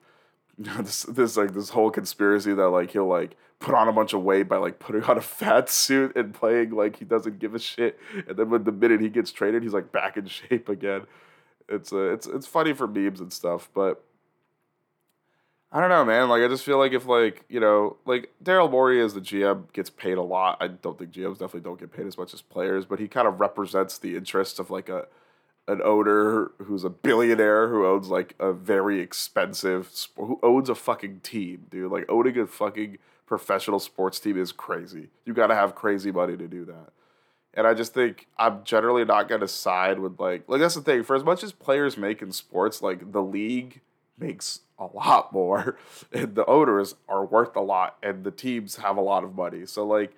this 0.58 1.02
this 1.02 1.36
like 1.36 1.52
this 1.52 1.70
whole 1.70 1.90
conspiracy 1.90 2.54
that 2.54 2.68
like 2.68 2.90
he'll 2.92 3.06
like 3.06 3.36
put 3.58 3.74
on 3.74 3.88
a 3.88 3.92
bunch 3.92 4.12
of 4.12 4.22
weight 4.22 4.48
by 4.48 4.56
like 4.56 4.78
putting 4.78 5.02
on 5.04 5.18
a 5.18 5.22
fat 5.22 5.68
suit 5.68 6.16
and 6.16 6.34
playing 6.34 6.70
like 6.70 6.96
he 6.96 7.04
doesn't 7.04 7.38
give 7.38 7.54
a 7.54 7.58
shit, 7.58 7.98
and 8.28 8.36
then 8.36 8.50
when 8.50 8.64
the 8.64 8.72
minute 8.72 9.00
he 9.00 9.08
gets 9.08 9.32
traded, 9.32 9.62
he's 9.62 9.72
like 9.72 9.90
back 9.90 10.16
in 10.16 10.26
shape 10.28 10.68
again. 10.68 11.02
It's 11.68 11.92
uh, 11.92 12.12
it's 12.12 12.26
it's 12.26 12.46
funny 12.46 12.72
for 12.72 12.86
memes 12.86 13.20
and 13.20 13.32
stuff, 13.32 13.68
but 13.74 14.04
I 15.72 15.80
don't 15.80 15.88
know, 15.88 16.04
man. 16.04 16.28
Like 16.28 16.42
I 16.42 16.48
just 16.48 16.62
feel 16.62 16.78
like 16.78 16.92
if 16.92 17.06
like 17.06 17.44
you 17.48 17.58
know 17.58 17.96
like 18.06 18.32
Daryl 18.42 18.70
Morey 18.70 19.02
as 19.02 19.14
the 19.14 19.20
GM 19.20 19.72
gets 19.72 19.90
paid 19.90 20.18
a 20.18 20.22
lot. 20.22 20.58
I 20.60 20.68
don't 20.68 20.96
think 20.96 21.10
GMs 21.10 21.32
definitely 21.32 21.62
don't 21.62 21.80
get 21.80 21.92
paid 21.92 22.06
as 22.06 22.16
much 22.16 22.32
as 22.32 22.42
players, 22.42 22.84
but 22.84 23.00
he 23.00 23.08
kind 23.08 23.26
of 23.26 23.40
represents 23.40 23.98
the 23.98 24.14
interests 24.14 24.60
of 24.60 24.70
like 24.70 24.88
a 24.88 25.08
an 25.66 25.80
owner 25.82 26.50
who's 26.62 26.84
a 26.84 26.90
billionaire 26.90 27.68
who 27.68 27.86
owns 27.86 28.08
like 28.08 28.34
a 28.38 28.52
very 28.52 29.00
expensive 29.00 29.90
who 30.16 30.38
owns 30.42 30.68
a 30.68 30.74
fucking 30.74 31.20
team, 31.20 31.66
dude. 31.70 31.90
Like 31.90 32.04
owning 32.08 32.38
a 32.38 32.46
fucking 32.46 32.98
professional 33.26 33.78
sports 33.78 34.20
team 34.20 34.38
is 34.38 34.52
crazy. 34.52 35.08
You 35.24 35.32
got 35.32 35.46
to 35.48 35.54
have 35.54 35.74
crazy 35.74 36.12
money 36.12 36.36
to 36.36 36.46
do 36.46 36.64
that. 36.66 36.90
And 37.54 37.66
I 37.66 37.74
just 37.74 37.94
think 37.94 38.26
I'm 38.36 38.64
generally 38.64 39.04
not 39.04 39.28
going 39.28 39.40
to 39.40 39.48
side 39.48 39.98
with 39.98 40.18
like 40.20 40.44
like 40.48 40.60
that's 40.60 40.74
the 40.74 40.82
thing. 40.82 41.02
For 41.02 41.16
as 41.16 41.24
much 41.24 41.42
as 41.42 41.52
players 41.52 41.96
make 41.96 42.20
in 42.20 42.32
sports, 42.32 42.82
like 42.82 43.12
the 43.12 43.22
league 43.22 43.80
makes 44.18 44.60
a 44.78 44.86
lot 44.86 45.32
more, 45.32 45.78
and 46.12 46.34
the 46.34 46.44
owners 46.46 46.96
are 47.08 47.24
worth 47.24 47.56
a 47.56 47.60
lot, 47.60 47.96
and 48.02 48.24
the 48.24 48.30
teams 48.30 48.76
have 48.76 48.96
a 48.96 49.00
lot 49.00 49.24
of 49.24 49.34
money. 49.34 49.66
So 49.66 49.86
like, 49.86 50.14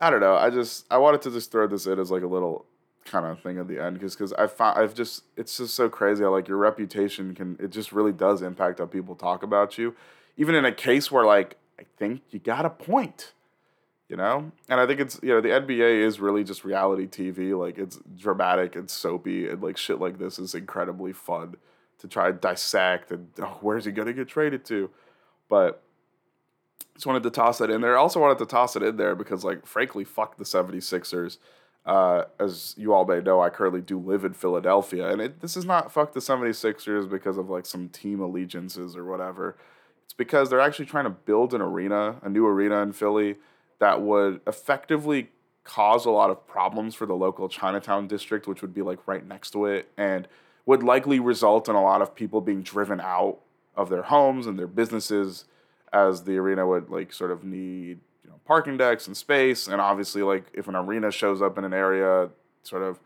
I 0.00 0.10
don't 0.10 0.20
know. 0.20 0.36
I 0.36 0.50
just 0.50 0.84
I 0.90 0.98
wanted 0.98 1.22
to 1.22 1.30
just 1.30 1.50
throw 1.50 1.66
this 1.66 1.86
in 1.86 1.98
as 1.98 2.10
like 2.10 2.22
a 2.22 2.28
little 2.28 2.66
kind 3.04 3.26
of 3.26 3.40
thing 3.40 3.58
at 3.58 3.68
the 3.68 3.82
end 3.82 3.94
because 3.94 4.14
because 4.14 4.32
I 4.34 4.46
found 4.46 4.78
I've 4.78 4.94
just 4.94 5.24
it's 5.36 5.56
just 5.56 5.74
so 5.74 5.88
crazy 5.88 6.22
how 6.22 6.30
like 6.30 6.48
your 6.48 6.58
reputation 6.58 7.34
can 7.34 7.56
it 7.58 7.70
just 7.70 7.92
really 7.92 8.12
does 8.12 8.42
impact 8.42 8.78
how 8.78 8.86
people 8.86 9.14
talk 9.14 9.42
about 9.42 9.78
you, 9.78 9.94
even 10.36 10.54
in 10.54 10.64
a 10.64 10.72
case 10.72 11.10
where 11.10 11.24
like 11.24 11.56
I 11.78 11.84
think 11.96 12.22
you 12.30 12.38
got 12.38 12.66
a 12.66 12.70
point, 12.70 13.32
you 14.08 14.16
know, 14.16 14.52
and 14.68 14.80
I 14.80 14.86
think 14.86 15.00
it's 15.00 15.18
you 15.22 15.30
know 15.30 15.40
the 15.40 15.48
NBA 15.48 16.04
is 16.04 16.20
really 16.20 16.44
just 16.44 16.64
reality 16.64 17.06
TV 17.06 17.58
like 17.58 17.78
it's 17.78 17.98
dramatic 18.16 18.76
and 18.76 18.88
soapy 18.90 19.48
and 19.48 19.62
like 19.62 19.76
shit 19.76 19.98
like 20.00 20.18
this 20.18 20.38
is 20.38 20.54
incredibly 20.54 21.12
fun 21.12 21.56
to 21.98 22.08
try 22.08 22.30
to 22.30 22.36
dissect 22.36 23.10
and 23.10 23.28
oh, 23.40 23.58
where's 23.60 23.86
he 23.86 23.92
gonna 23.92 24.12
get 24.12 24.28
traded 24.28 24.64
to, 24.66 24.90
but. 25.48 25.82
Just 26.94 27.06
wanted 27.06 27.22
to 27.22 27.30
toss 27.30 27.56
that 27.58 27.70
in 27.70 27.80
there. 27.80 27.96
I 27.96 28.00
also 28.00 28.20
wanted 28.20 28.36
to 28.40 28.44
toss 28.46 28.76
it 28.76 28.82
in 28.82 28.98
there 28.98 29.14
because, 29.14 29.42
like, 29.42 29.64
frankly, 29.64 30.04
fuck 30.04 30.36
the 30.36 30.44
76ers 30.44 31.38
uh, 31.86 32.24
as 32.38 32.74
you 32.76 32.92
all 32.92 33.04
may 33.04 33.20
know, 33.20 33.40
I 33.40 33.48
currently 33.48 33.80
do 33.80 33.98
live 33.98 34.24
in 34.24 34.34
Philadelphia, 34.34 35.08
and 35.08 35.20
it, 35.20 35.40
this 35.40 35.56
is 35.56 35.64
not 35.64 35.90
fuck 35.90 36.12
the 36.12 36.20
76ers 36.20 37.08
because 37.08 37.38
of 37.38 37.48
like 37.48 37.66
some 37.66 37.88
team 37.88 38.20
allegiances 38.20 38.96
or 38.96 39.04
whatever. 39.04 39.56
It's 40.04 40.12
because 40.12 40.50
they're 40.50 40.60
actually 40.60 40.86
trying 40.86 41.04
to 41.04 41.10
build 41.10 41.54
an 41.54 41.60
arena, 41.60 42.16
a 42.22 42.28
new 42.28 42.46
arena 42.46 42.82
in 42.82 42.92
Philly 42.92 43.36
that 43.78 44.02
would 44.02 44.40
effectively 44.46 45.30
cause 45.64 46.04
a 46.04 46.10
lot 46.10 46.30
of 46.30 46.46
problems 46.46 46.94
for 46.94 47.06
the 47.06 47.14
local 47.14 47.48
Chinatown 47.48 48.06
district, 48.06 48.46
which 48.46 48.60
would 48.60 48.74
be 48.74 48.82
like 48.82 49.06
right 49.06 49.26
next 49.26 49.50
to 49.52 49.66
it, 49.66 49.90
and 49.96 50.28
would 50.66 50.82
likely 50.82 51.18
result 51.18 51.68
in 51.68 51.74
a 51.74 51.82
lot 51.82 52.02
of 52.02 52.14
people 52.14 52.40
being 52.40 52.62
driven 52.62 53.00
out 53.00 53.38
of 53.74 53.88
their 53.88 54.02
homes 54.02 54.46
and 54.46 54.58
their 54.58 54.66
businesses 54.66 55.44
as 55.92 56.24
the 56.24 56.36
arena 56.36 56.66
would 56.66 56.90
like 56.90 57.12
sort 57.12 57.30
of 57.30 57.42
need 57.42 58.00
parking 58.46 58.76
decks 58.76 59.06
and 59.06 59.16
space. 59.16 59.66
And 59.66 59.80
obviously, 59.80 60.22
like 60.22 60.44
if 60.54 60.68
an 60.68 60.76
arena 60.76 61.10
shows 61.10 61.42
up 61.42 61.58
in 61.58 61.64
an 61.64 61.74
area, 61.74 62.30
sort 62.62 62.82
of, 62.82 63.00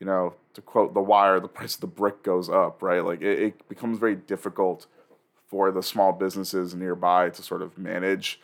you 0.00 0.06
know, 0.06 0.34
to 0.54 0.60
quote 0.60 0.94
The 0.94 1.00
Wire, 1.00 1.40
the 1.40 1.48
price 1.48 1.74
of 1.74 1.80
the 1.80 1.86
brick 1.86 2.22
goes 2.22 2.48
up, 2.48 2.82
right? 2.82 3.04
Like 3.04 3.22
it, 3.22 3.38
it 3.38 3.68
becomes 3.68 3.98
very 3.98 4.16
difficult 4.16 4.86
for 5.46 5.70
the 5.70 5.82
small 5.82 6.12
businesses 6.12 6.74
nearby 6.74 7.30
to 7.30 7.42
sort 7.42 7.62
of 7.62 7.78
manage. 7.78 8.40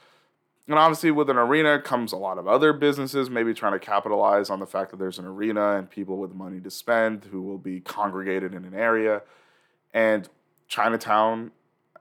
And 0.66 0.78
obviously, 0.78 1.10
with 1.10 1.28
an 1.28 1.36
arena 1.36 1.78
comes 1.78 2.12
a 2.12 2.16
lot 2.16 2.38
of 2.38 2.48
other 2.48 2.72
businesses 2.72 3.28
maybe 3.28 3.52
trying 3.52 3.74
to 3.74 3.78
capitalize 3.78 4.48
on 4.48 4.60
the 4.60 4.66
fact 4.66 4.90
that 4.92 4.98
there's 4.98 5.18
an 5.18 5.26
arena 5.26 5.76
and 5.76 5.90
people 5.90 6.16
with 6.16 6.32
money 6.34 6.58
to 6.60 6.70
spend 6.70 7.26
who 7.30 7.42
will 7.42 7.58
be 7.58 7.80
congregated 7.80 8.54
in 8.54 8.64
an 8.64 8.74
area. 8.74 9.20
And 9.92 10.26
Chinatown, 10.66 11.50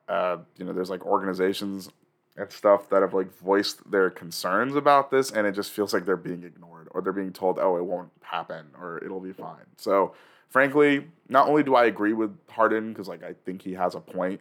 uh, 0.08 0.38
you 0.58 0.64
know, 0.64 0.72
there's 0.72 0.90
like 0.90 1.06
organizations 1.06 1.90
and 2.36 2.52
stuff 2.52 2.90
that 2.90 3.02
have 3.02 3.14
like 3.14 3.36
voiced 3.40 3.90
their 3.90 4.10
concerns 4.10 4.76
about 4.76 5.12
this 5.12 5.32
and 5.32 5.46
it 5.46 5.54
just 5.54 5.72
feels 5.72 5.94
like 5.94 6.06
they're 6.06 6.18
being 6.18 6.44
ignored 6.44 6.88
or 6.92 7.02
they're 7.02 7.14
being 7.14 7.34
told 7.34 7.60
oh 7.60 7.78
it 7.78 7.86
won't 7.86 8.10
happen 8.22 8.66
or 8.80 9.04
it'll 9.04 9.20
be 9.20 9.34
fine. 9.34 9.66
So 9.78 10.14
frankly 10.50 11.08
not 11.30 11.48
only 11.48 11.64
do 11.64 11.74
i 11.74 11.86
agree 11.86 12.14
with 12.14 12.36
harden 12.48 12.94
because 12.94 13.08
like 13.08 13.24
i 13.24 13.34
think 13.44 13.64
he 13.64 13.74
has 13.74 13.96
a 13.96 14.00
point 14.00 14.40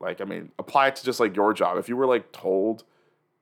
like 0.00 0.20
i 0.20 0.24
mean 0.24 0.50
apply 0.58 0.88
it 0.88 0.96
to 0.96 1.04
just 1.04 1.20
like 1.20 1.36
your 1.36 1.52
job. 1.52 1.78
If 1.78 1.88
you 1.88 1.96
were 1.96 2.06
like 2.06 2.32
told 2.32 2.84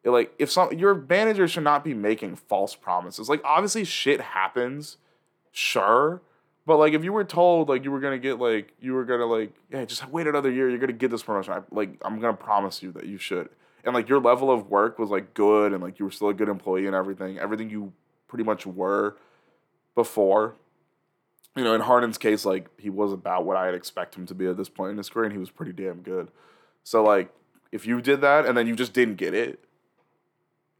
like 0.05 0.33
if 0.39 0.51
some 0.51 0.73
your 0.73 0.95
manager 0.95 1.47
should 1.47 1.65
not 1.65 1.85
be 1.85 1.93
making 1.93 2.37
false 2.37 2.75
promises. 2.75 3.29
Like 3.29 3.43
obviously 3.45 3.85
shit 3.85 4.21
happens 4.21 4.97
sure 5.53 6.23
but 6.67 6.77
like 6.77 6.93
if 6.93 7.03
you 7.03 7.13
were 7.13 7.25
told 7.25 7.69
like 7.69 7.85
you 7.85 7.91
were 7.91 8.01
gonna 8.01 8.19
get 8.19 8.39
like 8.39 8.73
you 8.81 8.93
were 8.93 9.05
gonna 9.05 9.27
like 9.27 9.53
yeah 9.71 9.85
just 9.85 10.09
wait 10.09 10.27
another 10.27 10.51
year 10.51 10.69
you're 10.71 10.79
gonna 10.79 10.93
get 10.93 11.11
this 11.11 11.23
promotion 11.23 11.53
I, 11.53 11.63
like 11.73 11.91
i'm 12.03 12.21
gonna 12.21 12.37
promise 12.37 12.83
you 12.83 12.93
that 12.93 13.07
you 13.07 13.19
should 13.19 13.49
and 13.85 13.95
like 13.95 14.09
your 14.09 14.21
level 14.21 14.51
of 14.51 14.69
work 14.69 14.99
was 14.99 15.11
like 15.11 15.35
good 15.35 15.73
and 15.73 15.83
like 15.83 15.99
you 15.99 16.05
were 16.05 16.11
still 16.11 16.29
a 16.29 16.35
good 16.35 16.49
employee 16.49 16.87
and 16.87 16.95
everything 16.95 17.39
everything 17.39 17.71
you 17.71 17.93
pretty 18.29 18.45
much 18.45 18.67
were 18.67 19.17
before 19.95 20.55
you 21.57 21.65
know 21.65 21.75
in 21.75 21.81
harden's 21.81 22.19
case 22.19 22.45
like 22.45 22.69
he 22.79 22.91
was 22.91 23.13
about 23.13 23.45
what 23.45 23.57
i'd 23.57 23.75
expect 23.75 24.15
him 24.15 24.27
to 24.27 24.35
be 24.35 24.47
at 24.47 24.57
this 24.57 24.69
point 24.69 24.91
in 24.93 24.97
his 24.97 25.09
career 25.09 25.25
and 25.25 25.33
he 25.33 25.39
was 25.39 25.51
pretty 25.51 25.73
damn 25.73 26.01
good 26.01 26.31
so 26.85 27.03
like 27.03 27.33
if 27.73 27.87
you 27.87 28.01
did 28.01 28.21
that 28.21 28.47
and 28.47 28.57
then 28.57 28.67
you 28.67 28.75
just 28.75 28.93
didn't 28.93 29.17
get 29.17 29.35
it 29.35 29.65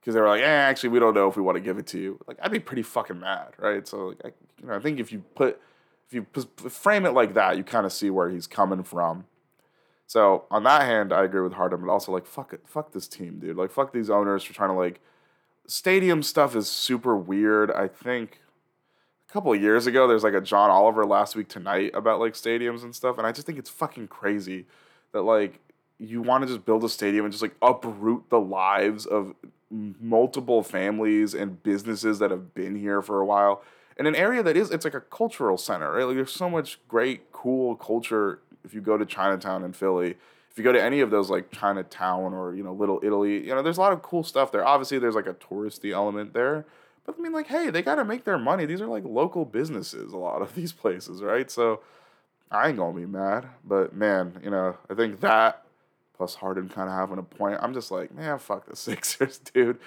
because 0.01 0.15
they 0.15 0.21
were 0.21 0.29
like, 0.29 0.43
eh, 0.43 0.47
actually, 0.47 0.89
we 0.91 0.99
don't 0.99 1.15
know 1.15 1.29
if 1.29 1.37
we 1.37 1.43
want 1.43 1.57
to 1.57 1.61
give 1.61 1.79
it 1.79 1.87
to 1.89 1.99
you. 1.99 2.19
Like, 2.27 2.39
I'd 2.43 2.51
be 2.51 2.59
pretty 2.59 2.83
fucking 2.83 3.21
mad, 3.21 3.53
right? 3.59 3.87
So, 3.87 4.09
like, 4.09 4.21
I, 4.25 4.29
you 4.61 4.69
know, 4.69 4.75
I 4.75 4.81
think 4.81 4.99
if 4.99 5.13
you 5.13 5.21
put, 5.35 5.61
if 6.09 6.15
you 6.15 6.27
frame 6.71 7.05
it 7.05 7.11
like 7.11 7.35
that, 7.35 7.57
you 7.57 7.65
kind 7.65 7.85
of 7.85 7.93
see 7.93 8.09
where 8.09 8.31
he's 8.31 8.47
coming 8.47 8.83
from. 8.83 9.27
So 10.11 10.43
on 10.51 10.65
that 10.65 10.83
hand, 10.83 11.13
I 11.13 11.23
agree 11.23 11.41
with 11.41 11.53
Harden, 11.53 11.83
but 11.83 11.89
also 11.89 12.11
like 12.11 12.27
fuck 12.27 12.53
it, 12.53 12.63
fuck 12.67 12.91
this 12.91 13.07
team, 13.07 13.39
dude. 13.39 13.57
Like 13.57 13.71
fuck 13.71 13.93
these 13.93 14.11
owners 14.11 14.43
for 14.43 14.53
trying 14.53 14.71
to 14.71 14.75
like 14.75 15.01
stadium 15.69 16.25
stuff 16.25 16.57
is 16.57 16.69
super 16.69 17.17
weird. 17.17 17.71
I 17.71 17.87
think 17.87 18.41
a 19.29 19.33
couple 19.33 19.53
of 19.53 19.63
years 19.63 19.87
ago 19.87 20.09
there's 20.09 20.25
like 20.25 20.35
a 20.35 20.41
John 20.41 20.69
Oliver 20.69 21.07
last 21.07 21.37
week 21.37 21.47
tonight 21.47 21.93
about 21.95 22.19
like 22.19 22.33
stadiums 22.33 22.83
and 22.83 22.93
stuff, 22.93 23.19
and 23.19 23.27
I 23.27 23.31
just 23.31 23.47
think 23.47 23.57
it's 23.57 23.71
fucking 23.71 24.09
crazy 24.09 24.67
that 25.13 25.23
like 25.23 25.61
you 26.01 26.23
want 26.23 26.43
to 26.43 26.49
just 26.49 26.67
build 26.67 26.83
a 26.83 26.89
stadium 26.89 27.25
and 27.25 27.31
just 27.31 27.43
like 27.43 27.55
uproot 27.63 28.31
the 28.31 28.41
lives 28.41 29.07
of 29.07 29.37
multiple 29.71 30.65
families 30.65 31.35
and 31.35 31.63
businesses 31.63 32.19
that 32.19 32.33
have 32.33 32.53
been 32.53 32.75
here 32.75 33.01
for 33.01 33.21
a 33.21 33.25
while 33.25 33.63
in 33.97 34.07
an 34.07 34.17
area 34.17 34.43
that 34.43 34.57
is 34.57 34.73
it's 34.73 34.85
like 34.85 34.95
a 34.95 35.01
cultural 35.01 35.57
center. 35.57 35.93
Right? 35.93 36.03
Like 36.03 36.17
there's 36.17 36.33
so 36.33 36.51
much 36.51 36.81
great, 36.89 37.31
cool 37.31 37.77
culture 37.77 38.41
if 38.65 38.75
you 38.75 38.81
go 38.81 38.97
to 38.97 39.05
Chinatown 39.05 39.65
in 39.65 39.73
Philly. 39.73 40.17
If 40.51 40.59
you 40.59 40.65
go 40.65 40.73
to 40.73 40.83
any 40.83 41.01
of 41.01 41.11
those 41.11 41.31
like 41.31 41.51
Chinatown 41.53 42.35
or 42.35 42.55
you 42.55 42.63
know 42.63 42.73
Little 42.73 43.01
Italy, 43.03 43.47
you 43.47 43.55
know 43.55 43.63
there's 43.63 43.79
a 43.79 43.81
lot 43.81 43.93
of 43.93 44.03
cool 44.03 44.25
stuff 44.25 44.51
there. 44.51 44.67
Obviously, 44.67 44.99
there's 44.99 45.15
like 45.15 45.27
a 45.27 45.35
touristy 45.35 45.93
element 45.93 46.35
there, 46.35 46.67
but 47.07 47.17
I 47.19 47.23
mean 47.23 47.33
like 47.33 47.47
hey, 47.47 47.71
they 47.71 47.83
got 47.83 47.97
to 47.97 48.05
make 48.05 48.25
their 48.25 48.39
money. 48.39 48.67
These 48.67 48.81
are 48.81 48.87
like 48.87 49.05
local 49.05 49.45
businesses. 49.45 50.13
A 50.13 50.17
lot 50.17 50.43
of 50.43 50.55
these 50.57 50.73
places, 50.73 51.23
right? 51.23 51.51
So 51.51 51.81
I 52.51 52.69
ain't 52.69 52.79
gonna 52.79 52.99
be 52.99 53.07
mad. 53.07 53.47
But 53.65 53.95
man, 53.95 54.41
you 54.43 54.51
know 54.51 54.77
I 54.91 54.95
think 54.95 55.21
that 55.21 55.65
plus 56.17 56.35
Harden 56.35 56.69
kind 56.69 56.89
of 56.89 56.97
having 56.97 57.19
a 57.19 57.23
point. 57.23 57.59
I'm 57.63 57.73
just 57.73 57.91
like 57.91 58.13
man, 58.13 58.39
fuck 58.39 58.67
the 58.67 58.77
Sixers, 58.77 59.39
dude, 59.39 59.79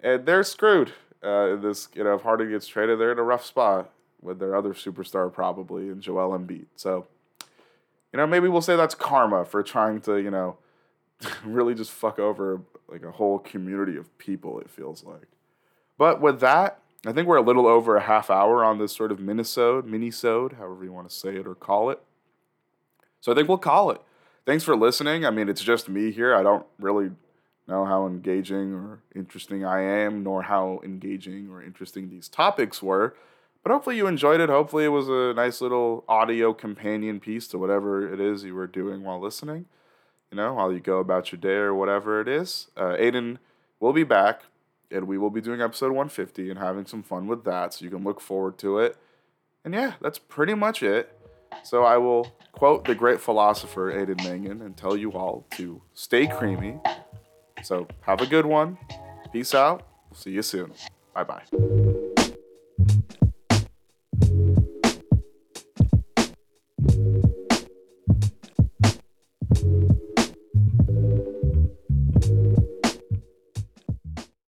and 0.00 0.24
they're 0.26 0.44
screwed. 0.44 0.92
Uh, 1.24 1.56
this 1.56 1.88
you 1.94 2.04
know 2.04 2.14
if 2.14 2.22
Harden 2.22 2.50
gets 2.50 2.68
traded, 2.68 3.00
they're 3.00 3.12
in 3.12 3.18
a 3.18 3.22
rough 3.22 3.44
spot 3.44 3.90
with 4.24 4.38
their 4.38 4.56
other 4.56 4.72
superstar 4.72 5.32
probably 5.32 5.88
and 5.88 6.00
Joel 6.00 6.36
Embiid. 6.36 6.66
So 6.76 7.06
you 8.14 8.18
know, 8.18 8.28
maybe 8.28 8.46
we'll 8.46 8.62
say 8.62 8.76
that's 8.76 8.94
karma 8.94 9.44
for 9.44 9.60
trying 9.64 10.00
to, 10.02 10.18
you 10.18 10.30
know, 10.30 10.56
really 11.44 11.74
just 11.74 11.90
fuck 11.90 12.20
over 12.20 12.60
like 12.86 13.02
a 13.02 13.10
whole 13.10 13.40
community 13.40 13.96
of 13.96 14.16
people, 14.18 14.60
it 14.60 14.70
feels 14.70 15.02
like. 15.02 15.26
But 15.98 16.20
with 16.20 16.38
that, 16.38 16.78
I 17.04 17.10
think 17.10 17.26
we're 17.26 17.38
a 17.38 17.42
little 17.42 17.66
over 17.66 17.96
a 17.96 18.02
half 18.02 18.30
hour 18.30 18.64
on 18.64 18.78
this 18.78 18.92
sort 18.94 19.10
of 19.10 19.18
minisode, 19.18 19.82
minisode, 19.82 20.58
however 20.58 20.84
you 20.84 20.92
want 20.92 21.10
to 21.10 21.14
say 21.14 21.30
it 21.30 21.44
or 21.44 21.56
call 21.56 21.90
it. 21.90 22.00
So 23.20 23.32
I 23.32 23.34
think 23.34 23.48
we'll 23.48 23.58
call 23.58 23.90
it. 23.90 24.00
Thanks 24.46 24.62
for 24.62 24.76
listening. 24.76 25.26
I 25.26 25.30
mean, 25.30 25.48
it's 25.48 25.62
just 25.62 25.88
me 25.88 26.12
here. 26.12 26.36
I 26.36 26.44
don't 26.44 26.64
really 26.78 27.10
know 27.66 27.84
how 27.84 28.06
engaging 28.06 28.74
or 28.74 29.00
interesting 29.16 29.64
I 29.64 29.80
am, 29.82 30.22
nor 30.22 30.42
how 30.42 30.80
engaging 30.84 31.50
or 31.50 31.64
interesting 31.64 32.10
these 32.10 32.28
topics 32.28 32.80
were. 32.80 33.16
But 33.64 33.72
hopefully 33.72 33.96
you 33.96 34.06
enjoyed 34.06 34.40
it. 34.40 34.50
Hopefully 34.50 34.84
it 34.84 34.88
was 34.88 35.08
a 35.08 35.32
nice 35.34 35.62
little 35.62 36.04
audio 36.06 36.52
companion 36.52 37.18
piece 37.18 37.48
to 37.48 37.58
whatever 37.58 38.12
it 38.12 38.20
is 38.20 38.44
you 38.44 38.54
were 38.54 38.66
doing 38.66 39.02
while 39.02 39.18
listening. 39.18 39.64
You 40.30 40.36
know, 40.36 40.52
while 40.52 40.70
you 40.70 40.80
go 40.80 40.98
about 40.98 41.32
your 41.32 41.40
day 41.40 41.54
or 41.54 41.74
whatever 41.74 42.20
it 42.20 42.28
is. 42.28 42.68
Uh, 42.76 42.94
Aidan 42.98 43.38
will 43.80 43.94
be 43.94 44.04
back, 44.04 44.42
and 44.90 45.06
we 45.06 45.16
will 45.16 45.30
be 45.30 45.40
doing 45.40 45.62
episode 45.62 45.92
150 45.92 46.50
and 46.50 46.58
having 46.58 46.84
some 46.84 47.02
fun 47.02 47.26
with 47.26 47.44
that. 47.44 47.72
So 47.72 47.86
you 47.86 47.90
can 47.90 48.04
look 48.04 48.20
forward 48.20 48.58
to 48.58 48.78
it. 48.80 48.98
And 49.64 49.72
yeah, 49.72 49.94
that's 50.02 50.18
pretty 50.18 50.54
much 50.54 50.82
it. 50.82 51.18
So 51.62 51.84
I 51.84 51.96
will 51.96 52.36
quote 52.52 52.84
the 52.84 52.94
great 52.94 53.20
philosopher 53.20 53.90
Aidan 53.90 54.16
Mangan 54.24 54.60
and 54.60 54.76
tell 54.76 54.94
you 54.94 55.12
all 55.12 55.46
to 55.52 55.80
stay 55.94 56.26
creamy. 56.26 56.80
So 57.62 57.88
have 58.02 58.20
a 58.20 58.26
good 58.26 58.44
one. 58.44 58.76
Peace 59.32 59.54
out. 59.54 59.86
See 60.12 60.32
you 60.32 60.42
soon. 60.42 60.72
Bye 61.14 61.24
bye. 61.24 61.44